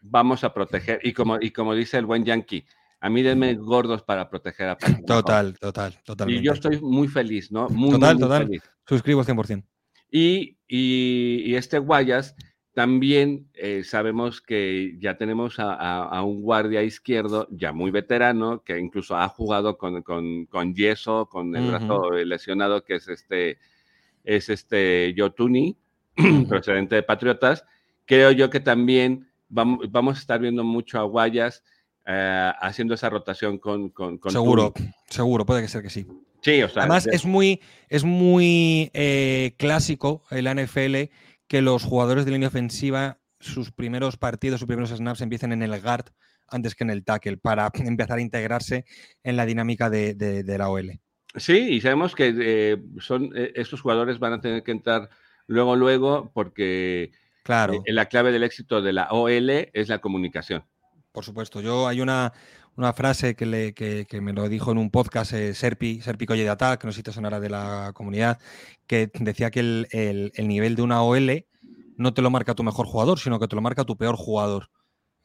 Vamos 0.00 0.44
a 0.44 0.52
proteger, 0.52 1.00
y 1.02 1.12
como, 1.12 1.38
y 1.40 1.50
como 1.50 1.74
dice 1.74 1.96
el 1.98 2.06
buen 2.06 2.24
Yankee, 2.24 2.66
a 3.00 3.10
mí 3.10 3.22
denme 3.22 3.54
gordos 3.54 4.02
para 4.02 4.30
proteger 4.30 4.68
a 4.68 4.76
Total, 5.06 5.58
total, 5.58 5.94
total. 6.04 6.30
Y 6.30 6.42
yo 6.42 6.52
estoy 6.52 6.80
muy 6.80 7.06
feliz, 7.08 7.52
¿no? 7.52 7.68
Muy, 7.68 7.90
total, 7.92 8.18
total. 8.18 8.62
Suscribo 8.86 9.22
100%. 9.22 9.64
Y, 10.10 10.56
y, 10.66 11.54
este 11.54 11.78
Guayas 11.78 12.34
también 12.72 13.50
eh, 13.54 13.82
sabemos 13.84 14.40
que 14.40 14.96
ya 14.98 15.16
tenemos 15.16 15.56
a, 15.58 16.22
un 16.22 16.40
guardia 16.40 16.82
izquierdo 16.82 17.46
ya 17.50 17.72
muy 17.72 17.90
veterano, 17.90 18.62
que 18.62 18.78
incluso 18.78 19.16
ha 19.16 19.28
jugado 19.28 19.76
con, 19.76 20.02
con, 20.02 20.46
con 20.46 20.74
yeso, 20.74 21.26
con 21.26 21.54
el 21.56 21.68
brazo 21.68 22.10
lesionado, 22.10 22.84
que 22.84 22.94
es 22.94 23.08
este, 23.08 23.58
es 24.24 24.48
este 24.48 25.12
Yotuni, 25.14 25.76
procedente 26.48 26.96
de 26.96 27.02
Patriotas, 27.02 27.64
creo 28.04 28.30
yo 28.30 28.50
que 28.50 28.60
también 28.60 29.28
vamos, 29.48 29.90
vamos 29.90 30.16
a 30.16 30.20
estar 30.20 30.40
viendo 30.40 30.64
mucho 30.64 30.98
a 30.98 31.02
Guayas 31.02 31.62
eh, 32.06 32.52
haciendo 32.60 32.94
esa 32.94 33.08
rotación 33.08 33.58
con... 33.58 33.88
con, 33.90 34.18
seguro, 34.28 34.74
seguro, 35.08 35.46
puede 35.46 35.62
que 35.62 35.68
ser 35.68 35.82
que 35.82 35.90
sí. 35.90 36.06
Sí, 36.42 36.62
o 36.62 36.68
sea, 36.68 36.82
Además, 36.82 37.06
es 37.06 37.24
muy, 37.24 37.62
es 37.88 38.04
muy 38.04 38.90
eh, 38.92 39.54
clásico 39.56 40.22
en 40.30 40.44
la 40.44 40.54
NFL 40.54 41.10
que 41.48 41.62
los 41.62 41.82
jugadores 41.84 42.26
de 42.26 42.32
línea 42.32 42.48
ofensiva, 42.48 43.18
sus 43.40 43.72
primeros 43.72 44.18
partidos, 44.18 44.60
sus 44.60 44.66
primeros 44.66 44.90
snaps 44.90 45.22
empiecen 45.22 45.52
en 45.52 45.62
el 45.62 45.80
guard 45.80 46.06
antes 46.48 46.74
que 46.74 46.84
en 46.84 46.90
el 46.90 47.04
tackle, 47.04 47.38
para 47.38 47.70
empezar 47.74 48.18
a 48.18 48.22
integrarse 48.22 48.84
en 49.22 49.36
la 49.36 49.46
dinámica 49.46 49.88
de, 49.88 50.14
de, 50.14 50.58
la 50.58 50.68
OL. 50.68 51.00
Sí, 51.36 51.56
y 51.56 51.80
sabemos 51.80 52.14
que 52.14 52.34
eh, 52.38 52.76
son, 52.98 53.30
estos 53.54 53.80
jugadores 53.80 54.18
van 54.18 54.34
a 54.34 54.40
tener 54.42 54.62
que 54.62 54.72
entrar 54.72 55.08
luego, 55.46 55.76
luego, 55.76 56.30
porque 56.32 57.12
claro. 57.42 57.82
Eh, 57.84 57.92
la 57.92 58.06
clave 58.06 58.32
del 58.32 58.42
éxito 58.42 58.82
de 58.82 58.92
la 58.92 59.08
OL 59.10 59.50
es 59.50 59.88
la 59.88 60.00
comunicación. 60.00 60.64
Por 61.12 61.24
supuesto, 61.24 61.60
yo 61.60 61.86
hay 61.86 62.00
una, 62.00 62.32
una 62.76 62.92
frase 62.92 63.34
que, 63.34 63.46
le, 63.46 63.74
que, 63.74 64.06
me 64.20 64.32
lo 64.32 64.48
dijo 64.48 64.72
en 64.72 64.78
un 64.78 64.90
podcast 64.90 65.32
eh, 65.32 65.54
Serpi, 65.54 66.00
Serpi 66.00 66.26
Colle 66.26 66.42
de 66.42 66.50
Attack, 66.50 66.80
que 66.80 66.86
no 66.86 66.92
sé 66.92 66.98
si 66.98 67.02
te 67.04 67.12
sonará 67.12 67.38
de 67.40 67.50
la 67.50 67.92
comunidad, 67.94 68.38
que 68.86 69.10
decía 69.14 69.50
que 69.50 69.60
el, 69.60 69.88
el, 69.92 70.48
nivel 70.48 70.74
de 70.74 70.82
una 70.82 71.02
OL 71.02 71.46
no 71.96 72.12
te 72.14 72.22
lo 72.22 72.30
marca 72.30 72.54
tu 72.54 72.64
mejor 72.64 72.86
jugador, 72.86 73.20
sino 73.20 73.38
que 73.38 73.46
te 73.46 73.54
lo 73.54 73.62
marca 73.62 73.84
tu 73.84 73.96
peor 73.96 74.16
jugador 74.16 74.70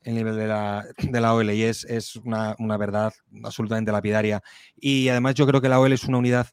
el 0.04 0.16
nivel 0.16 0.38
de 0.38 0.48
la, 0.48 0.86
de 0.98 1.22
la 1.22 1.34
OL 1.34 1.52
y 1.52 1.64
es, 1.64 1.84
es 1.86 2.16
una, 2.18 2.56
una, 2.60 2.78
verdad 2.78 3.14
absolutamente 3.44 3.92
lapidaria. 3.92 4.42
Y 4.76 5.10
además 5.10 5.36
yo 5.36 5.46
creo 5.46 5.62
que 5.62 5.70
la 5.70 5.80
OL 5.80 5.92
es 5.92 6.06
una 6.06 6.18
unidad 6.18 6.48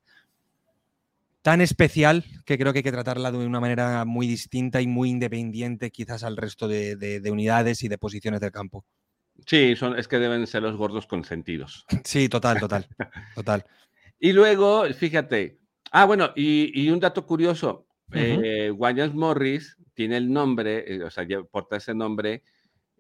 tan 1.47 1.61
especial 1.61 2.24
que 2.44 2.59
creo 2.59 2.72
que 2.72 2.80
hay 2.80 2.82
que 2.82 2.90
tratarla 2.90 3.30
de 3.30 3.38
una 3.38 3.61
manera 3.61 4.05
muy 4.05 4.26
distinta 4.26 4.80
y 4.80 4.88
muy 4.88 5.11
independiente 5.11 5.92
quizás 5.92 6.24
al 6.24 6.36
resto 6.36 6.66
de, 6.66 7.22
unidades 7.30 7.84
y 7.84 7.88
de 7.88 7.99
posiciones 7.99 8.40
del 8.40 8.51
campo. 8.51 8.84
Sí, 9.47 9.76
son, 9.76 9.97
es 9.97 10.09
que 10.09 10.18
deben 10.18 10.44
ser 10.49 10.64
los 10.64 10.76
gordos 10.76 11.07
consentidos. 11.07 11.86
Sí, 12.05 12.28
total, 12.28 12.59
total, 12.59 12.88
total. 13.36 13.64
y 14.18 14.32
luego, 14.32 14.86
fíjate, 14.92 15.61
ah, 15.92 16.05
bueno, 16.05 16.32
y, 16.34 16.90
un 16.90 16.99
dato 16.99 17.24
curioso, 17.24 17.86
uh 18.12 19.12
Morris 19.14 19.76
tiene 19.94 20.16
el 20.16 20.32
nombre, 20.32 20.97
eh, 20.97 21.05
o 21.05 21.11
sea, 21.11 21.24
porta 21.49 21.76
ese 21.76 21.94
nombre 21.94 22.42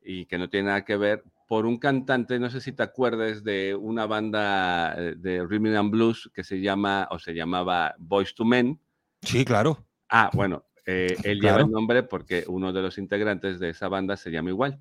y 0.04 0.26
que 0.26 0.38
no 0.38 0.48
tiene 0.48 0.68
nada 0.68 0.84
que 0.84 0.96
ver 0.96 1.24
por 1.46 1.64
un 1.64 1.78
cantante, 1.78 2.38
no 2.38 2.50
sé 2.50 2.60
si 2.60 2.72
te 2.72 2.82
acuerdas 2.82 3.44
de 3.44 3.74
una 3.74 4.06
banda 4.06 4.94
eh, 4.96 5.14
de 5.16 5.44
rhythm 5.44 5.76
and 5.76 5.90
blues 5.90 6.30
que 6.34 6.42
se 6.42 6.60
llama 6.60 7.06
o 7.10 7.18
se 7.18 7.34
llamaba 7.34 7.94
Boys 7.98 8.34
to 8.34 8.44
Men. 8.44 8.80
Sí, 9.22 9.44
claro. 9.44 9.84
Ah, 10.08 10.30
bueno, 10.32 10.64
eh, 10.84 11.16
él 11.22 11.40
lleva 11.40 11.60
el 11.60 11.70
nombre 11.70 12.02
porque 12.02 12.44
uno 12.48 12.72
de 12.72 12.82
los 12.82 12.98
integrantes 12.98 13.60
de 13.60 13.70
esa 13.70 13.88
banda 13.88 14.16
se 14.16 14.30
llama 14.30 14.50
igual. 14.50 14.80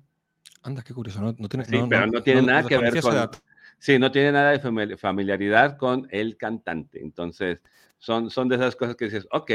Anda, 0.62 0.82
qué 0.82 0.92
curioso. 0.92 1.20
No, 1.20 1.48
tiene, 1.48 1.64
sí, 1.64 1.78
pero 1.88 2.06
no 2.06 2.22
tiene 2.22 2.42
nada 2.42 2.64
que 2.64 2.78
ver 2.78 3.00
con. 3.00 3.30
Sí, 3.78 3.98
no 3.98 4.10
tiene 4.10 4.32
nada 4.32 4.52
de 4.52 4.96
familiaridad 4.96 5.76
con 5.76 6.08
el 6.10 6.36
cantante. 6.36 7.00
Entonces, 7.00 7.60
son, 7.98 8.30
son 8.30 8.48
de 8.48 8.56
esas 8.56 8.74
cosas 8.74 8.96
que 8.96 9.04
dices, 9.04 9.26
ok, 9.30 9.50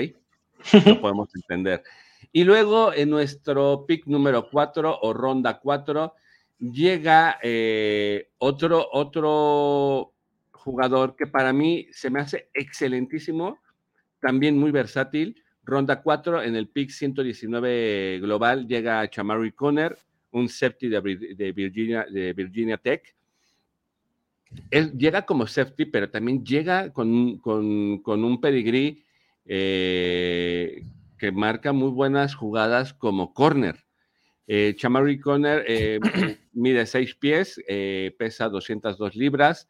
lo 0.85 1.01
podemos 1.01 1.33
entender. 1.35 1.83
Y 2.31 2.43
luego 2.43 2.93
en 2.93 3.09
nuestro 3.09 3.85
pick 3.85 4.05
número 4.05 4.47
4 4.49 4.99
o 5.01 5.13
ronda 5.13 5.59
4 5.59 6.13
llega 6.61 7.39
eh, 7.41 8.29
otro, 8.37 8.87
otro 8.91 10.13
jugador 10.51 11.15
que 11.15 11.25
para 11.25 11.51
mí 11.51 11.87
se 11.91 12.09
me 12.09 12.19
hace 12.19 12.49
excelentísimo, 12.53 13.57
también 14.21 14.57
muy 14.57 14.71
versátil. 14.71 15.41
Ronda 15.63 16.01
4 16.01 16.43
en 16.43 16.55
el 16.55 16.67
pick 16.67 16.91
119 16.91 18.19
global 18.19 18.67
llega 18.67 19.09
Chamari 19.09 19.51
Conner, 19.51 19.97
un 20.31 20.47
safety 20.47 20.89
de, 20.89 21.01
Virginia, 21.51 22.05
de 22.09 22.33
Virginia 22.33 22.77
Tech. 22.77 23.15
Él 24.69 24.91
llega 24.97 25.25
como 25.25 25.47
safety, 25.47 25.85
pero 25.85 26.09
también 26.09 26.43
llega 26.43 26.91
con, 26.91 27.37
con, 27.37 27.99
con 27.99 28.23
un 28.23 28.39
pedigrí 28.41 29.03
eh, 29.45 30.83
que 31.17 31.31
marca 31.31 31.71
muy 31.71 31.89
buenas 31.89 32.35
jugadas 32.35 32.93
como 32.93 33.33
corner. 33.33 33.83
Eh, 34.53 34.75
Chamari 34.75 35.17
Conner 35.17 35.63
eh, 35.65 35.97
mide 36.51 36.85
6 36.85 37.15
pies, 37.15 37.63
eh, 37.69 38.13
pesa 38.19 38.49
202 38.49 39.15
libras. 39.15 39.69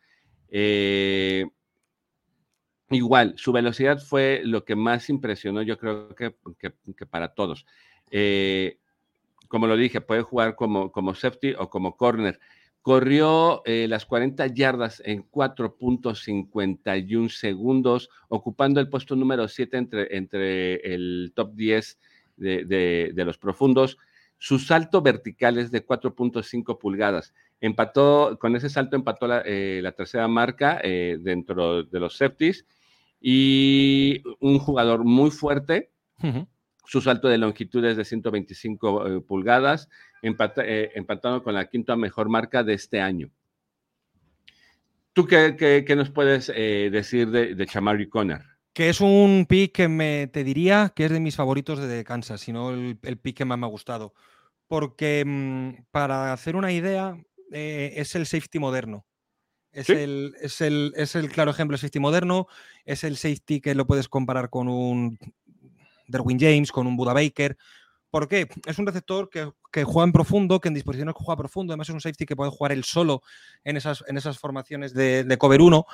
Eh, 0.50 1.46
igual, 2.90 3.36
su 3.38 3.52
velocidad 3.52 4.00
fue 4.00 4.42
lo 4.44 4.66
que 4.66 4.76
más 4.76 5.12
impresionó, 5.12 5.62
yo 5.62 5.78
creo 5.78 6.16
que, 6.16 6.34
para 7.06 7.36
todos. 7.36 7.68
como 9.48 9.68
lo 9.68 9.78
dije, 9.78 10.02
puede 10.02 10.24
jugar 10.24 10.56
como, 10.56 10.92
como 10.92 11.14
safety 11.14 11.54
o 11.60 11.70
como 11.70 11.96
corner. 11.96 12.40
Corrió 12.82 13.62
las 13.68 14.08
40 14.08 14.48
yardas 14.48 15.00
en 15.06 15.30
4.51 15.30 17.30
segundos, 17.30 18.10
ocupando 18.30 18.80
el 18.80 18.90
puesto 18.90 19.16
número 19.16 19.48
7 19.48 19.78
entre, 19.78 20.18
entre 20.18 20.74
el 20.92 21.34
top 21.36 21.54
10 21.54 22.00
de, 22.38 23.12
de 23.14 23.26
los 23.26 23.38
profundos. 23.38 24.00
Su 24.44 24.58
salto 24.58 25.04
vertical 25.04 25.60
es 25.60 25.70
de 25.70 25.86
4.5 25.86 26.80
pulgadas. 26.80 27.32
Empató, 27.60 28.40
con 28.40 28.56
ese 28.56 28.72
salto 28.72 28.96
empató 28.96 29.28
la, 29.28 29.44
eh, 29.46 29.84
tercera 29.96 30.28
marca 30.28 30.82
eh, 30.84 31.20
dentro 31.22 31.84
de 31.84 32.00
los 32.00 32.18
safeties 32.18 32.66
y 33.22 34.24
un 34.40 34.58
jugador 34.58 35.04
muy 35.04 35.30
fuerte. 35.30 35.92
Su 36.86 37.02
salto 37.02 37.28
de 37.28 37.38
longitud 37.38 37.86
es 37.86 37.98
de 37.98 38.04
125 38.04 39.08
eh, 39.08 39.22
pulgadas, 39.22 39.90
empatado 40.24 41.44
con 41.44 41.54
la 41.54 41.70
quinta 41.70 41.96
mejor 41.96 42.28
marca 42.28 42.64
de 42.64 42.74
este 42.74 43.00
año. 43.00 43.30
¿Tú 45.14 45.28
qué, 45.28 45.86
nos 45.96 46.10
puedes 46.10 46.48
decir 46.48 47.30
de, 47.30 47.54
de 47.54 47.66
Chamari 47.68 48.10
Conner? 48.10 48.42
Que 48.74 48.90
es 48.90 49.02
un 49.02 49.46
pick 49.48 49.74
que 49.74 49.88
me 49.88 50.28
te 50.28 50.44
diría 50.44 50.94
que 50.96 51.06
es 51.06 51.12
de 51.12 51.20
mis 51.20 51.36
favoritos 51.36 51.78
de 51.78 52.04
Kansas, 52.04 52.42
sino 52.42 52.72
el, 52.72 52.98
el 53.04 53.18
pick 53.20 53.38
que 53.38 53.46
más 53.46 53.60
me 53.60 53.68
ha 53.68 53.70
gustado 53.70 54.16
porque 54.72 55.26
mm, 55.28 55.84
para 55.92 56.32
hacer 56.32 56.56
una 56.56 56.72
idea, 56.72 57.22
eh, 57.52 57.92
es 57.98 58.16
el 58.16 58.26
safety 58.26 58.58
moderno. 58.58 59.06
Es, 59.74 59.90
el, 59.90 60.34
es, 60.40 60.62
el, 60.62 60.94
es, 60.96 61.14
el, 61.16 61.30
claro 61.30 61.52
ejemplo 61.52 61.76
de 61.76 61.82
safety 61.82 62.00
moderno, 62.00 62.48
es 62.86 63.04
el 63.04 63.18
safety 63.18 63.60
que 63.60 63.76
lo 63.76 63.86
puedes 63.86 64.08
comparar 64.08 64.50
con 64.50 64.70
un 64.70 65.20
Derwin 66.08 66.40
James, 66.40 66.72
con 66.72 66.88
un 66.88 66.96
Buda 66.96 67.12
Baker, 67.12 67.58
¿Por 68.12 68.28
qué? 68.28 68.50
Es 68.66 68.78
un 68.78 68.86
receptor 68.86 69.30
que, 69.30 69.54
juega 69.86 70.04
en 70.04 70.12
profundo, 70.12 70.60
que 70.60 70.68
en 70.68 70.74
disposiciones 70.74 71.16
que 71.16 71.24
juega 71.24 71.38
profundo, 71.38 71.72
además 71.72 71.88
es 71.88 71.94
un 71.94 72.02
safety 72.02 72.26
que 72.26 72.36
puede 72.36 72.52
jugar 72.52 72.74
él 72.74 72.84
solo 72.84 73.22
en 73.64 73.78
esas, 73.78 74.04
en 74.06 74.18
esas 74.18 74.38
formaciones 74.38 74.94
de, 74.94 75.24
de 75.24 75.38
cover 75.38 75.62
1 75.62 75.86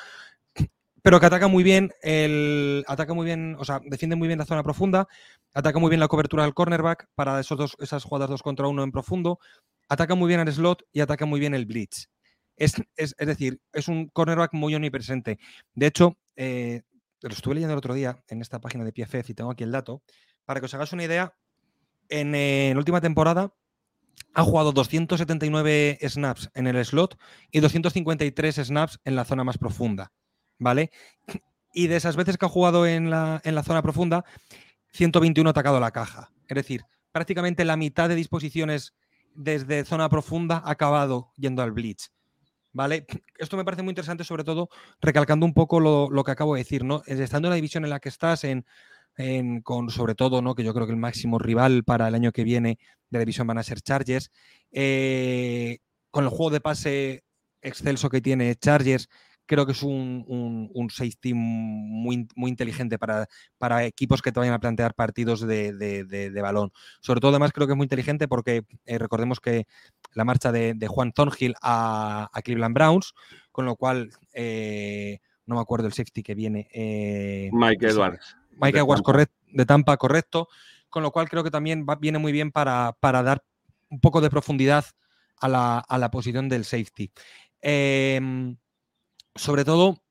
pero 1.01 1.19
que 1.19 1.25
ataca 1.25 1.47
muy 1.47 1.63
bien 1.63 1.91
el 2.01 2.83
ataca 2.87 3.13
muy 3.13 3.25
bien, 3.25 3.55
o 3.59 3.65
sea, 3.65 3.81
defiende 3.85 4.15
muy 4.15 4.27
bien 4.27 4.39
la 4.39 4.45
zona 4.45 4.63
profunda, 4.63 5.07
ataca 5.53 5.79
muy 5.79 5.89
bien 5.89 5.99
la 5.99 6.07
cobertura 6.07 6.43
del 6.43 6.53
cornerback 6.53 7.07
para 7.15 7.39
esos 7.39 7.57
dos, 7.57 7.75
esas 7.79 8.03
jugadas 8.03 8.29
dos 8.29 8.43
contra 8.43 8.67
uno 8.67 8.83
en 8.83 8.91
profundo, 8.91 9.39
ataca 9.89 10.15
muy 10.15 10.27
bien 10.27 10.39
el 10.39 10.51
slot 10.51 10.83
y 10.91 11.01
ataca 11.01 11.25
muy 11.25 11.39
bien 11.39 11.53
el 11.53 11.65
blitz. 11.65 12.09
Es, 12.57 12.73
decir, 13.19 13.61
es 13.71 13.87
un 13.87 14.07
cornerback 14.09 14.53
muy 14.53 14.73
omnipresente. 14.73 15.37
De 15.75 15.85
hecho, 15.85 16.17
eh, 16.35 16.81
lo 17.21 17.29
estuve 17.29 17.53
leyendo 17.53 17.73
el 17.73 17.77
otro 17.77 17.93
día 17.93 18.23
en 18.27 18.41
esta 18.41 18.59
página 18.59 18.83
de 18.83 18.91
PFF 18.91 19.29
y 19.29 19.33
tengo 19.35 19.51
aquí 19.51 19.63
el 19.63 19.71
dato. 19.71 20.01
Para 20.43 20.59
que 20.59 20.65
os 20.65 20.73
hagáis 20.73 20.91
una 20.91 21.03
idea, 21.03 21.35
en, 22.09 22.33
eh, 22.33 22.71
la 22.73 22.79
última 22.79 22.99
temporada 22.99 23.53
ha 24.33 24.43
jugado 24.43 24.71
279 24.71 25.99
snaps 26.01 26.49
en 26.55 26.67
el 26.67 26.83
slot 26.83 27.17
y 27.51 27.59
253 27.59 28.55
snaps 28.55 28.99
en 29.03 29.15
la 29.15 29.25
zona 29.25 29.43
más 29.43 29.57
profunda. 29.59 30.11
¿Vale? 30.59 30.91
Y 31.73 31.87
de 31.87 31.97
esas 31.97 32.15
veces 32.15 32.37
que 32.37 32.45
ha 32.45 32.49
jugado 32.49 32.87
en 32.87 33.09
la, 33.09 33.41
zona 33.63 33.81
profunda, 33.81 34.25
121 34.93 35.49
ha 35.49 35.51
atacado 35.51 35.79
la 35.79 35.91
caja. 35.91 36.31
Es 36.47 36.55
decir, 36.55 36.83
prácticamente 37.11 37.65
la 37.65 37.77
mitad 37.77 38.09
de 38.09 38.15
disposiciones 38.15 38.93
desde 39.35 39.85
zona 39.85 40.09
profunda 40.09 40.61
ha 40.65 40.71
acabado 40.71 41.31
yendo 41.37 41.61
al 41.61 41.71
blitz. 41.71 42.11
¿Vale? 42.73 43.07
Esto 43.39 43.57
me 43.57 43.65
parece 43.65 43.81
muy 43.81 43.91
interesante, 43.91 44.23
sobre 44.23 44.43
todo 44.43 44.69
recalcando 45.01 45.45
un 45.45 45.53
poco 45.53 45.79
lo, 45.79 46.23
que 46.23 46.31
acabo 46.31 46.55
de 46.55 46.61
decir, 46.61 46.83
¿no? 46.83 47.01
Estando 47.07 47.47
en 47.47 47.51
la 47.51 47.55
división 47.55 47.83
en 47.85 47.89
la 47.89 47.99
que 47.99 48.09
estás, 48.09 48.43
en, 48.43 48.65
con 49.63 49.89
sobre 49.89 50.13
todo, 50.13 50.43
¿no? 50.43 50.53
Que 50.53 50.63
yo 50.63 50.73
creo 50.73 50.85
que 50.85 50.93
el 50.93 50.99
máximo 50.99 51.39
rival 51.39 51.83
para 51.83 52.07
el 52.07 52.13
año 52.15 52.31
que 52.31 52.43
viene 52.43 52.77
de 53.09 53.17
la 53.17 53.19
división 53.19 53.47
van 53.47 53.57
a 53.57 53.63
ser 53.63 53.81
Chargers. 53.81 54.31
Eh, 54.71 55.79
con 56.11 56.23
el 56.23 56.29
juego 56.29 56.51
de 56.51 56.61
pase 56.61 57.23
excelso 57.61 58.09
que 58.09 58.21
tiene 58.21 58.55
Chargers, 58.55 59.09
creo 59.47 59.65
que 59.65 59.71
es 59.71 59.81
un, 59.81 60.69
un, 60.73 60.89
safety 60.89 61.33
muy, 61.33 62.27
muy 62.35 62.51
inteligente 62.51 62.99
para, 62.99 63.27
para, 63.57 63.85
equipos 63.85 64.21
que 64.21 64.31
te 64.31 64.39
vayan 64.39 64.53
a 64.53 64.59
plantear 64.59 64.93
partidos 64.93 65.41
de, 65.41 66.39
balón. 66.41 66.71
Sobre 66.99 67.21
todo, 67.21 67.31
además, 67.31 67.53
creo 67.53 67.65
que 67.65 67.73
es 67.73 67.77
muy 67.77 67.85
inteligente 67.85 68.27
porque 68.27 68.63
eh, 68.85 68.97
recordemos 68.99 69.39
que 69.39 69.65
la 70.13 70.25
marcha 70.25 70.51
de, 70.51 70.87
Juan 70.87 71.13
Thornhill 71.13 71.55
a, 71.61 72.29
Cleveland 72.43 72.75
Browns, 72.75 73.13
con 73.51 73.65
lo 73.65 73.75
cual 73.75 74.11
eh, 74.33 75.19
no 75.45 75.55
me 75.55 75.61
acuerdo 75.61 75.87
el 75.87 75.93
safety 75.93 76.21
que 76.21 76.35
viene. 76.35 76.67
Eh, 76.71 77.49
Mike 77.53 77.87
Edwards. 77.87 78.35
Mike 78.51 78.77
Edwards, 78.77 79.01
correcto, 79.01 79.35
de 79.47 79.65
Tampa, 79.65 79.97
correcto. 79.97 80.49
Con 80.89 81.03
lo 81.03 81.11
cual 81.11 81.29
creo 81.29 81.43
que 81.43 81.51
también 81.51 81.85
viene 81.99 82.17
muy 82.17 82.31
bien 82.31 82.51
para, 82.51 82.95
para, 82.99 83.23
dar 83.23 83.43
un 83.89 83.99
poco 83.99 84.21
de 84.21 84.29
profundidad 84.29 84.85
a 85.39 85.47
la, 85.47 85.79
a 85.79 85.97
la 85.97 86.11
posición 86.11 86.49
del 86.49 86.65
safety. 86.65 87.11
Eh, 87.61 88.55
sobre 89.37 89.65
todo, 89.65 90.03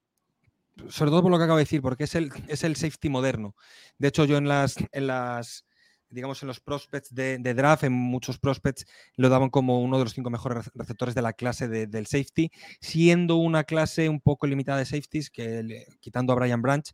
sobre 0.89 1.11
todo 1.11 1.22
por 1.22 1.31
lo 1.31 1.39
que 1.39 1.45
acabo 1.45 1.59
de 1.59 1.64
decir, 1.64 1.83
porque 1.83 2.05
es 2.05 2.14
el, 2.14 2.31
es 2.49 2.64
el 2.64 2.77
safety 2.77 3.09
moderno. 3.09 3.55
De 3.99 4.09
hecho, 4.09 4.24
yo 4.24 4.37
en 4.37 4.49
las, 4.49 4.77
en 4.93 5.07
las 5.07 5.66
digamos, 6.09 6.43
en 6.43 6.49
los 6.49 6.61
prospects 6.61 7.14
de, 7.14 7.39
draft, 7.39 7.85
en 7.85 7.93
muchos 7.93 8.39
prospects 8.39 8.87
lo 9.16 9.29
daban 9.29 9.51
como 9.51 9.81
uno 9.81 9.99
de 9.99 10.05
los 10.05 10.14
cinco 10.14 10.31
mejores 10.31 10.70
receptores 10.74 11.14
de 11.14 11.22
la 11.22 11.33
clase 11.33 11.68
del 11.68 12.07
safety, 12.07 12.51
siendo 12.81 13.37
una 13.37 13.64
clase 13.64 14.09
un 14.09 14.20
poco 14.20 14.47
limitada 14.47 14.79
de 14.79 14.87
safeties, 14.87 15.31
que 15.31 15.87
quitando 16.01 16.33
a 16.33 16.37
Brian 16.37 16.62
Branch, 16.62 16.91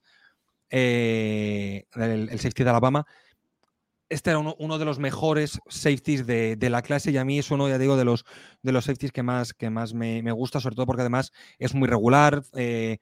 eh, 0.70 1.84
el, 1.94 2.30
safety 2.40 2.64
de 2.64 2.70
Alabama, 2.70 3.06
este 4.12 4.30
era 4.30 4.38
uno, 4.38 4.78
de 4.78 4.84
los 4.84 4.98
mejores 4.98 5.58
safeties 5.68 6.26
de, 6.26 6.68
la 6.70 6.82
clase 6.82 7.10
y 7.10 7.16
a 7.16 7.24
mí 7.24 7.38
es 7.38 7.50
uno, 7.50 7.68
ya 7.68 7.78
digo, 7.78 7.96
de 7.96 8.04
los, 8.04 8.24
de 8.62 8.72
los 8.72 8.84
safeties 8.84 9.12
que 9.12 9.22
más, 9.22 9.54
que 9.54 9.70
más 9.70 9.94
me, 9.94 10.30
gusta, 10.32 10.60
sobre 10.60 10.76
todo 10.76 10.86
porque 10.86 11.00
además 11.00 11.32
es 11.58 11.74
muy 11.74 11.88
regular. 11.88 12.42
Eh, 12.54 12.98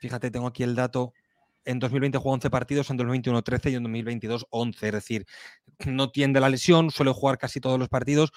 fíjate, 0.00 0.30
tengo 0.30 0.46
aquí 0.46 0.62
el 0.62 0.74
dato. 0.74 1.12
En 1.64 1.78
2020 1.78 2.18
jugó 2.18 2.32
11 2.32 2.48
partidos, 2.48 2.90
en 2.90 2.96
2021 2.96 3.42
13 3.42 3.70
y 3.70 3.74
en 3.74 3.82
2022 3.82 4.46
11. 4.50 4.86
Es 4.86 4.92
decir, 4.92 5.26
no 5.86 6.10
tiende 6.10 6.40
la 6.40 6.48
lesión, 6.48 6.90
suele 6.90 7.12
jugar 7.12 7.38
casi 7.38 7.60
todos 7.60 7.78
los 7.78 7.88
partidos 7.88 8.32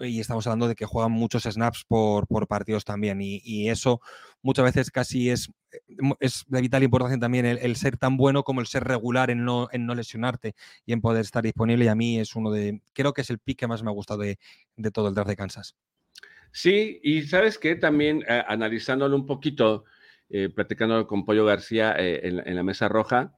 y 0.00 0.20
estamos 0.20 0.46
hablando 0.46 0.68
de 0.68 0.74
que 0.74 0.84
juegan 0.84 1.12
muchos 1.12 1.44
snaps 1.44 1.84
por, 1.86 2.26
partidos 2.46 2.84
también. 2.84 3.18
Y, 3.20 3.68
eso 3.68 4.00
muchas 4.42 4.64
veces 4.64 4.90
casi 4.90 5.30
es, 5.30 5.50
eh, 5.72 5.80
es 6.20 6.44
de 6.46 6.60
vital 6.60 6.82
importancia 6.82 7.18
también 7.18 7.46
el, 7.46 7.76
ser 7.76 7.96
tan 7.96 8.16
bueno 8.16 8.44
como 8.44 8.60
el 8.60 8.66
ser 8.66 8.84
regular 8.84 9.30
en 9.30 9.44
no, 9.44 9.68
en 9.72 9.86
no 9.86 9.94
lesionarte 9.94 10.54
y 10.86 10.92
en 10.92 11.00
poder 11.00 11.22
estar 11.22 11.42
disponible. 11.42 11.86
Y 11.86 11.88
a 11.88 11.94
mí 11.94 12.18
es 12.18 12.36
uno 12.36 12.50
de, 12.50 12.80
creo 12.92 13.12
que 13.12 13.22
es 13.22 13.30
el 13.30 13.38
pick 13.38 13.58
que 13.58 13.66
más 13.66 13.82
me 13.82 13.90
ha 13.90 13.94
gustado 13.94 14.20
de, 14.20 14.38
todo 14.92 15.08
el 15.08 15.14
draft 15.14 15.30
de 15.30 15.36
Kansas. 15.36 15.76
Sí, 16.52 17.00
y 17.02 17.22
sabes 17.22 17.58
que 17.58 17.76
también 17.76 18.24
eh, 18.28 18.42
analizándolo 18.46 19.16
un 19.16 19.26
poquito, 19.26 19.84
eh, 20.30 20.48
platicando 20.48 21.06
con 21.06 21.24
Pollo 21.24 21.44
García 21.44 21.94
en, 21.96 22.54
la 22.54 22.62
mesa 22.62 22.88
roja, 22.88 23.34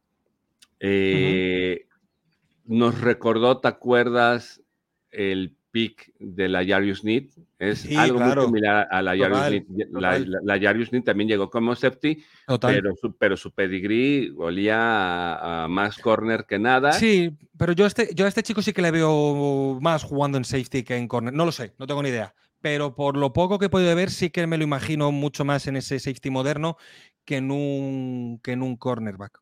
nos 2.67 3.01
recordó, 3.01 3.61
¿te 3.61 3.69
acuerdas? 3.69 4.63
El 5.11 5.57
pick 5.71 6.13
de 6.19 6.49
la 6.49 6.65
Jarius 6.65 7.05
Need. 7.05 7.29
Es 7.59 7.87
algo 7.97 8.21
muy 8.21 8.45
similar 8.45 8.89
a 8.91 9.03
la 9.03 9.17
Jarius 9.17 9.69
Need. 9.69 9.89
La, 9.93 10.59
Jarius 10.61 10.93
Need 10.93 11.05
también 11.05 11.29
llegó 11.29 11.51
como 11.51 11.75
safety, 11.75 12.23
pero 12.61 12.95
su, 12.97 13.17
pero 13.17 13.37
su 13.37 13.53
pedigree 13.53 14.33
olía 14.37 15.65
a, 15.65 15.69
más 15.69 15.99
corner 15.99 16.47
que 16.47 16.59
nada. 16.59 16.93
Sí, 16.93 17.37
pero 17.57 17.73
yo 17.73 17.85
a, 17.85 17.89
este, 17.89 18.15
yo 18.15 18.25
a 18.25 18.29
este 18.29 18.43
chico 18.43 18.63
sí 18.63 18.73
que 18.73 18.83
le 18.83 18.91
veo 18.91 19.79
más 19.81 20.05
jugando 20.05 20.39
en 20.39 20.45
safety 20.45 20.83
que 20.83 20.97
en 20.97 21.09
corner. 21.09 21.33
No 21.33 21.45
lo 21.45 21.53
sé, 21.53 21.75
no 21.79 21.87
tengo 21.87 22.03
ni 22.03 22.09
idea. 22.09 22.35
Pero 22.61 22.95
por 22.95 23.17
lo 23.17 23.33
poco 23.33 23.59
que 23.59 23.67
he 23.67 23.71
podido 23.71 23.95
ver, 23.95 24.11
sí 24.11 24.31
que 24.31 24.47
me 24.47 24.59
lo 24.59 24.65
imagino 24.65 25.13
mucho 25.13 25.45
más 25.45 25.67
en 25.67 25.77
ese 25.77 25.99
safety 25.99 26.31
moderno 26.31 26.77
que 27.25 27.37
en 27.37 27.51
un, 27.51 28.41
que 28.43 28.53
en 28.53 28.63
un 28.63 28.77
cornerback. 28.77 29.41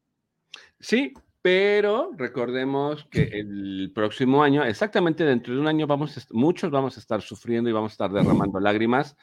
Sí, 0.79 1.13
pero 1.49 2.11
recordemos 2.15 3.07
que 3.11 3.23
el 3.33 3.91
próximo 3.95 4.43
año, 4.43 4.65
exactamente 4.65 5.25
dentro 5.25 5.55
de 5.55 5.61
un 5.61 5.67
año, 5.67 5.87
vamos 5.87 6.29
muchos 6.31 6.71
vamos 6.71 6.99
a 6.99 7.01
estar 7.01 7.23
sufriendo 7.23 7.71
y 7.71 7.73
vamos 7.73 7.93
a 7.93 7.95
estar 7.95 8.13
derramando 8.13 8.61
lágrimas. 8.61 9.17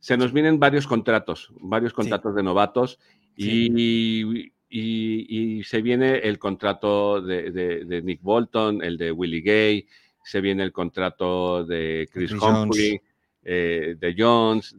Se 0.00 0.16
nos 0.16 0.32
vienen 0.32 0.58
varios 0.58 0.88
contratos, 0.88 1.52
varios 1.60 1.92
contratos 1.92 2.34
de 2.34 2.42
novatos 2.42 2.98
y, 3.36 4.50
y, 4.68 5.62
se 5.62 5.80
viene 5.82 6.16
el 6.18 6.40
contrato 6.40 7.22
de, 7.22 8.02
Nick 8.02 8.20
Bolton, 8.22 8.82
el 8.82 8.98
de 8.98 9.12
Willie 9.12 9.42
Gay, 9.42 9.86
se 10.24 10.40
viene 10.40 10.64
el 10.64 10.72
contrato 10.72 11.64
de 11.64 12.08
Chris, 12.12 12.32
Humphrey. 12.32 13.00
Eh, 13.44 13.96
de 13.98 14.14
Jones. 14.16 14.72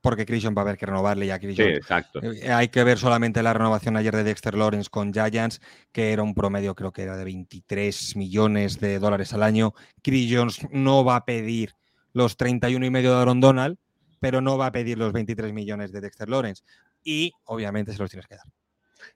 porque 0.00 0.26
Chris 0.26 0.42
Jones 0.42 0.56
va 0.56 0.62
a 0.62 0.64
haber 0.64 0.76
que 0.76 0.86
renovarle 0.86 1.26
ya. 1.26 1.38
Chris 1.38 1.56
sí, 1.56 1.62
exacto. 1.62 2.20
Eh, 2.20 2.50
hay 2.50 2.68
que 2.68 2.82
ver 2.82 2.98
solamente 2.98 3.44
la 3.44 3.52
renovación 3.52 3.96
ayer 3.96 4.14
de 4.16 4.24
Dexter 4.24 4.54
Lawrence 4.54 4.90
con 4.90 5.12
Giants, 5.12 5.60
que 5.92 6.12
era 6.12 6.24
un 6.24 6.34
promedio, 6.34 6.74
creo 6.74 6.92
que 6.92 7.02
era 7.02 7.16
de 7.16 7.24
23 7.24 8.16
millones 8.16 8.80
de 8.80 8.98
dólares 8.98 9.32
al 9.34 9.44
año. 9.44 9.72
Chris 10.02 10.34
Jones 10.34 10.66
no 10.72 11.04
va 11.04 11.16
a 11.16 11.24
pedir 11.24 11.74
los 12.12 12.36
31 12.36 12.86
y 12.86 12.90
medio 12.90 13.14
de 13.14 13.22
Aaron 13.22 13.40
Donald, 13.40 13.78
pero 14.18 14.40
no 14.40 14.58
va 14.58 14.66
a 14.66 14.72
pedir 14.72 14.98
los 14.98 15.12
23 15.12 15.52
millones 15.52 15.92
de 15.92 16.00
Dexter 16.00 16.28
Lawrence. 16.28 16.64
Y 17.04 17.32
obviamente 17.44 17.92
se 17.92 17.98
los 17.98 18.10
tienes 18.10 18.26
que 18.26 18.34
dar. 18.34 18.46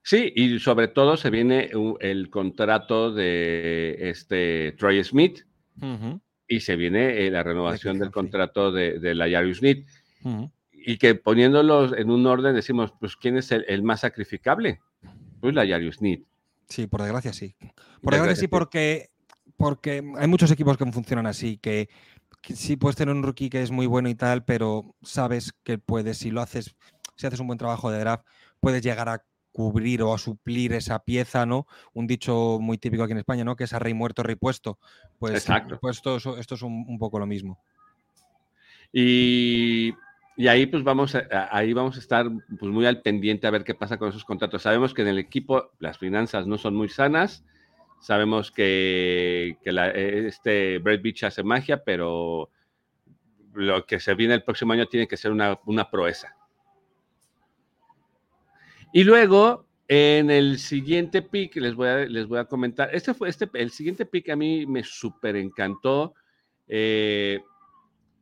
Sí, 0.02 0.32
y 0.34 0.58
sobre 0.60 0.88
todo 0.88 1.16
se 1.16 1.30
viene 1.30 1.70
el 2.00 2.30
contrato 2.30 3.12
de 3.12 3.96
este 3.98 4.72
Troy 4.78 5.02
Smith, 5.02 5.40
y 6.54 6.60
se 6.60 6.76
viene 6.76 7.26
eh, 7.26 7.30
la 7.30 7.42
renovación 7.42 7.98
del 7.98 8.10
contrato 8.10 8.70
de, 8.70 9.14
la 9.14 9.28
Yarius 9.28 9.62
Need. 9.62 9.84
Y 10.72 10.98
que 10.98 11.14
poniéndolos 11.14 11.92
en 11.96 12.10
un 12.10 12.26
orden 12.26 12.54
decimos, 12.54 12.92
pues, 13.00 13.16
¿quién 13.16 13.36
es 13.36 13.50
el, 13.52 13.82
más 13.82 14.00
sacrificable? 14.00 14.80
Pues 15.40 15.54
la 15.54 15.64
Yarius 15.64 16.00
Need. 16.00 16.20
Sí, 16.68 16.86
por 16.86 17.02
desgracia 17.02 17.32
sí. 17.32 17.56
Por 18.02 18.14
desgracia, 18.14 18.36
sí, 18.40 18.48
porque, 18.48 19.10
porque 19.56 20.02
hay 20.16 20.28
muchos 20.28 20.50
equipos 20.50 20.76
que 20.76 20.90
funcionan 20.90 21.26
así, 21.26 21.58
que, 21.58 21.88
sí 22.42 22.76
puedes 22.76 22.96
tener 22.96 23.14
un 23.14 23.22
rookie 23.22 23.50
que 23.50 23.62
es 23.62 23.70
muy 23.70 23.86
bueno 23.86 24.08
y 24.08 24.14
tal, 24.14 24.44
pero 24.44 24.94
sabes 25.02 25.52
que 25.62 25.78
puedes, 25.78 26.18
si 26.18 26.30
lo 26.30 26.42
haces, 26.42 26.76
si 27.16 27.26
haces 27.26 27.40
un 27.40 27.46
buen 27.46 27.58
trabajo 27.58 27.90
de 27.90 27.98
draft, 27.98 28.26
puedes 28.60 28.82
llegar 28.82 29.08
a 29.08 29.24
cubrir 29.54 30.02
o 30.02 30.12
a 30.12 30.18
suplir 30.18 30.72
esa 30.72 30.98
pieza, 30.98 31.46
¿no? 31.46 31.68
Un 31.92 32.08
dicho 32.08 32.58
muy 32.60 32.76
típico 32.76 33.04
aquí 33.04 33.12
en 33.12 33.18
España, 33.18 33.44
¿no? 33.44 33.54
Que 33.54 33.64
es 33.64 33.72
a 33.72 33.78
rey 33.78 33.94
muerto, 33.94 34.24
rey 34.24 34.34
puesto. 34.34 34.80
Pues, 35.20 35.34
Exacto. 35.34 35.78
pues 35.80 35.98
esto, 35.98 36.16
esto 36.36 36.54
es 36.56 36.62
un, 36.62 36.98
poco 36.98 37.20
lo 37.20 37.26
mismo. 37.26 37.62
Y, 38.92 39.94
ahí 40.48 40.66
pues 40.66 40.82
vamos 40.82 41.14
a, 41.14 41.48
ahí 41.52 41.72
vamos 41.72 41.96
a 41.96 42.00
estar 42.00 42.26
pues 42.58 42.72
muy 42.72 42.84
al 42.84 43.00
pendiente 43.00 43.46
a 43.46 43.52
ver 43.52 43.62
qué 43.62 43.76
pasa 43.76 43.96
con 43.96 44.08
esos 44.08 44.24
contratos. 44.24 44.62
Sabemos 44.62 44.92
que 44.92 45.02
en 45.02 45.08
el 45.08 45.18
equipo 45.18 45.70
las 45.78 45.98
finanzas 45.98 46.48
no 46.48 46.58
son 46.58 46.74
muy 46.74 46.88
sanas. 46.88 47.44
Sabemos 48.00 48.50
que, 48.50 49.56
este 49.64 50.78
Brett 50.78 51.00
Beach 51.00 51.22
hace 51.22 51.44
magia, 51.44 51.84
pero 51.84 52.50
lo 53.52 53.86
que 53.86 54.00
se 54.00 54.16
viene 54.16 54.34
el 54.34 54.42
próximo 54.42 54.72
año 54.72 54.86
tiene 54.86 55.06
que 55.06 55.16
ser 55.16 55.30
una, 55.30 55.60
una 55.64 55.88
proeza. 55.88 56.34
Y 58.96 59.02
luego, 59.02 59.66
En 59.88 60.30
el 60.30 60.58
siguiente 60.58 61.20
pick 61.20 61.56
les 61.56 61.74
voy 61.74 61.88
a, 61.88 61.96
les 62.06 62.28
voy 62.28 62.38
a 62.38 62.44
comentar. 62.44 62.88
Este 62.94 63.12
fue 63.12 63.28
este, 63.28 63.50
el 63.54 63.70
siguiente 63.70 64.06
pick 64.06 64.30
a 64.30 64.36
mí 64.36 64.66
me 64.66 64.84
súper 64.84 65.34
encantó. 65.34 66.14
Eh, 66.68 67.40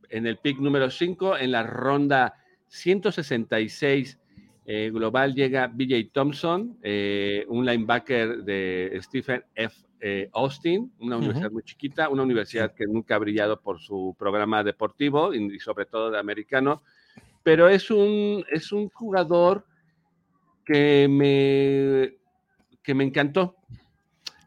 en 0.09 0.25
el 0.25 0.39
pick 0.39 0.57
número 0.57 0.89
5, 0.89 1.37
en 1.37 1.51
la 1.51 1.61
ronda 1.61 2.33
166 2.69 4.19
eh, 4.65 4.89
global, 4.91 5.35
llega 5.35 5.67
BJ 5.67 6.09
Thompson, 6.11 6.79
eh, 6.81 7.45
un 7.49 7.65
linebacker 7.65 8.43
de 8.43 8.99
Stephen 9.03 9.43
F. 9.53 9.75
Austin, 10.33 10.91
una 10.99 11.15
universidad 11.15 11.51
muy 11.51 11.63
chiquita, 11.63 12.09
una 12.09 12.23
universidad 12.23 12.73
que 12.73 12.85
nunca 12.85 13.15
ha 13.15 13.19
brillado 13.19 13.61
por 13.61 13.79
su 13.79 14.15
programa 14.19 14.61
deportivo 14.63 15.33
y, 15.33 15.59
sobre 15.59 15.85
todo 15.85 16.11
de 16.11 16.19
americano, 16.19 16.81
pero 17.41 17.69
es 17.69 17.89
un, 17.89 18.43
es 18.51 18.73
un 18.73 18.89
jugador 18.89 19.65
que 20.65 21.07
me, 21.09 22.17
que 22.81 22.93
me 22.93 23.03
encantó. 23.03 23.55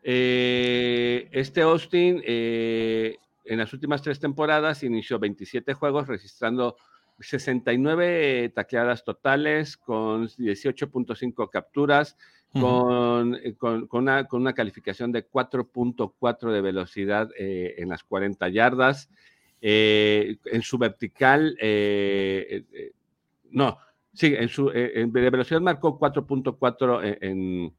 Eh, 0.09 1.29
este 1.33 1.62
Austin 1.62 2.23
eh, 2.25 3.17
en 3.45 3.59
las 3.59 3.73
últimas 3.73 4.03
tres 4.03 4.21
temporadas 4.21 4.85
inició 4.85 5.19
27 5.19 5.75
juegos 5.75 6.07
registrando 6.07 6.77
69 7.19 8.53
tacleadas 8.55 9.03
totales 9.03 9.77
con 9.77 10.29
18.5 10.29 11.51
capturas, 11.51 12.17
con, 12.53 13.35
eh, 13.35 13.55
con, 13.57 13.89
con, 13.89 14.03
una, 14.03 14.29
con, 14.29 14.43
una, 14.43 14.53
calificación 14.53 15.11
de 15.11 15.29
4.4 15.29 16.53
de 16.53 16.61
velocidad 16.61 17.31
en 17.37 17.89
las 17.89 18.05
40 18.05 18.49
yardas. 18.51 19.11
en 19.61 20.62
su 20.62 20.79
vertical, 20.79 21.57
no, 23.51 23.79
Sí, 24.17 24.35
en 24.35 24.49
su 24.49 24.71
eh, 24.71 25.07
de 25.07 25.31
velocidad 25.31 25.61
marcó 25.61 25.99
4.4 25.99 27.05
e, 27.05 27.19
en, 27.21 27.75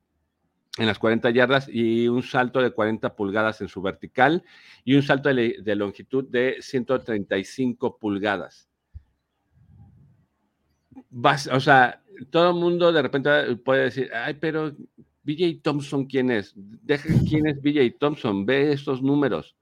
en, 0.77 0.85
las 0.85 0.99
40 0.99 1.31
yardas 1.31 1.67
y 1.67 2.07
un 2.07 2.21
salto 2.21 2.61
de 2.61 2.69
40 2.69 3.15
pulgadas 3.15 3.59
en 3.61 3.67
su 3.67 3.81
vertical 3.81 4.43
y 4.85 4.93
un 4.93 5.01
salto 5.01 5.33
de, 5.33 5.75
longitud 5.75 6.25
de 6.29 6.57
135 6.59 7.97
pulgadas. 7.97 8.69
o 11.51 11.59
sea, 11.59 12.03
todo 12.29 12.51
el 12.51 12.55
mundo 12.55 12.93
de 12.93 13.01
repente 13.01 13.55
puede 13.55 13.85
decir, 13.85 14.11
ay, 14.13 14.35
pero 14.35 14.75
BJ 15.23 15.61
Thompson, 15.63 16.05
¿quién 16.05 16.29
es? 16.29 16.53
Deja 16.55 17.09
quién 17.27 17.47
es 17.47 17.59
BJ 17.59 17.97
Thompson, 17.97 18.45
ve 18.45 18.73
estos 18.73 19.01
números. 19.01 19.55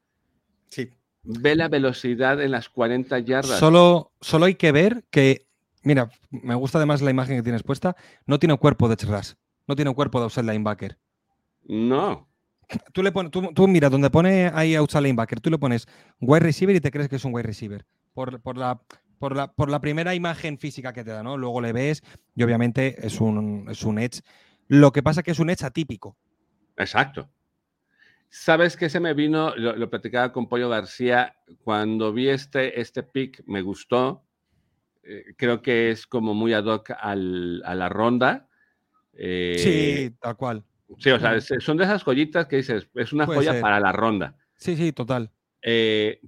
Sí. 0.68 0.90
Ve 1.24 1.56
la 1.56 1.70
velocidad 1.70 2.42
en 2.42 2.52
las 2.52 2.68
40 2.68 3.18
yardas. 3.20 3.60
Solo, 3.60 4.12
solo 4.20 4.46
hay 4.46 4.56
que 4.56 4.74
ver 4.74 5.06
que 5.10 5.46
Mira, 5.86 6.10
me 6.32 6.56
gusta 6.56 6.80
además 6.80 7.02
la 7.04 7.12
imagen 7.12 7.38
que 7.38 7.44
tienes 7.44 7.64
puesta. 7.64 7.96
No 8.26 8.40
tiene 8.40 8.58
cuerpo 8.58 8.90
de 8.90 8.98
Chras. 8.98 9.38
No 9.68 9.76
tiene 9.76 9.94
cuerpo 9.94 10.20
de 10.20 10.24
outside 10.24 10.44
linebacker. 10.44 10.98
No. 11.64 12.28
Tú, 12.92 13.04
le 13.04 13.12
pones, 13.12 13.32
tú, 13.32 13.68
mira, 13.68 13.90
donde 13.90 14.10
pone 14.10 14.52
ahí 14.54 14.76
outside 14.76 15.04
linebacker, 15.04 15.40
tú 15.40 15.52
le 15.52 15.60
pones 15.60 15.88
wide 16.20 16.40
receiver 16.40 16.76
y 16.76 16.80
te 16.80 16.90
crees 16.90 17.08
que 17.08 17.18
es 17.18 17.26
un 17.26 17.34
wide 17.34 17.44
receiver. 17.44 17.86
Por, 18.16 18.42
por, 18.42 18.58
la, 18.58 18.82
por, 19.20 19.36
la, 19.36 19.54
por 19.54 19.70
la 19.70 19.80
primera 19.80 20.16
imagen 20.16 20.58
física 20.58 20.92
que 20.92 21.04
te 21.04 21.12
da, 21.12 21.22
¿no? 21.22 21.38
Luego 21.38 21.62
le 21.62 21.72
ves 21.72 22.02
y 22.36 22.42
obviamente 22.42 23.06
es 23.06 23.22
un, 23.22 23.68
es 23.70 23.84
un 23.84 24.00
edge. 24.00 24.22
Lo 24.68 24.92
que 24.92 25.04
pasa 25.04 25.20
es 25.20 25.24
que 25.24 25.32
es 25.32 25.40
un 25.40 25.52
edge 25.52 25.64
atípico. 25.64 26.18
Exacto. 26.78 27.30
¿Sabes 28.30 28.76
qué 28.76 28.90
se 28.90 29.00
me 29.00 29.14
vino? 29.14 29.56
Lo, 29.56 29.76
lo, 29.76 29.90
platicaba 29.92 30.32
con 30.32 30.50
Pollo 30.50 30.68
García. 30.68 31.36
Cuando 31.64 32.12
vi 32.12 32.30
este, 32.30 32.82
este 32.82 33.04
pick, 33.04 33.44
me 33.46 33.62
gustó. 33.62 34.26
Eh, 35.08 35.36
creo 35.38 35.62
que 35.62 35.92
es 35.92 36.08
como 36.08 36.34
muy 36.34 36.54
ad 36.54 36.66
hoc 36.66 36.92
al, 36.98 37.62
a 37.64 37.76
la 37.76 37.90
ronda. 37.90 38.48
Eh, 39.14 39.56
sí, 39.58 40.16
tal 40.20 40.36
cual. 40.36 40.64
Sí, 40.98 41.12
o 41.12 41.20
sea, 41.20 41.40
son 41.42 41.78
de 41.78 41.84
esas 41.84 42.04
joyitas 42.04 42.48
que 42.48 42.58
dices, 42.58 42.88
es 42.94 43.14
una 43.14 43.26
joya 43.26 43.60
para 43.62 43.80
la 43.80 43.92
ronda. 43.92 44.36
Sí, 44.56 44.76
sí, 44.76 44.92
total. 44.92 45.32
Eh, 45.62 46.22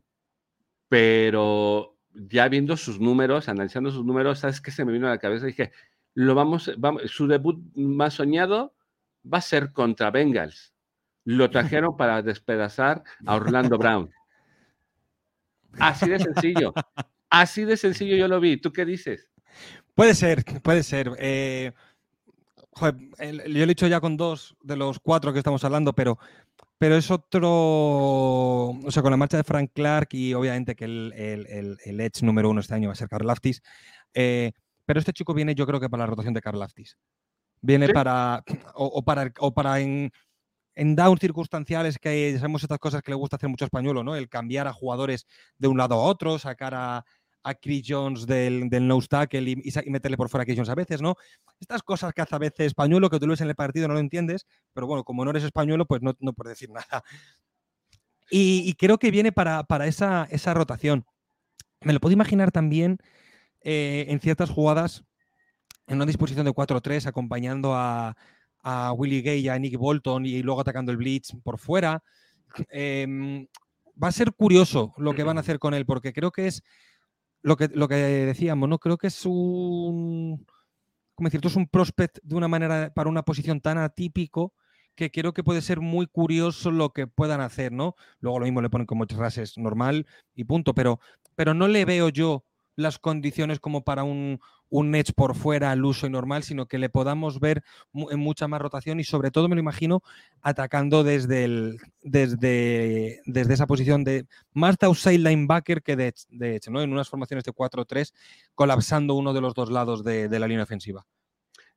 pero 0.88 1.98
ya 2.14 2.48
viendo 2.48 2.78
sus 2.78 3.00
números, 3.00 3.50
analizando 3.50 3.92
sus 3.92 4.06
números, 4.06 4.40
¿sabes 4.40 4.62
qué 4.62 4.72
se 4.72 4.86
me 4.86 4.92
vino 4.92 5.08
a 5.08 5.12
la 5.12 5.20
cabeza? 5.20 5.46
Dije, 5.46 5.72
lo 6.14 6.34
vamos, 6.34 6.72
vamos, 6.78 7.04
su 7.06 7.28
debut 7.28 7.60
más 7.76 8.16
soñado 8.16 8.76
va 9.32 9.40
a 9.40 9.42
ser 9.42 9.72
contra 9.72 10.12
Bengals. 10.12 10.74
Lo 11.24 11.50
trajeron 11.50 11.98
para 11.98 12.22
despedazar 12.22 13.04
a 13.26 13.36
Orlando 13.36 13.78
Brown. 13.78 14.10
Así 15.80 16.10
de 16.10 16.20
sencillo. 16.20 16.74
Así 17.30 17.66
de 17.66 17.78
sencillo 17.78 18.16
yo 18.16 18.28
lo 18.28 18.40
vi. 18.40 18.58
¿Tú 18.58 18.72
qué 18.72 18.86
dices? 18.86 19.30
Puede 19.96 20.14
ser, 20.14 20.44
puede 20.62 20.84
ser. 20.84 21.12
Eh, 21.20 21.72
yo 22.80 22.92
lo 22.92 23.64
he 23.64 23.66
dicho 23.66 23.88
ya 23.88 24.00
con 24.00 24.18
dos 24.18 24.56
de 24.62 24.78
los 24.78 25.00
cuatro 25.00 25.34
que 25.34 25.40
estamos 25.40 25.64
hablando, 25.64 25.94
pero, 25.94 26.20
pero 26.78 26.96
es 26.96 27.10
otro. 27.10 27.50
O 27.50 28.86
sea, 28.90 29.02
con 29.02 29.12
la 29.12 29.18
marcha 29.18 29.38
de 29.38 29.44
Frank 29.44 29.72
Clark 29.74 30.10
y 30.12 30.34
obviamente 30.34 30.76
que 30.76 30.86
el, 30.86 31.14
el, 31.16 32.00
Edge 32.00 32.24
número 32.24 32.50
uno 32.50 32.62
este 32.62 32.76
año 32.76 32.90
va 32.90 32.94
a 32.94 32.96
ser 32.96 33.10
Carl 33.10 33.26
Laftis. 33.26 33.62
Eh, 34.14 34.52
pero 34.86 35.00
este 35.00 35.14
chico 35.14 35.34
viene, 35.34 35.56
yo 35.56 35.66
creo 35.66 35.80
que 35.80 35.90
para 35.90 36.04
la 36.04 36.08
rotación 36.08 36.34
de 36.34 36.42
Carl 36.42 36.60
Laftis. 36.60 36.98
Viene 37.62 37.90
para. 37.90 38.44
O, 38.76 39.04
para, 39.04 39.34
o 39.40 39.54
para 39.54 39.80
en, 39.80 40.12
en 40.78 40.96
downs 40.96 41.20
circunstanciales 41.20 41.98
que 41.98 42.36
sabemos 42.36 42.62
estas 42.62 42.78
cosas 42.78 43.02
que 43.02 43.12
le 43.12 43.16
gusta 43.16 43.36
hacer 43.36 43.50
mucho 43.50 43.66
español, 43.66 44.06
¿no? 44.06 44.16
El 44.16 44.30
cambiar 44.30 44.68
a 44.68 44.74
jugadores 44.74 45.26
de 45.58 45.68
un 45.68 45.78
lado 45.78 45.96
a 45.96 45.98
otro, 45.98 46.38
sacar 46.38 46.76
a, 46.76 47.04
a 47.44 47.56
Chris 47.56 47.84
Jones 47.88 48.28
del, 48.28 48.70
del 48.70 48.88
nose 48.88 49.08
tackle 49.08 49.50
y, 49.50 49.90
meterle 49.90 50.18
por 50.18 50.30
fuera 50.30 50.44
a 50.44 50.46
Chris 50.46 50.58
Jones 50.58 50.70
a 50.70 50.76
veces, 50.76 51.02
¿no? 51.02 51.16
Estas 51.60 51.82
cosas 51.82 52.14
que 52.14 52.22
hace 52.22 52.36
a 52.36 52.38
veces 52.38 52.68
español, 52.68 53.10
que 53.10 53.20
tú 53.20 53.26
lo 53.26 53.32
ves 53.32 53.42
en 53.42 53.50
el 53.50 53.56
partido 53.56 53.88
no 53.88 53.96
lo 53.96 54.00
entiendes, 54.00 54.46
pero 54.72 54.86
bueno, 54.86 55.04
como 55.04 55.26
no 55.26 55.32
eres 55.32 55.44
español, 55.44 55.84
pues 55.88 56.04
no, 56.04 56.16
no 56.20 56.34
puedes 56.34 56.52
decir 56.52 56.70
nada. 56.74 57.04
Y, 58.30 58.74
creo 58.76 59.00
que 59.00 59.10
viene 59.10 59.32
para, 59.32 59.66
esa, 59.88 60.28
esa, 60.30 60.54
rotación. 60.54 61.06
Me 61.82 61.94
lo 61.94 62.00
puedo 62.00 62.14
imaginar 62.14 62.52
también 62.52 62.98
eh, 63.62 64.06
en 64.10 64.20
ciertas 64.20 64.50
jugadas, 64.50 65.06
en 65.88 65.96
una 65.96 66.06
disposición 66.06 66.46
de 66.46 66.52
4-3, 66.52 67.08
acompañando 67.08 67.74
a, 67.74 68.18
a 68.70 68.91
Willie 68.91 69.22
Gay 69.22 69.39
y 69.39 69.47
a 69.47 69.57
Nick 69.57 69.78
Bolton 69.78 70.26
y 70.26 70.43
luego 70.43 70.59
atacando 70.59 70.91
el 70.91 70.97
blitz 70.97 71.32
por 71.41 71.57
fuera. 71.57 72.03
Em, 72.70 73.47
va 74.01 74.09
a 74.09 74.11
ser 74.11 74.34
curioso 74.34 74.93
lo 74.97 75.13
que 75.13 75.24
van 75.24 75.38
a 75.38 75.39
hacer 75.39 75.57
con 75.57 75.74
él, 75.74 75.86
porque 75.86 76.11
creo 76.11 76.32
que 76.32 76.47
es 76.47 76.63
lo 77.41 77.55
que, 77.55 77.70
lo 77.74 77.88
que 77.88 77.95
decíamos, 77.95 78.68
¿no? 78.68 78.78
Creo 78.78 78.97
que 78.97 79.07
es 79.07 79.26
un. 79.26 80.45
¿Cómo 81.15 81.30
decir? 81.30 81.39
Es 81.45 81.55
un 81.55 81.68
prospect 81.68 82.20
de 82.24 82.36
una 82.36 82.49
manera 82.49 82.91
para 82.93 83.09
una 83.09 83.24
posición 83.24 83.61
tan 83.61 83.78
atípico 83.78 84.53
que 84.95 85.11
creo 85.11 85.34
que 85.34 85.45
puede 85.45 85.61
ser 85.61 85.80
muy 85.80 86.05
curioso 86.05 86.70
lo 86.70 86.89
que 86.89 87.07
puedan 87.07 87.39
hacer, 87.39 87.72
¿no? 87.72 87.95
Luego 88.20 88.39
lo 88.39 88.45
mismo 88.45 88.61
le 88.61 88.70
ponen 88.70 88.86
como 88.86 89.05
rases 89.05 89.57
normal 89.57 90.07
y 90.36 90.43
punto, 90.43 90.74
pero, 90.74 90.99
pero 91.36 91.53
no 91.53 91.70
le 91.70 91.86
veo 91.86 92.09
yo 92.09 92.43
las 92.76 92.99
condiciones 92.99 93.59
como 93.59 93.84
para 93.84 94.03
un, 94.03 94.39
un 94.70 94.93
Edge 94.95 95.13
por 95.13 95.36
fuera 95.36 95.72
al 95.72 95.86
uso 95.86 96.07
y 96.07 96.09
normal, 96.09 96.43
sino 96.43 96.65
que 96.65 96.78
le 96.78 96.89
podamos 96.89 97.39
ver 97.39 97.63
en 97.93 98.20
mucha 98.20 98.47
más 98.47 98.61
rotación 98.61 98.99
y 98.99 99.03
sobre 99.03 99.32
todo 99.32 99.47
me 99.47 99.55
lo 99.55 99.61
imagino 99.61 100.01
atacando 100.41 101.03
desde, 101.03 101.78
desde, 102.01 103.22
desde 103.26 103.53
esa 103.53 103.68
posición 103.68 104.03
de 104.03 104.26
más 104.53 104.78
de 104.78 104.88
outside 104.88 105.20
linebacker 105.20 105.82
que 105.82 105.95
de, 105.95 106.13
de 106.30 106.55
Edge, 106.55 106.70
¿no? 106.70 106.82
En 106.82 106.91
unas 106.91 107.09
formaciones 107.09 107.43
de 107.43 107.53
4-3, 107.53 108.13
colapsando 108.55 109.15
uno 109.15 109.34
de 109.34 109.41
los 109.41 109.53
dos 109.53 109.72
lados 109.72 110.03
de, 110.03 110.28
la 110.38 110.47
línea 110.47 110.63
ofensiva. 110.63 111.05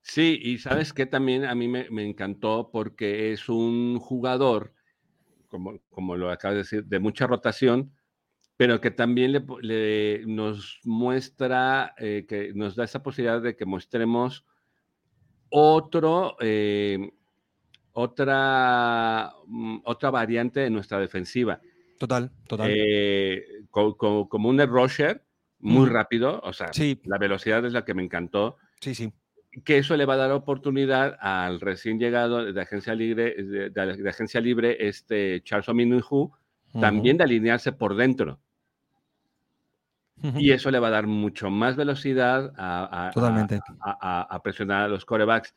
Sí, 0.03 0.39
y 0.43 0.59
sabes 0.59 0.93
que 0.93 1.07
también 1.07 1.45
a 1.45 1.55
mí 1.55 1.69
me, 1.69 1.89
me, 1.91 2.07
encantó 2.07 2.71
porque 2.73 3.33
es 3.33 3.49
un 3.49 3.99
jugador, 3.99 4.73
como, 5.49 5.79
como 5.91 6.17
lo 6.17 6.31
acabas 6.31 6.55
de 6.55 6.63
decir, 6.63 6.85
de 6.87 6.99
mucha 6.99 7.27
rotación, 7.27 7.93
pero 8.61 8.79
que 8.79 8.91
también 8.91 9.33
le, 9.63 10.23
nos 10.27 10.81
muestra, 10.85 11.95
eh, 11.97 12.27
que 12.29 12.53
nos 12.53 12.77
da 12.77 12.85
esa 12.85 13.03
posibilidad 13.03 13.41
de 13.41 13.57
que 13.57 13.65
mostremos 13.65 14.45
otro, 15.49 16.37
eh, 16.41 17.11
otra, 17.93 19.33
mm, 19.47 19.79
otra 19.85 20.11
variante 20.11 20.61
de 20.61 20.69
nuestra 20.69 20.99
defensiva. 20.99 21.59
Total, 21.99 22.31
total. 22.47 22.71
Eh, 22.71 23.63
como 23.71 24.51
un 24.51 24.61
rusher 24.67 25.25
muy 25.61 25.89
rápido, 25.89 26.43
o 26.45 26.53
sea, 26.53 26.71
la 27.05 27.17
velocidad 27.17 27.65
es 27.65 27.73
la 27.73 27.87
que 27.87 27.95
me 27.95 28.03
encantó. 28.03 28.59
Sí, 28.79 28.95
sí. 28.95 29.11
Que 29.65 29.79
eso 29.79 29.97
le 29.97 30.05
va 30.05 30.13
a 30.13 30.19
dar 30.19 30.33
oportunidad 30.33 31.17
al 31.19 31.61
recién 31.63 31.99
llegado 31.99 32.53
de 32.53 32.61
agencia 32.61 32.95
libre, 32.95 33.43
de, 33.43 34.07
agencia 34.07 34.39
libre, 34.39 34.87
este 34.87 35.41
Charles 35.45 35.71
Ominuhu, 35.71 36.31
también 36.79 37.17
de 37.17 37.25
alinearse 37.25 37.73
por 37.73 37.97
dentro. 37.97 38.39
Y 40.37 40.51
eso 40.53 40.71
le 40.71 40.79
va 40.79 40.89
a 40.89 40.93
dar 40.93 41.07
mucho 41.07 41.51
más 41.51 41.77
velocidad 41.77 42.53
a, 42.57 43.11
a, 43.11 44.43
presionar 44.43 44.83
a 44.83 44.89
los 44.89 45.05
corebacks. 45.05 45.55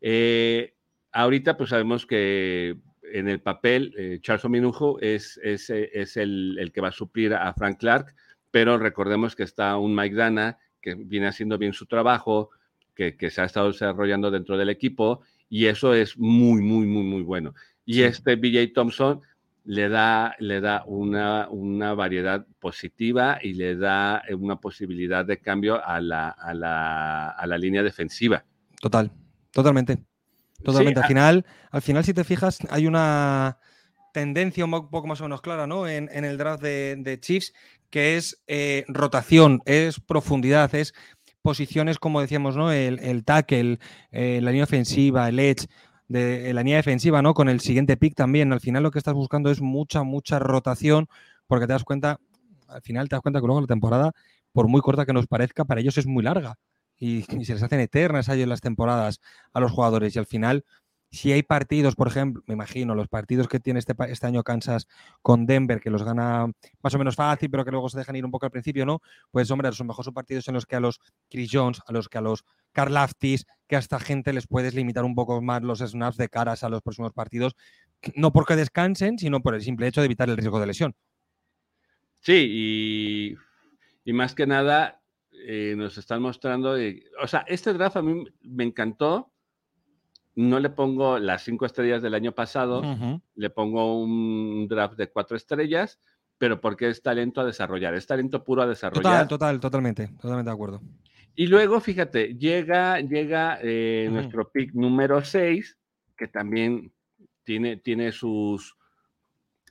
Eh, 0.00 0.74
ahorita, 1.12 1.56
pues 1.56 1.70
sabemos 1.70 2.06
que 2.06 2.76
en 3.12 3.28
el 3.28 3.40
papel, 3.40 3.94
eh, 3.96 4.18
Charles 4.20 4.44
Ominujo 4.44 4.98
es, 5.00 5.38
es, 5.42 5.70
es 5.70 6.16
el, 6.16 6.56
el, 6.58 6.72
que 6.72 6.80
va 6.80 6.88
a 6.88 6.92
suplir 6.92 7.34
a 7.34 7.52
Frank 7.54 7.78
Clark, 7.78 8.14
pero 8.50 8.78
recordemos 8.78 9.36
que 9.36 9.44
está 9.44 9.76
un 9.76 9.94
Mike 9.94 10.16
Dana 10.16 10.58
que 10.80 10.94
viene 10.94 11.28
haciendo 11.28 11.58
bien 11.58 11.72
su 11.72 11.86
trabajo, 11.86 12.50
que, 12.94 13.16
que 13.16 13.30
se 13.30 13.42
ha 13.42 13.44
estado 13.44 13.68
desarrollando 13.68 14.30
dentro 14.30 14.56
del 14.56 14.70
equipo 14.70 15.22
y 15.48 15.66
eso 15.66 15.94
es 15.94 16.16
muy, 16.16 16.62
muy, 16.62 16.86
muy, 16.86 17.02
muy 17.02 17.22
bueno. 17.22 17.54
Y 17.84 18.02
este 18.02 18.36
BJ 18.36 18.72
Thompson 18.72 19.20
le 19.64 19.88
da, 19.88 20.34
le 20.38 20.60
da 20.60 20.84
una, 20.86 21.48
una, 21.50 21.94
variedad 21.94 22.46
positiva 22.58 23.38
y 23.42 23.54
le 23.54 23.76
da 23.76 24.22
una 24.36 24.56
posibilidad 24.56 25.24
de 25.24 25.38
cambio 25.38 25.84
a 25.84 26.00
la, 26.00 26.28
a 26.28 26.54
la, 26.54 27.28
a 27.30 27.46
la 27.46 27.58
línea 27.58 27.82
defensiva. 27.82 28.44
Total, 28.80 29.10
totalmente. 29.52 29.98
Totalmente. 30.62 31.00
al, 31.00 31.06
final, 31.06 31.46
al 31.70 31.82
final, 31.82 32.04
si 32.04 32.14
te 32.14 32.24
fijas, 32.24 32.58
hay 32.70 32.86
una 32.86 33.58
tendencia 34.12 34.64
un 34.64 34.70
poco 34.70 35.06
más 35.06 35.20
o 35.20 35.24
menos 35.24 35.40
clara 35.40 35.66
¿no? 35.66 35.88
en, 35.88 36.08
en 36.12 36.24
el 36.24 36.36
draft 36.36 36.62
de, 36.62 36.96
de, 36.98 37.20
Chiefs, 37.20 37.52
que 37.90 38.16
es 38.16 38.42
eh, 38.46 38.84
rotación, 38.88 39.60
es 39.64 40.00
profundidad, 40.00 40.74
es 40.74 40.94
posiciones 41.42 41.98
como 41.98 42.20
decíamos, 42.20 42.56
¿no? 42.56 42.70
El, 42.70 42.98
el 42.98 43.24
tackle, 43.24 43.78
eh, 44.10 44.40
la 44.42 44.50
línea 44.50 44.64
ofensiva, 44.64 45.28
el 45.28 45.38
edge, 45.38 45.68
de 46.10 46.52
la 46.52 46.62
línea 46.62 46.78
defensiva, 46.78 47.22
¿no? 47.22 47.34
Con 47.34 47.48
el 47.48 47.60
siguiente 47.60 47.96
pick 47.96 48.16
también. 48.16 48.52
Al 48.52 48.58
final 48.60 48.82
lo 48.82 48.90
que 48.90 48.98
estás 48.98 49.14
buscando 49.14 49.48
es 49.48 49.60
mucha, 49.60 50.02
mucha 50.02 50.40
rotación, 50.40 51.06
porque 51.46 51.68
te 51.68 51.72
das 51.72 51.84
cuenta, 51.84 52.18
al 52.66 52.82
final 52.82 53.08
te 53.08 53.14
das 53.14 53.22
cuenta 53.22 53.40
que 53.40 53.46
luego 53.46 53.60
la 53.60 53.68
temporada, 53.68 54.10
por 54.52 54.66
muy 54.66 54.80
corta 54.80 55.06
que 55.06 55.12
nos 55.12 55.28
parezca, 55.28 55.64
para 55.64 55.80
ellos 55.80 55.96
es 55.98 56.06
muy 56.06 56.24
larga. 56.24 56.56
Y, 56.98 57.24
y 57.38 57.44
se 57.44 57.54
les 57.54 57.62
hacen 57.62 57.78
eternas 57.78 58.28
ahí 58.28 58.42
en 58.42 58.48
las 58.48 58.60
temporadas 58.60 59.20
a 59.52 59.60
los 59.60 59.70
jugadores. 59.70 60.16
Y 60.16 60.18
al 60.18 60.26
final, 60.26 60.64
si 61.10 61.32
hay 61.32 61.42
partidos, 61.42 61.96
por 61.96 62.06
ejemplo, 62.06 62.42
me 62.46 62.54
imagino, 62.54 62.94
los 62.94 63.08
partidos 63.08 63.48
que 63.48 63.58
tiene 63.58 63.80
este, 63.80 63.94
este, 64.08 64.26
año 64.26 64.44
Kansas 64.44 64.86
con 65.22 65.44
Denver, 65.44 65.80
que 65.80 65.90
los 65.90 66.04
gana 66.04 66.46
más 66.82 66.94
o 66.94 66.98
menos 66.98 67.16
fácil, 67.16 67.50
pero 67.50 67.64
que 67.64 67.72
luego 67.72 67.88
se 67.88 67.98
dejan 67.98 68.14
ir 68.14 68.24
un 68.24 68.30
poco 68.30 68.46
al 68.46 68.52
principio, 68.52 68.86
¿no? 68.86 69.02
Pues, 69.32 69.50
hombre, 69.50 69.72
son 69.72 69.88
mejor 69.88 70.04
son 70.04 70.14
partidos 70.14 70.46
en 70.46 70.54
los 70.54 70.66
que 70.66 70.76
a 70.76 70.80
los 70.80 71.00
Chris 71.28 71.50
Jones, 71.52 71.80
a 71.86 71.92
los 71.92 72.08
que 72.08 72.18
a 72.18 72.20
los 72.20 72.44
Carl 72.72 72.96
Aftis, 72.96 73.44
que 73.66 73.74
a 73.74 73.80
esta 73.80 73.98
gente 73.98 74.32
les 74.32 74.46
puedes 74.46 74.74
limitar 74.74 75.04
un 75.04 75.16
poco 75.16 75.42
más 75.42 75.62
los 75.62 75.80
snaps 75.80 76.16
de 76.16 76.28
caras 76.28 76.62
a 76.62 76.68
los 76.68 76.80
próximos 76.80 77.12
partidos, 77.12 77.56
no 78.14 78.32
porque 78.32 78.54
descansen, 78.54 79.18
sino 79.18 79.40
por 79.40 79.56
el 79.56 79.62
simple 79.62 79.88
hecho 79.88 80.00
de 80.00 80.06
evitar 80.06 80.28
el 80.28 80.36
riesgo 80.36 80.60
de 80.60 80.66
lesión. 80.66 80.94
Sí, 82.20 83.36
y, 84.04 84.12
más 84.12 84.34
que 84.34 84.46
nada 84.46 85.00
eh, 85.32 85.74
nos 85.76 85.96
están 85.98 86.22
mostrando, 86.22 86.76
o 87.22 87.26
sea, 87.26 87.44
este 87.46 87.72
draft 87.72 87.96
a 87.96 88.02
mí 88.02 88.24
me 88.42 88.64
encantó 88.64 89.32
no 90.34 90.60
le 90.60 90.70
pongo 90.70 91.18
las 91.18 91.42
cinco 91.44 91.66
estrellas 91.66 92.02
del 92.02 92.14
año 92.14 92.32
pasado, 92.32 92.82
le 93.34 93.50
pongo 93.50 94.00
un 94.00 94.66
draft 94.68 94.96
de 94.96 95.10
cuatro 95.10 95.36
estrellas, 95.36 96.00
pero 96.38 96.60
porque 96.60 96.88
es 96.88 97.02
talento 97.02 97.40
a 97.40 97.44
desarrollar, 97.44 97.94
es 97.94 98.06
talento 98.06 98.42
puro 98.44 98.62
a 98.62 98.66
desarrollar. 98.66 99.02
Total, 99.02 99.28
total, 99.28 99.60
totalmente, 99.60 100.08
totalmente 100.08 100.48
de 100.48 100.54
acuerdo. 100.54 100.80
Y 101.34 101.46
luego, 101.46 101.80
fíjate, 101.80 102.34
llega, 102.36 103.00
llega 103.00 103.58
eh, 103.62 104.08
nuestro 104.10 104.50
pick 104.50 104.72
número 104.74 105.24
6, 105.24 105.76
que 106.16 106.28
también 106.28 106.92
tiene, 107.44 107.76
tiene 107.76 108.12
sus, 108.12 108.76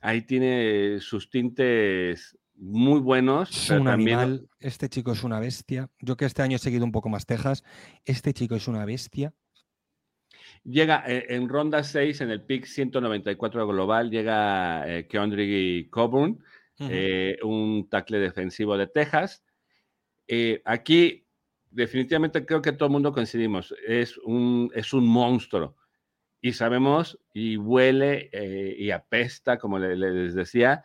ahí 0.00 0.22
tiene 0.22 1.00
sus 1.00 1.30
tintes 1.30 2.38
muy 2.54 3.00
buenos. 3.00 3.50
Es 3.50 3.70
un 3.70 3.88
animal, 3.88 4.48
este 4.58 4.88
chico 4.88 5.12
es 5.12 5.24
una 5.24 5.40
bestia. 5.40 5.90
Yo 5.98 6.16
que 6.16 6.26
este 6.26 6.42
año 6.42 6.56
he 6.56 6.58
seguido 6.58 6.84
un 6.84 6.92
poco 6.92 7.08
más 7.08 7.26
Texas, 7.26 7.64
este 8.04 8.32
chico 8.32 8.54
es 8.54 8.68
una 8.68 8.84
bestia. 8.84 9.34
Llega 10.64 11.04
eh, 11.06 11.26
en 11.30 11.48
ronda 11.48 11.82
6, 11.82 12.20
en 12.20 12.30
el 12.30 12.42
pick 12.42 12.64
194 12.64 13.66
global, 13.66 14.10
llega 14.10 14.84
eh, 14.86 15.06
Keondre 15.06 15.88
Coburn, 15.90 16.42
eh, 16.78 17.38
un 17.42 17.88
tackle 17.88 18.18
defensivo 18.18 18.76
de 18.76 18.86
Texas. 18.86 19.42
Eh, 20.26 20.62
aquí, 20.64 21.26
definitivamente 21.70 22.44
creo 22.44 22.62
que 22.62 22.72
todo 22.72 22.86
el 22.86 22.92
mundo 22.92 23.12
coincidimos, 23.12 23.74
es 23.86 24.16
un, 24.18 24.70
es 24.74 24.92
un 24.92 25.06
monstruo. 25.06 25.76
Y 26.42 26.54
sabemos, 26.54 27.18
y 27.34 27.58
huele 27.58 28.30
y 28.78 28.90
apesta, 28.92 29.58
como 29.58 29.78
les 29.78 30.34
decía, 30.34 30.82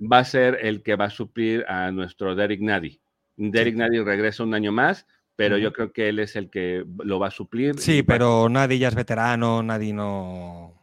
va 0.00 0.20
a 0.20 0.24
ser 0.24 0.58
el 0.62 0.82
que 0.82 0.96
va 0.96 1.06
a 1.06 1.10
suplir 1.10 1.64
a 1.68 1.90
nuestro 1.90 2.34
Derek 2.34 2.60
Nady. 2.60 3.00
Derek 3.36 3.74
Nady 3.74 4.00
regresa 4.00 4.42
un 4.42 4.54
año 4.54 4.72
más, 4.72 5.06
pero 5.40 5.56
yo 5.56 5.72
creo 5.72 5.90
que 5.90 6.10
él 6.10 6.18
es 6.18 6.36
el 6.36 6.50
que 6.50 6.84
lo 7.02 7.18
va 7.18 7.28
a 7.28 7.30
suplir. 7.30 7.78
Sí, 7.78 8.02
pero 8.02 8.50
nadie 8.50 8.78
ya 8.78 8.88
es 8.88 8.94
veterano, 8.94 9.62
nadie 9.62 9.90
no. 9.90 10.74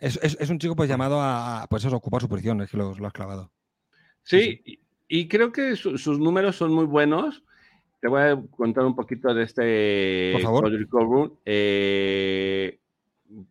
Es, 0.00 0.48
un 0.48 0.58
chico 0.58 0.74
pues 0.74 0.88
llamado 0.88 1.20
a, 1.20 1.66
pues 1.68 1.84
eso, 1.84 1.94
ocupar 1.94 2.22
su 2.22 2.30
posición, 2.30 2.62
es 2.62 2.70
que 2.70 2.78
lo, 2.78 2.92
has 2.92 3.12
clavado. 3.12 3.52
Sí, 4.22 4.62
Y, 5.06 5.28
creo 5.28 5.52
que 5.52 5.76
sus 5.76 6.18
números 6.18 6.56
son 6.56 6.72
muy 6.72 6.86
buenos. 6.86 7.44
Te 8.00 8.08
voy 8.08 8.22
a 8.22 8.42
contar 8.56 8.86
un 8.86 8.96
poquito 8.96 9.34
de 9.34 9.42
este 9.42 10.30
Por 10.32 10.40
favor. 10.40 11.38
Eh, 11.44 12.78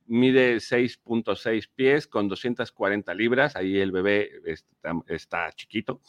mide 0.08 0.56
6.6 0.56 1.70
pies 1.76 2.08
con 2.08 2.28
240 2.28 3.14
libras. 3.14 3.56
Ahí 3.56 3.78
el 3.78 3.91
bebé 3.91 4.32
está 5.06 5.52
chiquito. 5.52 6.02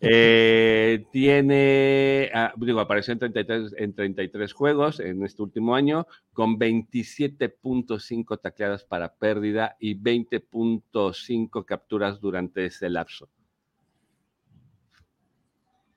Eh, 0.00 1.04
tiene, 1.10 2.30
ah, 2.32 2.52
digo, 2.56 2.80
apareció 2.80 3.12
en 3.12 3.18
33, 3.18 3.74
en 3.76 3.94
33 3.94 4.52
juegos 4.52 5.00
en 5.00 5.22
este 5.24 5.42
último 5.42 5.74
año, 5.74 6.06
con 6.32 6.58
27.5 6.58 8.40
tacleadas 8.40 8.84
para 8.84 9.14
pérdida 9.14 9.76
y 9.80 9.98
20.5 9.98 11.64
capturas 11.64 12.20
durante 12.20 12.66
ese 12.66 12.88
lapso. 12.88 13.28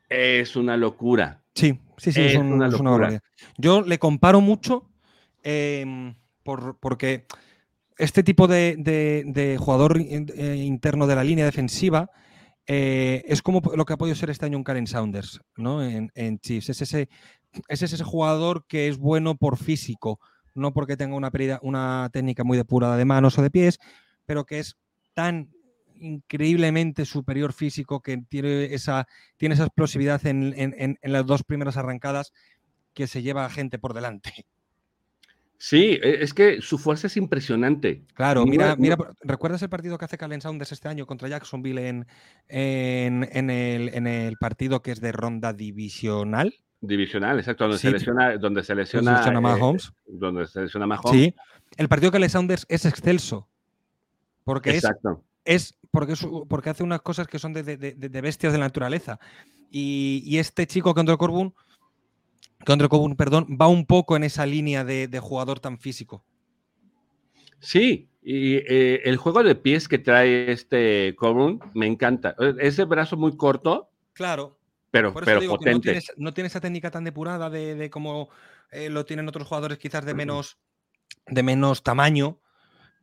Es 0.10 0.56
una 0.56 0.76
locura. 0.76 1.44
Sí, 1.54 1.80
sí, 1.98 2.12
sí, 2.12 2.22
es, 2.22 2.36
una, 2.36 2.68
locura. 2.68 3.22
Yo 3.58 3.82
le 3.82 4.00
comparo 4.00 4.42
mucho 4.42 4.90
em, 5.44 6.16
porque 6.44 7.26
este 7.98 8.24
tipo 8.24 8.48
de, 8.48 9.58
jugador 9.60 10.00
eh, 10.00 10.56
interno 10.56 11.06
de 11.06 11.16
la 11.16 11.24
línea 11.24 11.46
defensiva 11.46 12.10
eh, 12.72 13.24
es 13.26 13.42
como 13.42 13.62
lo 13.76 13.84
que 13.84 13.94
ha 13.94 13.98
podido 13.98 14.16
ser 14.16 14.30
este 14.30 14.46
año 14.46 14.56
un 14.56 14.64
Karen 14.64 14.86
Saunders, 14.86 15.42
¿no? 15.58 15.84
En, 15.84 16.40
Chiefs. 16.40 16.70
Es 16.70 16.84
ese, 16.84 17.10
es 17.68 17.82
ese 17.82 18.04
jugador 18.04 18.64
que 18.68 18.88
es 18.88 19.00
bueno 19.00 19.34
por 19.34 19.58
físico, 19.58 20.20
no 20.54 20.72
porque 20.72 20.96
tenga 20.96 21.16
una, 21.16 22.10
técnica 22.12 22.44
muy 22.44 22.58
depurada 22.58 22.96
de 22.96 23.06
manos 23.06 23.40
o 23.40 23.42
de 23.42 23.50
pies, 23.50 23.80
pero 24.28 24.46
que 24.46 24.60
es 24.60 24.78
tan 25.16 25.50
increíblemente 25.96 27.06
superior 27.06 27.54
físico 27.54 28.02
que 28.02 28.20
tiene 28.30 28.66
esa, 28.66 29.08
tiene 29.38 29.56
esa 29.56 29.66
explosividad 29.66 30.24
en, 30.28 30.54
en 30.56 30.98
las 31.02 31.26
dos 31.26 31.44
primeras 31.44 31.76
arrancadas 31.76 32.34
que 32.94 33.08
se 33.08 33.24
lleva 33.24 33.46
a 33.46 33.50
gente 33.50 33.80
por 33.80 33.96
delante. 33.96 34.46
Sí, 35.62 36.00
e, 36.02 36.24
es 36.24 36.34
que 36.34 36.62
su 36.62 36.78
fuerza 36.78 37.08
es 37.08 37.18
impresionante. 37.18 38.06
Claro, 38.14 38.46
mira, 38.46 38.78
mira, 38.78 38.98
¿recuerdas 39.22 39.62
el 39.62 39.70
partido 39.70 39.98
que 39.98 40.06
hace 40.06 40.18
Calen 40.18 40.40
Saunders 40.40 40.72
este 40.72 40.88
año 40.88 41.06
contra 41.06 41.28
Jacksonville 41.28 41.86
en, 41.90 42.08
en, 42.48 43.50
el, 43.50 44.38
partido 44.38 44.82
que 44.82 44.92
es 44.92 45.02
de 45.02 45.12
ronda 45.12 45.52
divisional? 45.52 46.56
Divisional, 46.80 47.40
exacto, 47.40 47.66
donde 47.66 47.78
se 47.78 47.92
lesiona, 47.92 48.38
donde 48.38 48.64
se 48.64 48.74
lesiona, 48.74 49.22
eh, 49.28 49.42
Mahomes. 49.42 49.92
donde 50.08 50.48
se 50.48 50.62
lesiona 50.62 50.88
Mahomes. 50.88 51.12
Sí, 51.12 51.36
el 51.76 51.90
partido 51.90 52.12
que 52.12 52.16
Calen 52.16 52.30
Saunders 52.30 52.66
es 52.70 52.86
excelso. 52.86 53.50
Porque 54.46 54.72
exacto. 54.72 55.26
es, 55.44 55.78
porque, 55.92 56.14
porque 56.48 56.70
hace 56.70 56.84
unas 56.84 57.02
cosas 57.02 57.28
que 57.28 57.38
son 57.38 57.52
de, 57.52 58.22
bestias 58.24 58.54
de 58.54 58.60
la 58.60 58.66
naturaleza. 58.66 59.20
Y, 59.70 60.24
y 60.26 60.38
este 60.38 60.66
chico 60.68 60.96
contra 60.96 61.18
Corbun 61.18 61.54
que 62.66 62.72
André 62.72 62.90
Coburn, 62.90 63.16
perdón, 63.16 63.58
va 63.60 63.68
un 63.68 63.86
poco 63.86 64.16
en 64.16 64.24
esa 64.24 64.46
línea 64.46 64.84
de, 64.84 65.20
jugador 65.20 65.60
tan 65.60 65.80
físico. 65.80 66.24
Sí, 67.60 68.10
y 68.22 68.56
eh, 68.56 69.02
el 69.06 69.18
juego 69.18 69.44
de 69.44 69.56
pies 69.56 69.88
que 69.88 70.00
trae 70.00 70.52
este 70.52 71.16
Coburn 71.18 71.60
me 71.74 71.88
encanta. 71.88 72.36
E, 72.40 72.56
ese 72.60 72.86
brazo 72.86 73.18
muy 73.18 73.36
corto. 73.36 73.90
Claro. 74.14 74.58
Pero, 74.92 75.14
pero 75.14 75.42
potente. 75.48 76.02
No 76.18 76.34
tiene, 76.34 76.48
esa 76.48 76.62
técnica 76.62 76.90
tan 76.90 77.04
depurada 77.04 77.50
de, 77.50 77.76
de 77.76 77.90
como 77.90 78.30
eh, 78.72 78.90
lo 78.90 79.06
tienen 79.06 79.28
otros 79.28 79.48
jugadores 79.48 79.78
quizás 79.78 80.04
de 80.06 80.14
menos, 80.14 80.58
de 81.28 81.44
menos 81.44 81.84
tamaño. 81.84 82.40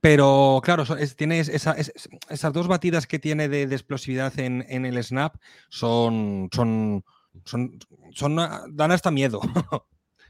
Pero 0.00 0.60
claro, 0.62 0.84
tiene 1.16 1.40
esas 1.40 2.52
dos 2.52 2.68
batidas 2.68 3.06
que 3.06 3.18
tiene 3.18 3.48
de, 3.48 3.62
explosividad 3.62 4.38
en, 4.38 4.64
en, 4.68 4.84
el 4.86 5.02
snap 5.02 5.36
son, 5.68 6.48
son, 6.52 7.04
son, 7.44 7.78
son 8.12 8.36
dan 8.36 8.92
hasta 8.92 9.10
miedo. 9.10 9.40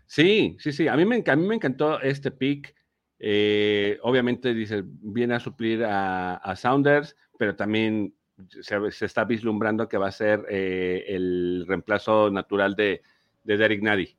Sí, 0.06 0.56
sí, 0.60 0.72
sí. 0.72 0.88
A 0.88 0.96
mí 0.96 1.04
me, 1.04 1.22
a 1.26 1.36
mí 1.36 1.46
me 1.46 1.56
encantó 1.56 2.00
este 2.00 2.30
pick. 2.30 2.74
Eh, 3.18 3.98
obviamente, 4.02 4.54
dice, 4.54 4.82
viene 4.84 5.34
a 5.34 5.40
suplir 5.40 5.84
a, 5.84 6.54
Sounders, 6.56 7.16
pero 7.38 7.56
también 7.56 8.14
se, 8.48 9.04
está 9.04 9.24
vislumbrando 9.24 9.88
que 9.88 9.98
va 9.98 10.08
a 10.08 10.12
ser 10.12 10.44
eh, 10.48 11.04
el 11.08 11.64
reemplazo 11.66 12.30
natural 12.30 12.76
de, 12.76 13.02
de 13.42 13.56
Derek 13.56 13.82
Nady. 13.82 14.16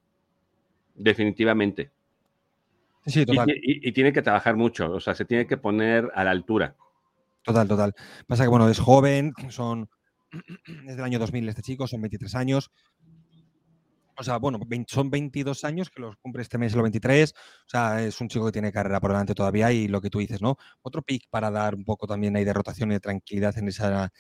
Definitivamente. 0.96 1.92
Sí, 3.06 3.26
total. 3.26 3.50
Y, 3.52 3.88
y, 3.88 3.92
tiene 3.94 4.12
que 4.12 4.22
trabajar 4.22 4.58
mucho, 4.58 4.92
o 4.92 5.00
sea, 5.00 5.16
se 5.16 5.24
tiene 5.24 5.48
que 5.48 5.56
poner 5.56 6.12
a 6.14 6.26
la 6.26 6.32
altura. 6.32 6.76
Total, 7.44 7.66
total. 7.66 7.96
Pasa 8.26 8.44
que, 8.44 8.50
bueno, 8.50 8.68
es 8.68 8.80
joven, 8.80 9.32
son 9.48 9.90
desde 10.32 11.00
el 11.00 11.04
año 11.04 11.20
2000 11.20 11.50
este 11.50 11.62
chico, 11.62 11.88
son 11.88 12.02
23 12.02 12.36
años. 12.36 12.72
O 14.20 14.24
sea, 14.24 14.38
bueno, 14.38 14.60
son 14.88 15.12
22 15.12 15.64
años 15.64 15.92
que 15.92 16.02
los 16.02 16.18
cumple 16.18 16.42
este 16.42 16.58
mes, 16.58 16.74
los 16.74 16.82
23. 16.82 17.34
O 17.34 17.70
sea, 17.70 18.04
es 18.04 18.20
un 18.20 18.28
chico 18.28 18.48
que 18.48 18.52
tiene 18.52 18.72
carrera 18.72 19.00
por 19.00 19.12
delante 19.12 19.36
todavía 19.36 19.72
y 19.72 19.88
lo 19.88 20.02
que 20.02 20.10
tú 20.10 20.18
dices, 20.18 20.42
¿no? 20.42 20.58
Otro 20.82 21.04
pick 21.04 21.30
para 21.30 21.52
dar 21.52 21.76
un 21.76 21.86
poco 21.86 22.08
también 22.08 22.36
ahí 22.36 22.44
de 22.44 22.54
rotación 22.54 22.90
y 22.92 22.96
de 22.96 23.00
tranquilidad 23.00 23.56
en 23.60 23.68
esa, 23.68 24.12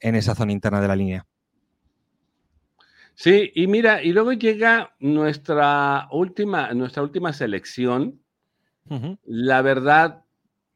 en 0.00 0.14
esa 0.14 0.34
zona 0.34 0.52
interna 0.52 0.82
de 0.82 0.88
la 0.88 0.96
línea. 0.96 1.26
Sí, 3.14 3.50
y 3.54 3.66
mira, 3.66 4.02
y 4.02 4.12
luego 4.12 4.34
llega 4.34 4.94
nuestra 5.00 6.06
última, 6.10 6.74
nuestra 6.74 7.02
última 7.02 7.32
selección. 7.32 8.20
La 9.24 9.62
verdad, 9.62 10.26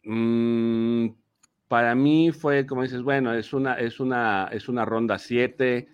mmm, 0.05 1.09
para 1.71 1.95
mí 1.95 2.33
fue, 2.33 2.66
como 2.66 2.83
dices, 2.83 3.01
bueno, 3.01 3.33
es 3.33 3.53
una, 3.53 3.75
es 3.75 4.01
una, 4.01 4.49
es 4.51 4.68
una 4.68 4.85
ronda 4.85 5.21
7, 5.21 5.87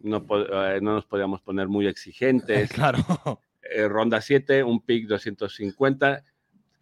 no, 0.00 0.16
eh, 0.18 0.80
no, 0.82 0.94
nos 0.94 1.06
podíamos 1.06 1.40
poner 1.42 1.68
muy 1.68 1.86
exigentes. 1.94 2.72
Claro. 2.72 2.98
Eh, 3.62 3.86
ronda 3.86 4.20
7, 4.20 4.64
un 4.64 4.84
pick 4.84 5.06
250, 5.06 6.24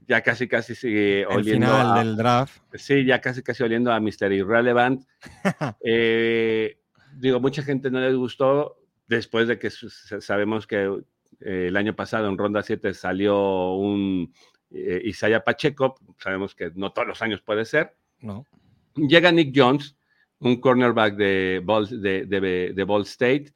ya 0.09 0.23
casi 0.23 0.49
casi 0.49 0.75
sigue 0.75 1.27
oliendo. 1.27 1.67
El 1.67 1.73
final 1.73 1.95
del 1.99 2.17
draft. 2.17 2.63
Sí, 2.73 3.05
ya 3.05 3.21
casi 3.21 3.43
casi 3.43 3.63
oliendo 3.63 3.93
a 3.93 4.01
Mr. 4.01 4.33
Irrelevant. 4.33 5.05
eh, 5.85 6.79
digo, 7.19 7.41
mucha 7.41 7.63
gente 7.63 7.91
no 7.91 8.01
les 8.01 8.17
gustó 8.17 8.79
después 9.07 9.49
de 9.49 9.59
que 9.59 9.69
sabemos 9.69 10.67
que 10.67 11.03
el 11.41 11.77
año 11.77 11.95
pasado 11.95 12.27
en 12.27 12.39
ronda 12.39 12.63
7 12.63 12.95
salió 12.95 13.75
un 13.75 14.33
Isaiah 14.71 15.45
Pacheco, 15.45 15.97
sabemos 16.17 16.55
que 16.55 16.71
no 16.75 16.93
todos 16.93 17.07
los 17.07 17.21
años 17.21 17.43
puede 17.43 17.67
ser. 17.67 18.00
No. 18.21 18.47
Llega 18.95 19.33
Nick 19.33 19.53
Jones, 19.55 19.97
un 20.41 20.61
cornerback 20.61 21.17
de 21.17 21.61
Ball, 21.65 21.89
de, 22.03 22.85
Ball 22.87 23.03
State. 23.03 23.53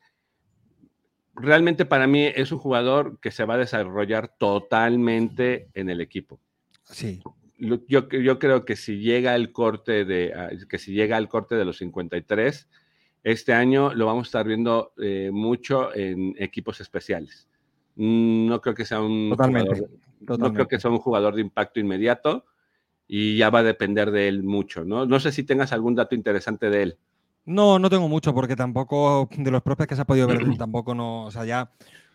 Realmente 1.34 1.84
para 1.84 2.06
mí 2.06 2.24
es 2.24 2.52
un 2.52 2.58
jugador 2.58 3.18
que 3.20 3.30
se 3.30 3.44
va 3.44 3.54
a 3.54 3.58
desarrollar 3.58 4.36
totalmente 4.38 5.68
en 5.74 5.90
el 5.90 6.00
equipo. 6.00 6.40
Sí. 6.84 7.20
Yo, 7.58 8.08
yo 8.08 8.38
creo 8.38 8.64
que 8.64 8.76
si 8.76 8.98
llega 8.98 9.34
el 9.34 9.52
corte 9.52 10.04
de 10.04 10.32
ah, 10.34 10.50
que 10.68 10.78
si 10.78 10.92
llega 10.92 11.16
al 11.16 11.28
corte 11.28 11.54
de 11.54 11.64
los 11.64 11.78
53, 11.78 12.68
este 13.22 13.54
año 13.54 13.94
lo 13.94 14.06
vamos 14.06 14.26
a 14.26 14.28
estar 14.28 14.46
viendo 14.46 14.92
eh, 14.98 15.30
mucho 15.32 15.94
en 15.94 16.34
equipos 16.38 16.80
especiales. 16.80 17.48
No 17.96 18.60
creo 18.60 18.74
que 18.74 18.84
sea 18.84 19.00
un 19.00 19.30
totalmente. 19.30 19.82
no 20.20 20.52
creo 20.52 20.68
que 20.68 20.78
sea 20.78 20.90
un 20.90 20.98
jugador 20.98 21.34
de 21.34 21.40
impacto 21.40 21.80
inmediato 21.80 22.44
y 23.06 23.36
ya 23.36 23.50
va 23.50 23.60
a 23.60 23.64
depender 23.64 24.10
de 24.10 24.28
él 24.28 24.42
mucho, 24.42 24.84
¿no? 24.84 25.06
No 25.06 25.20
sé 25.20 25.32
si 25.32 25.44
tengas 25.44 25.72
algún 25.72 25.94
dato 25.94 26.14
interesante 26.14 26.70
de 26.70 26.82
él. 26.82 26.98
No, 27.46 27.78
no 27.78 27.90
tengo 27.90 28.08
mucho 28.08 28.34
porque 28.34 28.56
tampoco, 28.56 29.28
de 29.36 29.50
los 29.50 29.62
prospects 29.62 29.90
que 29.90 29.96
se 29.96 30.02
ha 30.02 30.06
podido 30.06 30.26
ver, 30.26 30.38
tampoco 30.58 30.94
no, 30.94 31.24
o 31.24 31.30
sea, 31.30 31.44
ya 31.44 31.70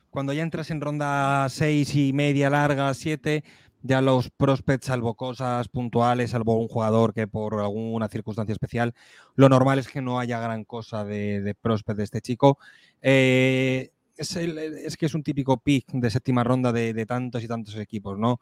cuando 0.10 0.34
ya 0.34 0.42
entras 0.42 0.72
en 0.72 0.82
ronda 0.82 1.48
6 1.50 1.96
y 1.96 2.14
media 2.14 2.50
larga, 2.50 2.94
7, 2.94 3.44
ya 3.84 4.02
los 4.02 4.30
prospects, 4.32 4.88
salvo 4.88 5.14
cosas 5.14 5.68
puntuales, 5.70 6.32
salvo 6.32 6.60
un 6.60 6.68
jugador 6.68 7.14
que 7.14 7.28
por 7.28 7.60
alguna 7.60 8.08
circunstancia 8.08 8.54
especial, 8.54 8.94
lo 9.36 9.50
normal 9.50 9.80
es 9.80 9.88
que 9.88 10.02
no 10.02 10.20
haya 10.20 10.40
gran 10.40 10.66
cosa 10.66 11.06
de, 11.06 11.42
de 11.42 11.54
prospect 11.54 11.98
de 11.98 12.04
este 12.04 12.22
chico. 12.22 12.58
Eh, 13.02 13.92
es, 14.18 14.36
es, 14.36 14.98
que 14.98 15.06
es 15.06 15.14
un 15.14 15.24
típico 15.24 15.58
pick 15.58 15.92
de 15.94 16.10
séptima 16.10 16.44
ronda 16.44 16.74
de, 16.74 16.94
de 16.94 17.06
tantos 17.06 17.42
y 17.42 17.48
tantos 17.48 17.76
equipos, 17.78 18.20
¿no? 18.20 18.42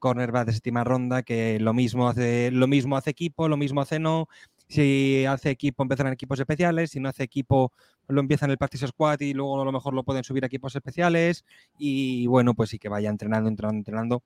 Cornerback 0.00 0.46
de 0.46 0.52
séptima 0.52 0.82
ronda 0.82 1.22
que 1.22 1.60
lo 1.60 1.72
mismo 1.72 2.08
hace, 2.08 2.50
lo 2.50 2.66
mismo 2.66 2.96
hace 2.96 3.10
equipo, 3.10 3.48
lo 3.48 3.56
mismo 3.56 3.80
hace 3.80 4.00
no. 4.00 4.28
Si 4.66 5.24
hace 5.26 5.50
equipo, 5.50 5.82
empiezan 5.82 6.08
en 6.08 6.12
equipos 6.12 6.38
especiales. 6.40 6.90
Si 6.90 7.00
no 7.00 7.08
hace 7.08 7.24
equipo, 7.24 7.72
lo 8.08 8.20
empiezan 8.20 8.48
en 8.48 8.52
el 8.52 8.58
practice 8.58 8.86
squad 8.86 9.20
y 9.20 9.34
luego 9.34 9.60
a 9.60 9.64
lo 9.64 9.72
mejor 9.72 9.94
lo 9.94 10.04
pueden 10.04 10.24
subir 10.24 10.44
a 10.44 10.46
equipos 10.46 10.74
especiales. 10.74 11.44
Y 11.78 12.26
bueno, 12.26 12.54
pues 12.54 12.70
sí 12.70 12.78
que 12.78 12.88
vaya 12.88 13.10
entrenando, 13.10 13.48
entrenando, 13.48 13.78
entrenando 13.78 14.22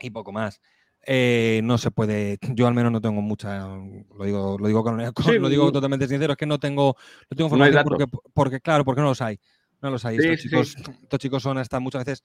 y 0.00 0.10
poco 0.10 0.32
más. 0.32 0.60
Eh, 1.08 1.60
no 1.62 1.78
se 1.78 1.92
puede, 1.92 2.38
yo 2.54 2.66
al 2.66 2.74
menos 2.74 2.90
no 2.90 3.00
tengo 3.00 3.22
mucha, 3.22 3.64
lo 3.68 4.24
digo, 4.24 4.58
lo 4.58 4.66
digo, 4.66 4.82
con, 4.82 4.98
lo 5.40 5.48
digo 5.48 5.70
totalmente 5.70 6.08
sincero, 6.08 6.32
es 6.32 6.36
que 6.36 6.46
no 6.46 6.58
tengo, 6.58 6.96
no 7.30 7.36
tengo 7.36 7.46
información 7.46 7.84
porque, 7.84 8.06
porque, 8.34 8.60
claro, 8.60 8.84
porque 8.84 9.02
no 9.02 9.08
los 9.08 9.22
hay. 9.22 9.38
No 9.80 9.90
los 9.90 10.04
hay. 10.04 10.16
estos, 10.16 10.40
chicos, 10.40 10.76
estos 10.76 11.20
chicos 11.20 11.42
son 11.42 11.58
hasta 11.58 11.78
muchas 11.78 12.04
veces 12.04 12.24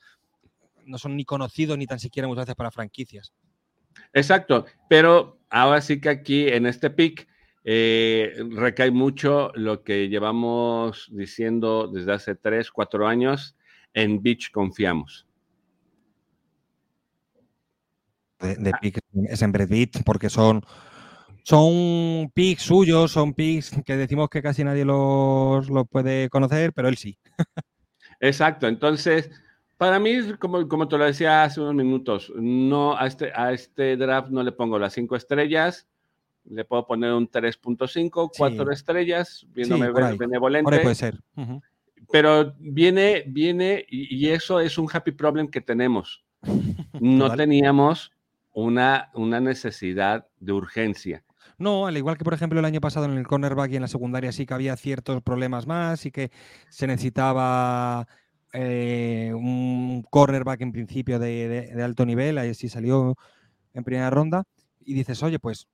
no 0.85 0.97
son 0.97 1.15
ni 1.15 1.25
conocidos 1.25 1.77
ni 1.77 1.87
tan 1.87 1.99
siquiera 1.99 2.27
muchas 2.27 2.45
veces 2.45 2.55
para 2.55 2.71
franquicias. 2.71 3.33
Exacto, 4.13 4.65
pero 4.89 5.39
ahora 5.49 5.81
sí 5.81 5.99
que 5.99 6.09
aquí 6.09 6.47
en 6.47 6.65
este 6.65 6.89
pick 6.89 7.27
eh, 7.63 8.33
recae 8.49 8.91
mucho 8.91 9.51
lo 9.53 9.83
que 9.83 10.09
llevamos 10.09 11.09
diciendo 11.11 11.87
desde 11.87 12.13
hace 12.13 12.35
tres, 12.35 12.71
cuatro 12.71 13.07
años, 13.07 13.55
en 13.93 14.21
Beach 14.21 14.51
confiamos. 14.51 15.27
De, 18.39 18.71
pick 18.81 18.99
es 19.29 19.41
en 19.43 19.51
Beach 19.51 20.03
porque 20.03 20.27
son, 20.27 20.63
son 21.43 22.31
picks 22.33 22.63
suyos, 22.63 23.11
son 23.11 23.35
picks 23.35 23.71
que 23.85 23.95
decimos 23.95 24.29
que 24.29 24.41
casi 24.41 24.63
nadie 24.63 24.83
los, 24.83 25.69
los 25.69 25.87
puede 25.87 26.27
conocer, 26.29 26.73
pero 26.73 26.87
él 26.87 26.97
sí. 26.97 27.19
Exacto, 28.19 28.67
entonces 28.67 29.29
para 29.81 29.99
mí, 29.99 30.13
como, 30.37 30.67
como 30.67 30.87
te 30.87 30.95
lo 30.95 31.05
decía 31.05 31.41
hace 31.41 31.59
unos 31.59 31.73
minutos, 31.73 32.31
no 32.35 32.95
a 32.95 33.07
este, 33.07 33.31
a 33.33 33.51
este 33.51 33.97
draft 33.97 34.29
no 34.29 34.43
le 34.43 34.51
pongo 34.51 34.77
las 34.77 34.93
cinco 34.93 35.15
estrellas, 35.15 35.87
le 36.43 36.63
puedo 36.65 36.85
poner 36.85 37.13
un 37.13 37.27
3.5, 37.27 38.29
cuatro 38.37 38.71
estrellas, 38.71 39.43
viéndome 39.49 39.89
benevolente. 39.89 40.81
puede 40.81 40.93
ser. 40.93 41.19
Pero 42.11 42.53
viene, 42.59 43.23
viene, 43.25 43.83
y, 43.89 44.27
eso 44.27 44.59
es 44.59 44.77
un 44.77 44.87
happy 44.93 45.13
problem 45.13 45.47
que 45.47 45.61
tenemos. 45.61 46.23
No 46.99 47.35
teníamos 47.35 48.11
una, 48.53 49.09
una 49.15 49.39
necesidad 49.39 50.27
de 50.39 50.51
urgencia. 50.53 51.23
No, 51.57 51.87
al 51.87 51.97
igual 51.97 52.19
que 52.19 52.23
por 52.23 52.35
ejemplo 52.35 52.59
el 52.59 52.65
año 52.65 52.81
pasado 52.81 53.05
en 53.05 53.17
el 53.17 53.25
cornerback 53.25 53.71
y 53.71 53.77
en 53.77 53.81
la 53.81 53.87
secundaria 53.87 54.31
sí 54.31 54.45
que 54.45 54.53
había 54.53 54.77
ciertos 54.77 55.23
problemas 55.23 55.65
más 55.65 56.05
y 56.05 56.11
que 56.11 56.31
se 56.69 56.85
necesitaba 56.85 58.07
eh, 58.53 59.31
un 59.33 60.03
cornerback 60.09 60.61
en 60.61 60.71
principio 60.71 61.19
de, 61.19 61.73
alto 61.83 62.05
nivel, 62.05 62.37
ahí 62.37 62.53
sí 62.53 62.69
salió 62.69 63.15
en 63.73 63.83
primera 63.83 64.09
ronda, 64.09 64.43
y 64.79 64.93
dices, 64.93 65.21
oye, 65.23 65.39
pues, 65.39 65.67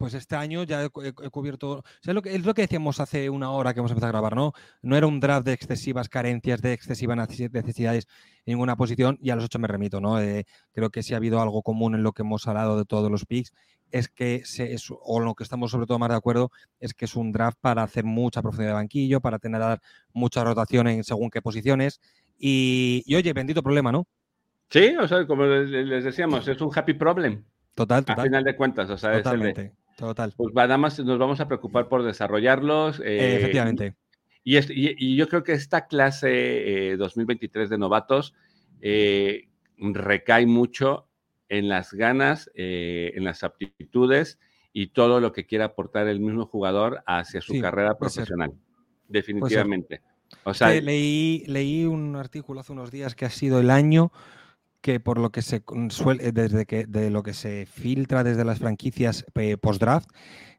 pues 0.00 0.14
este 0.14 0.34
año 0.34 0.62
ya 0.64 0.82
he, 0.82 0.88
cubierto. 0.88 1.84
es, 2.02 2.14
lo 2.14 2.22
que, 2.22 2.34
es 2.34 2.46
lo 2.46 2.54
que 2.54 2.62
decíamos 2.62 3.00
hace 3.00 3.28
una 3.28 3.50
hora 3.50 3.74
que 3.74 3.80
hemos 3.80 3.90
empezado 3.90 4.08
a 4.08 4.12
grabar, 4.12 4.34
¿no? 4.34 4.54
No 4.80 4.96
era 4.96 5.06
un 5.06 5.20
draft 5.20 5.44
de 5.44 5.52
excesivas 5.52 6.08
carencias, 6.08 6.62
de 6.62 6.72
excesivas 6.72 7.18
necesidades 7.18 8.06
en 8.46 8.54
ninguna 8.54 8.76
posición, 8.76 9.18
y 9.20 9.28
a 9.28 9.36
los 9.36 9.44
ocho 9.44 9.58
me 9.58 9.68
remito, 9.68 10.00
¿no? 10.00 10.18
Eh, 10.18 10.46
creo 10.72 10.88
que 10.88 11.02
sí 11.02 11.12
ha 11.12 11.18
habido 11.18 11.42
algo 11.42 11.62
común 11.62 11.94
en 11.94 12.02
lo 12.02 12.12
que 12.12 12.22
hemos 12.22 12.48
hablado 12.48 12.78
de 12.78 12.86
todos 12.86 13.10
los 13.10 13.26
picks, 13.26 13.52
es 13.90 14.08
que, 14.08 14.40
se, 14.46 14.72
es, 14.72 14.86
o 14.90 15.20
lo 15.20 15.34
que 15.34 15.44
estamos 15.44 15.70
sobre 15.70 15.84
todo 15.84 15.98
más 15.98 16.08
de 16.08 16.16
acuerdo, 16.16 16.50
es 16.78 16.94
que 16.94 17.04
es 17.04 17.14
un 17.14 17.30
draft 17.30 17.58
para 17.60 17.82
hacer 17.82 18.04
mucha 18.04 18.40
profundidad 18.40 18.70
de 18.70 18.76
banquillo, 18.76 19.20
para 19.20 19.38
tener 19.38 19.60
dar 19.60 19.82
mucha 20.14 20.42
rotación 20.42 20.88
en 20.88 21.04
según 21.04 21.28
qué 21.28 21.42
posiciones. 21.42 22.00
Y, 22.38 23.04
oye, 23.14 23.34
bendito 23.34 23.62
problema, 23.62 23.92
¿no? 23.92 24.06
Sí, 24.70 24.96
o 24.98 25.06
sea, 25.06 25.26
como 25.26 25.44
les 25.44 26.04
decíamos, 26.04 26.48
es 26.48 26.58
un 26.62 26.70
happy 26.74 26.94
problem. 26.94 27.44
Total, 27.74 28.02
total. 28.02 28.20
A 28.20 28.24
final 28.24 28.44
de 28.44 28.56
cuentas, 28.56 28.88
o 28.88 28.96
sea, 28.96 29.12
Totalmente, 29.18 29.74
total. 30.06 30.34
Pues 30.36 30.54
nada 30.54 30.78
más 30.78 30.98
nos 30.98 31.18
vamos 31.18 31.40
a 31.40 31.46
preocupar 31.46 31.88
por 31.88 32.02
desarrollarlos. 32.02 33.00
Eh, 33.00 33.36
Efectivamente. 33.36 33.94
Y, 34.42 34.56
y, 34.56 35.16
yo 35.16 35.28
creo 35.28 35.44
que 35.44 35.52
esta 35.52 35.86
clase 35.86 36.96
2023 36.98 37.66
eh, 37.66 37.70
de 37.70 37.78
novatos 37.78 38.34
eh, 38.80 39.48
recae 39.76 40.46
mucho 40.46 41.08
en 41.48 41.68
las 41.68 41.92
ganas, 41.92 42.50
en 42.54 43.24
las 43.24 43.42
aptitudes 43.44 44.38
y 44.72 44.88
todo 44.88 45.20
lo 45.20 45.32
que 45.32 45.46
quiera 45.46 45.66
aportar 45.66 46.06
el 46.06 46.20
mismo 46.20 46.46
jugador 46.46 47.02
hacia 47.06 47.40
su 47.40 47.60
carrera 47.60 47.98
profesional. 47.98 48.52
Definitivamente. 49.08 50.00
O 50.44 50.54
sea, 50.54 50.70
leí, 50.80 51.44
leí 51.46 51.84
un 51.84 52.16
artículo 52.16 52.60
hace 52.60 52.72
unos 52.72 52.90
días 52.90 53.14
que 53.14 53.24
ha 53.24 53.30
sido 53.30 53.60
el 53.60 53.68
año 53.68 54.12
que 54.80 55.00
por 55.00 55.18
lo 55.18 55.30
que 55.30 55.42
se 55.42 55.62
suele, 55.90 56.32
desde 56.32 56.66
que 56.66 56.86
de 56.86 57.10
lo 57.10 57.22
que 57.22 57.34
se 57.34 57.66
filtra 57.66 58.24
desde 58.24 58.44
las 58.44 58.58
franquicias 58.58 59.24
eh, 59.34 59.56
post-draft, 59.56 60.08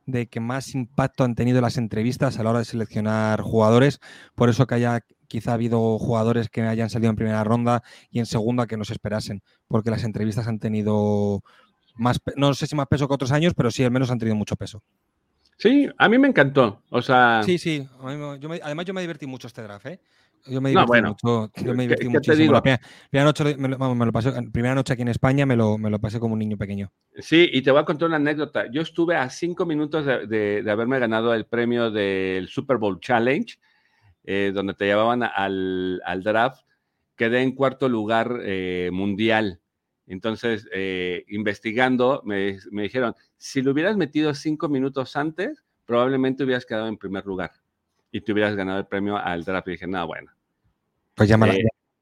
de 0.06 0.28
que 0.28 0.40
más 0.40 0.74
impacto 0.76 1.24
han 1.24 1.36
tenido 1.36 1.62
las 1.62 1.78
entrevistas 1.78 2.40
a 2.40 2.44
la 2.44 2.52
hora 2.52 2.60
de 2.60 2.66
seleccionar 2.66 3.42
jugadores. 3.42 4.00
Por 4.36 4.50
eso 4.50 4.68
que 4.68 4.76
haya 4.76 5.02
quizá 5.28 5.54
habido 5.54 5.98
jugadores 5.98 6.50
que 6.50 6.62
hayan 6.62 6.90
salido 6.90 7.10
en 7.10 7.16
primera 7.16 7.44
ronda 7.44 7.84
y 8.10 8.20
en 8.20 8.26
segunda 8.26 8.68
que 8.68 8.78
no 8.78 8.84
se 8.84 8.94
esperasen, 8.94 9.42
porque 9.68 9.90
las 9.90 10.04
entrevistas 10.04 10.48
han 10.48 10.60
tenido 10.60 11.42
más, 11.96 12.20
no 12.36 12.54
sé 12.54 12.68
si 12.68 12.76
más 12.76 12.88
peso 12.88 13.08
que 13.08 13.14
otros 13.14 13.32
años, 13.32 13.54
pero 13.54 13.72
sí 13.72 13.84
al 13.84 13.92
menos 13.92 14.12
han 14.12 14.20
tenido 14.20 14.36
mucho 14.36 14.56
peso. 14.56 14.84
Sí, 15.58 15.88
a 15.98 16.10
mí 16.10 16.18
me 16.18 16.28
encantó. 16.28 16.82
O 16.90 17.04
sea. 17.04 17.44
Sí, 17.46 17.60
sí. 17.60 17.88
además, 18.02 18.86
yo 18.86 18.94
me 18.96 19.02
divertí 19.02 19.28
mucho 19.28 19.46
este 19.46 19.62
draft, 19.62 19.86
¿eh? 19.86 20.00
Yo 20.46 20.62
me 20.62 20.70
divertí 20.70 21.02
mucho. 21.02 21.52
Yo 21.56 21.74
me 21.74 21.84
divertí 21.84 22.08
muchísimo. 22.10 22.54
La 22.54 22.62
primera, 22.62 23.26
noche, 23.26 23.56
me 23.58 23.68
lo, 24.06 24.12
pasé, 24.12 24.32
primera 24.52 24.76
noche 24.76 24.94
aquí 24.94 25.02
en 25.02 25.10
España 25.10 25.46
me 25.46 25.56
lo, 25.56 25.78
me 25.78 25.90
lo 25.90 26.00
pasé 26.00 26.20
como 26.20 26.34
un 26.34 26.40
niño 26.40 26.58
pequeño. 26.58 26.92
Sí, 27.20 27.50
y 27.52 27.62
te 27.62 27.72
voy 27.72 27.82
a 27.82 27.86
contar 27.86 28.08
una 28.08 28.18
anécdota. 28.18 28.66
Yo 28.72 28.82
estuve 28.82 29.16
a 29.16 29.30
cinco 29.30 29.66
minutos 29.66 30.06
de, 30.06 30.64
de 30.64 30.72
haberme 30.72 31.00
ganado 31.00 31.34
el 31.34 31.46
premio 31.46 31.92
del 31.92 32.48
Super 32.48 32.78
Bowl 32.78 33.00
Challenge 33.00 33.58
eh, 34.24 34.52
donde 34.54 34.76
te 34.76 34.86
llevaban 34.86 35.24
al, 35.24 36.22
draft, 36.24 36.64
quedé 37.16 37.42
en 37.42 37.54
cuarto 37.54 37.90
lugar 37.90 38.40
eh, 38.44 38.90
mundial. 38.94 39.60
Entonces, 40.06 40.68
eh, 40.74 41.26
investigando, 41.30 42.22
me, 42.24 42.60
dijeron, 42.72 43.16
si 43.38 43.62
lo 43.62 43.72
hubieras 43.72 43.98
metido 43.98 44.34
cinco 44.36 44.70
minutos 44.70 45.16
antes, 45.16 45.64
probablemente 45.86 46.44
hubieras 46.44 46.66
quedado 46.66 46.88
en 46.88 46.98
primer 46.98 47.26
lugar 47.26 47.52
y 48.12 48.22
te 48.22 48.32
hubieras 48.32 48.56
ganado 48.56 48.80
el 48.80 48.86
premio 48.86 49.18
al 49.18 49.44
draft. 49.44 49.68
Y 49.68 49.72
dije, 49.72 49.88
no, 49.88 50.06
bueno. 50.06 50.32
Pues 51.16 51.30
ya 51.30 51.38
mala, 51.38 51.54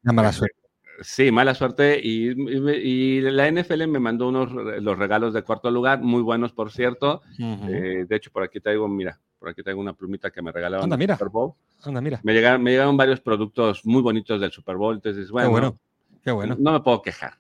la 0.04 0.32
suerte. 0.32 0.56
Sí, 1.02 1.32
mala 1.32 1.56
suerte. 1.56 2.00
Y, 2.02 3.22
la 3.22 3.52
NFL 3.52 3.88
me 3.88 4.00
mandó 4.00 4.30
unos 4.30 4.52
los 4.52 4.98
regalos 4.98 5.34
de 5.34 5.44
cuarto 5.44 5.72
lugar, 5.72 6.02
muy 6.02 6.22
buenos, 6.22 6.52
por 6.54 6.72
cierto. 6.72 7.22
de 7.38 8.08
hecho, 8.10 8.32
por 8.32 8.44
aquí 8.44 8.60
traigo, 8.60 8.88
mira, 8.88 9.20
por 9.38 9.50
aquí 9.50 9.64
tengo 9.64 9.80
una 9.80 9.94
plumita 9.94 10.32
que 10.32 10.42
me 10.42 10.52
regalaron 10.52 10.84
Anda, 10.84 10.98
mira. 10.98 11.16
Super 11.16 11.30
Bowl. 11.30 11.54
Anda, 11.84 12.02
mira. 12.02 12.20
Me 12.24 12.34
llegaron, 12.34 12.62
me 12.62 12.72
llegaron 12.72 12.98
varios 12.98 13.22
productos 13.22 13.86
muy 13.86 14.02
bonitos 14.02 14.42
del 14.42 14.52
Super 14.52 14.76
Bowl. 14.76 14.96
Entonces, 14.96 15.32
bueno, 15.32 15.48
qué 15.48 15.52
bueno. 15.52 15.80
Qué 16.24 16.32
bueno. 16.32 16.56
No 16.60 16.74
me 16.74 16.82
puedo 16.82 17.02
quejar. 17.02 17.34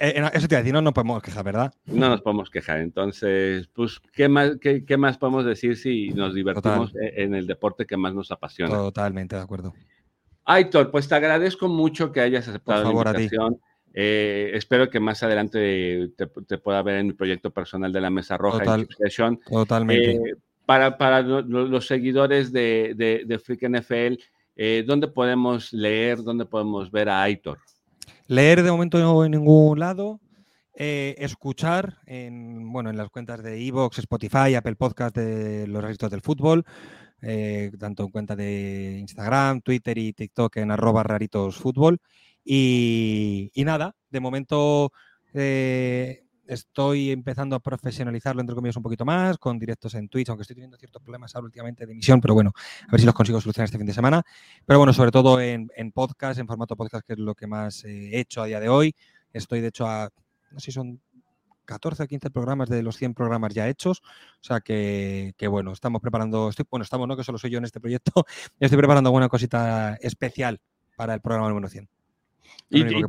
Eh, 0.00 0.30
eso 0.32 0.48
te 0.48 0.54
iba 0.54 0.58
a 0.58 0.62
decir, 0.62 0.72
no 0.72 0.82
nos 0.82 0.92
podemos 0.92 1.22
quejar, 1.22 1.44
¿verdad? 1.44 1.74
No 1.86 2.08
nos 2.08 2.22
podemos 2.22 2.50
quejar. 2.50 2.80
Entonces, 2.80 3.68
pues, 3.68 4.00
¿qué 4.12 4.28
más, 4.28 4.52
qué, 4.60 4.96
más 4.96 5.18
podemos 5.18 5.44
decir 5.44 5.76
si 5.76 6.08
nos 6.10 6.34
divertimos 6.34 6.92
en 6.94 7.34
el 7.34 7.46
deporte 7.46 7.86
que 7.86 7.96
más 7.96 8.14
nos 8.14 8.30
apasiona? 8.30 8.74
Totalmente, 8.74 9.36
de 9.36 9.42
acuerdo. 9.42 9.74
Aitor, 10.44 10.90
pues 10.90 11.08
te 11.08 11.14
agradezco 11.14 11.68
mucho 11.68 12.12
que 12.12 12.20
hayas 12.20 12.48
aceptado 12.48 12.84
la 12.84 12.90
invitación. 12.90 13.60
Eh, 13.96 14.50
espero 14.54 14.90
que 14.90 14.98
más 14.98 15.22
adelante 15.22 16.10
te, 16.16 16.58
pueda 16.58 16.82
ver 16.82 16.96
en 16.96 17.06
mi 17.06 17.12
proyecto 17.12 17.52
personal 17.52 17.92
de 17.92 18.00
la 18.00 18.10
Mesa 18.10 18.36
Roja 18.36 18.58
Total, 18.58 18.88
Totalmente. 19.48 20.12
Eh, 20.12 20.36
para, 20.66 21.22
los 21.22 21.86
seguidores 21.86 22.52
de, 22.52 23.24
de, 23.26 23.38
Freak 23.38 23.68
NFL, 23.68 24.20
eh, 24.56 24.84
¿dónde 24.86 25.08
podemos 25.08 25.72
leer, 25.72 26.22
dónde 26.22 26.44
podemos 26.44 26.90
ver 26.90 27.08
a 27.08 27.22
Aitor? 27.22 27.58
Leer 28.26 28.62
de 28.62 28.70
momento 28.70 29.24
en 29.24 29.32
ningún 29.32 29.78
lado. 29.78 30.20
Eh, 30.76 31.14
escuchar 31.18 31.98
en, 32.06 32.72
bueno, 32.72 32.90
en 32.90 32.96
las 32.96 33.08
cuentas 33.08 33.42
de 33.42 33.64
Evox, 33.64 33.98
Spotify, 33.98 34.56
Apple 34.56 34.74
Podcast 34.74 35.16
de 35.16 35.68
los 35.68 35.80
registros 35.80 36.10
del 36.10 36.20
fútbol, 36.20 36.64
eh, 37.22 37.70
tanto 37.78 38.02
en 38.02 38.10
cuenta 38.10 38.34
de 38.34 38.96
Instagram, 38.98 39.60
Twitter 39.60 39.96
y 39.98 40.12
TikTok 40.12 40.56
en 40.56 40.72
arroba 40.72 41.04
raritosfútbol. 41.04 41.98
Y, 42.44 43.50
y 43.54 43.64
nada, 43.64 43.94
de 44.10 44.20
momento 44.20 44.90
estoy 46.46 47.10
empezando 47.10 47.56
a 47.56 47.60
profesionalizarlo, 47.60 48.40
entre 48.40 48.54
comillas, 48.54 48.76
un 48.76 48.82
poquito 48.82 49.04
más, 49.04 49.38
con 49.38 49.58
directos 49.58 49.94
en 49.94 50.08
Twitch, 50.08 50.28
aunque 50.28 50.42
estoy 50.42 50.54
teniendo 50.54 50.76
ciertos 50.76 51.02
problemas 51.02 51.34
ahora 51.34 51.46
últimamente 51.46 51.86
de 51.86 51.92
emisión, 51.92 52.20
pero 52.20 52.34
bueno, 52.34 52.52
a 52.86 52.90
ver 52.90 53.00
si 53.00 53.06
los 53.06 53.14
consigo 53.14 53.40
solucionar 53.40 53.66
este 53.66 53.78
fin 53.78 53.86
de 53.86 53.94
semana. 53.94 54.22
Pero 54.64 54.78
bueno, 54.78 54.92
sobre 54.92 55.10
todo 55.10 55.40
en, 55.40 55.68
podcast, 55.92 56.38
en 56.38 56.46
formato 56.46 56.76
podcast, 56.76 57.06
que 57.06 57.14
es 57.14 57.18
lo 57.18 57.34
que 57.34 57.46
más 57.46 57.84
he 57.84 58.18
hecho 58.18 58.42
a 58.42 58.46
día 58.46 58.60
de 58.60 58.68
hoy. 58.68 58.94
Estoy, 59.32 59.60
de 59.60 59.68
hecho, 59.68 59.86
a, 59.86 60.10
no 60.50 60.60
sé 60.60 60.66
si 60.66 60.72
son 60.72 61.00
14 61.64 62.02
o 62.02 62.06
15 62.06 62.30
programas 62.30 62.68
de 62.68 62.82
los 62.82 62.96
100 62.96 63.14
programas 63.14 63.54
ya 63.54 63.68
hechos. 63.68 64.02
O 64.40 64.44
sea 64.44 64.60
que, 64.60 65.34
bueno, 65.48 65.72
estamos 65.72 66.00
preparando, 66.00 66.48
estoy, 66.48 66.66
bueno, 66.70 66.84
estamos, 66.84 67.08
no 67.08 67.16
que 67.16 67.24
solo 67.24 67.38
soy 67.38 67.50
yo 67.50 67.58
en 67.58 67.64
este 67.64 67.80
proyecto, 67.80 68.24
estoy 68.60 68.78
preparando 68.78 69.10
una 69.10 69.28
cosita 69.28 69.94
especial 70.00 70.60
para 70.96 71.14
el 71.14 71.20
programa 71.20 71.48
número 71.48 71.68
100. 71.68 71.88
Y, 72.70 72.82
y, 72.82 73.02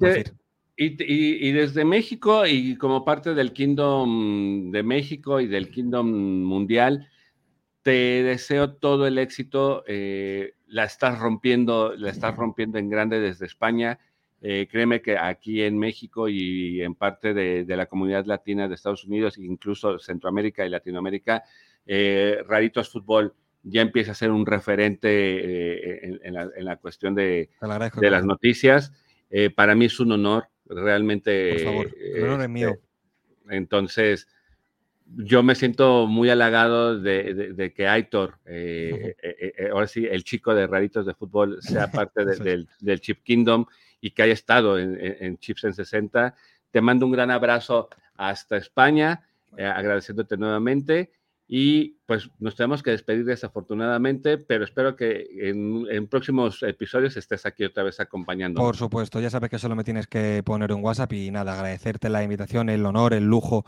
desde 0.77 1.85
México 1.85 2.45
y 2.45 2.75
como 2.77 3.05
parte 3.05 3.33
del 3.33 3.53
Kingdom 3.53 4.71
de 4.71 4.83
México 4.83 5.39
y 5.39 5.47
del 5.47 5.69
Kingdom 5.69 6.07
Mundial, 6.43 7.07
te 7.81 8.23
deseo 8.23 8.73
todo 8.73 9.07
el 9.07 9.17
éxito. 9.17 9.83
Eh, 9.87 10.55
la 10.67 10.85
estás 10.85 11.19
rompiendo, 11.19 11.95
la 11.95 12.09
estás 12.09 12.35
rompiendo 12.35 12.77
en 12.77 12.89
grande 12.89 13.19
desde 13.19 13.45
España. 13.45 13.99
Eh, 14.41 14.67
créeme 14.69 15.01
que 15.01 15.17
aquí 15.17 15.61
en 15.61 15.77
México 15.77 16.27
y 16.27 16.81
en 16.81 16.95
parte 16.95 17.33
de, 17.33 17.63
la 17.67 17.85
comunidad 17.85 18.25
latina 18.25 18.67
de 18.67 18.75
Estados 18.75 19.05
Unidos, 19.05 19.37
incluso 19.37 19.97
Centroamérica 19.99 20.65
y 20.65 20.69
Latinoamérica, 20.69 21.43
eh, 21.85 22.43
Raritos 22.47 22.89
Fútbol 22.89 23.33
ya 23.63 23.81
empieza 23.81 24.11
a 24.11 24.15
ser 24.15 24.31
un 24.31 24.45
referente 24.45 26.05
en, 26.05 26.65
la, 26.65 26.75
cuestión 26.77 27.15
de, 27.15 27.49
de 27.99 28.09
las 28.11 28.25
noticias. 28.25 28.91
para 29.55 29.73
mí 29.73 29.85
es 29.85 29.99
un 29.99 30.11
honor 30.11 30.47
realmente... 30.67 31.53
Por 31.53 31.63
favor, 31.63 31.95
el 31.97 32.41
es 32.41 32.49
mío. 32.49 32.69
Este, 32.69 33.55
entonces, 33.55 34.27
yo 35.05 35.43
me 35.43 35.55
siento 35.55 36.07
muy 36.07 36.29
halagado 36.29 36.99
de, 36.99 37.73
que 37.75 37.87
Aitor, 37.87 38.39
eh, 38.45 39.15
eh, 39.21 39.53
eh, 39.57 39.69
ahora 39.71 39.87
sí, 39.87 40.05
el 40.05 40.23
chico 40.23 40.55
de 40.55 40.67
Raritos 40.67 41.05
de 41.05 41.13
Fútbol, 41.13 41.61
sea 41.61 41.87
parte 41.91 42.25
del, 42.25 43.01
Chip 43.01 43.23
Kingdom 43.23 43.65
y 44.01 44.11
que 44.11 44.23
haya 44.23 44.33
estado 44.33 44.79
en, 44.79 45.37
Chips 45.37 45.63
en 45.65 45.73
60. 45.73 46.35
Te 46.71 46.81
mando 46.81 47.05
un 47.05 47.11
gran 47.11 47.31
abrazo 47.31 47.89
hasta 48.15 48.57
España, 48.57 49.27
agradeciéndote 49.57 50.37
nuevamente 50.37 51.11
y 51.47 51.99
pues 52.07 52.29
nos 52.39 52.55
tenemos 52.55 52.81
que 52.81 52.91
despedir 52.91 53.23
desafortunadamente, 53.25 54.37
pero 54.39 54.63
espero 54.63 54.95
que 54.95 55.27
en, 55.39 56.07
próximos 56.07 56.63
episodios 56.63 57.17
estés 57.17 57.45
aquí 57.45 57.63
otra 57.63 57.83
vez 57.83 57.99
acompañando. 57.99 58.59
Por 58.59 58.75
supuesto, 58.75 59.19
ya 59.19 59.29
sabes 59.29 59.49
que 59.49 59.59
solo 59.59 59.75
me 59.75 59.83
tienes 59.83 60.07
que 60.07 60.41
poner 60.43 60.73
un 60.73 60.83
WhatsApp 60.83 61.13
y 61.13 61.29
nada, 61.29 61.53
agradecerte 61.53 62.09
la 62.09 62.23
invitación, 62.23 62.69
el 62.69 62.85
honor, 62.85 63.13
el 63.13 63.25
lujo 63.25 63.65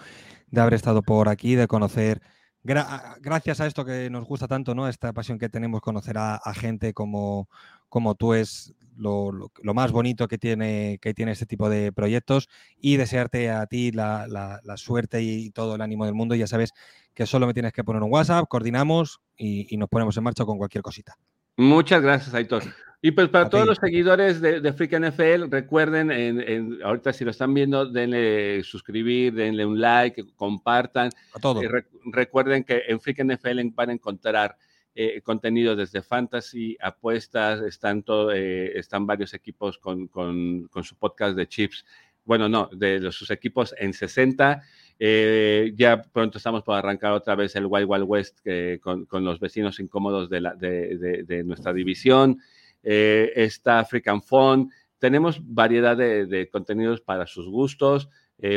de 0.50 0.62
haber 0.62 0.74
estado 0.74 1.04
por 1.04 1.30
aquí, 1.30 1.56
de 1.56 1.68
conocer, 1.68 2.22
gracias 2.64 3.62
a 3.62 3.68
esto 3.68 3.86
que 3.86 4.10
nos 4.10 4.26
gusta 4.26 4.48
tanto, 4.48 4.74
¿no? 4.74 4.88
Esta 4.88 5.14
pasión 5.14 5.38
que 5.38 5.50
tenemos, 5.50 5.82
conocer 5.82 6.18
a, 6.18 6.36
a 6.36 6.54
gente 6.54 6.94
como, 6.94 7.48
como 7.90 8.16
tú 8.16 8.34
es 8.34 8.74
lo, 8.98 9.52
más 9.74 9.92
bonito 9.92 10.28
que 10.28 10.38
tiene, 10.38 11.00
que 11.02 11.14
tiene 11.14 11.32
este 11.32 11.46
tipo 11.46 11.70
de 11.70 11.92
proyectos 11.92 12.50
y 12.80 12.98
desearte 12.98 13.50
a 13.50 13.66
ti 13.68 13.92
la, 13.92 14.60
suerte 14.76 15.22
y 15.22 15.52
todo 15.52 15.76
el 15.76 15.82
ánimo 15.82 16.06
del 16.06 16.14
mundo. 16.14 16.36
Ya 16.36 16.48
sabes 16.48 16.74
que 17.14 17.26
solo 17.26 17.48
me 17.48 17.54
tienes 17.54 17.74
que 17.74 17.84
poner 17.84 18.04
un 18.04 18.12
WhatsApp, 18.12 18.46
coordinamos 18.50 19.20
y, 19.38 19.76
nos 19.78 19.90
ponemos 19.90 20.18
en 20.18 20.24
marcha 20.24 20.46
con 20.46 20.58
cualquier 20.58 20.82
cosita. 20.82 21.16
Muchas 21.58 22.02
gracias, 22.02 22.34
Aitor. 22.34 22.64
Y 23.02 23.12
pues 23.12 23.30
para 23.30 23.48
todos 23.50 23.68
los 23.68 23.78
seguidores 23.78 24.42
de, 24.42 24.60
de 24.60 24.74
Freak 24.74 25.00
NFL, 25.00 25.52
recuerden, 25.52 26.12
en, 26.12 26.80
ahorita 26.84 27.14
si 27.14 27.24
lo 27.24 27.32
están 27.32 27.54
viendo, 27.54 27.86
denle 27.86 28.64
suscribir, 28.64 29.34
denle 29.34 29.66
un 29.66 29.80
like, 29.80 30.24
compartan. 30.36 31.12
A 31.34 31.40
todo. 31.40 31.62
Eh, 31.62 31.86
recuerden 32.06 32.64
que 32.64 32.84
en 32.88 33.00
Freak 33.00 33.24
NFL 33.24 33.60
van 33.76 33.92
a 33.92 33.94
encontrar 33.94 34.58
eh, 35.00 35.22
contenido 35.22 35.76
desde 35.76 36.02
fantasy, 36.02 36.76
apuestas, 36.82 37.62
están, 37.62 38.02
todo, 38.02 38.32
eh, 38.32 38.80
están 38.80 39.06
varios 39.06 39.32
equipos 39.36 39.78
con, 39.78 40.08
con, 40.08 40.68
su 40.82 40.96
podcast 40.96 41.38
de 41.38 41.48
chips. 41.48 41.86
Bueno, 42.26 42.50
no, 42.50 42.68
de 42.74 43.12
sus 43.12 43.30
equipos 43.30 43.76
en 43.78 43.94
60. 43.94 44.60
Eh, 44.98 45.72
ya 45.76 46.02
pronto 46.02 46.40
estamos 46.40 46.64
por 46.64 46.76
arrancar 46.76 47.12
otra 47.12 47.36
vez 47.36 47.56
el 47.56 47.68
Wild 47.68 47.86
Wild 47.88 48.06
West 48.08 48.40
con, 48.82 49.06
con, 49.06 49.24
los 49.24 49.40
vecinos 49.40 49.80
incómodos 49.80 50.32
de, 50.32 50.42
la, 50.42 50.56
de, 50.56 51.24
de, 51.28 51.44
nuestra 51.44 51.74
división. 51.74 52.42
está 52.82 53.78
African 53.78 54.24
Fun. 54.24 54.72
Tenemos 54.98 55.40
variedad 55.44 55.96
de, 55.96 56.50
contenidos 56.52 57.02
para 57.02 57.28
sus 57.28 57.48
gustos, 57.48 58.10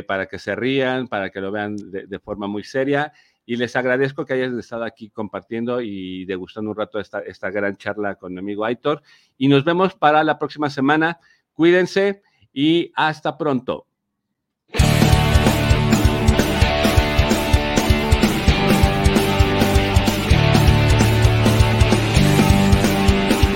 para 0.07 0.25
que 0.25 0.39
se 0.39 0.57
rían, 0.57 1.07
para 1.07 1.29
que 1.29 1.43
lo 1.43 1.53
vean 1.53 1.77
de, 1.77 2.19
forma 2.19 2.47
muy 2.47 2.65
seria 2.65 3.13
y 3.51 3.57
les 3.57 3.75
agradezco 3.75 4.25
que 4.25 4.35
hayan 4.35 4.57
estado 4.61 4.85
aquí 4.85 5.11
compartiendo 5.11 5.81
y 5.81 6.25
degustando 6.25 6.71
un 6.71 6.77
rato 6.77 7.01
esta, 7.01 7.19
esta 7.19 7.51
gran 7.51 7.75
charla 7.77 8.15
con 8.15 8.33
mi 8.33 8.39
amigo 8.39 8.65
Aitor. 8.65 9.03
Y 9.37 9.49
nos 9.49 9.65
vemos 9.65 9.97
para 9.97 10.23
la 10.23 10.39
próxima 10.39 10.71
semana. 10.71 11.19
Cuídense 11.53 12.23
y 12.53 12.93
hasta 12.95 13.37
pronto. 13.37 13.89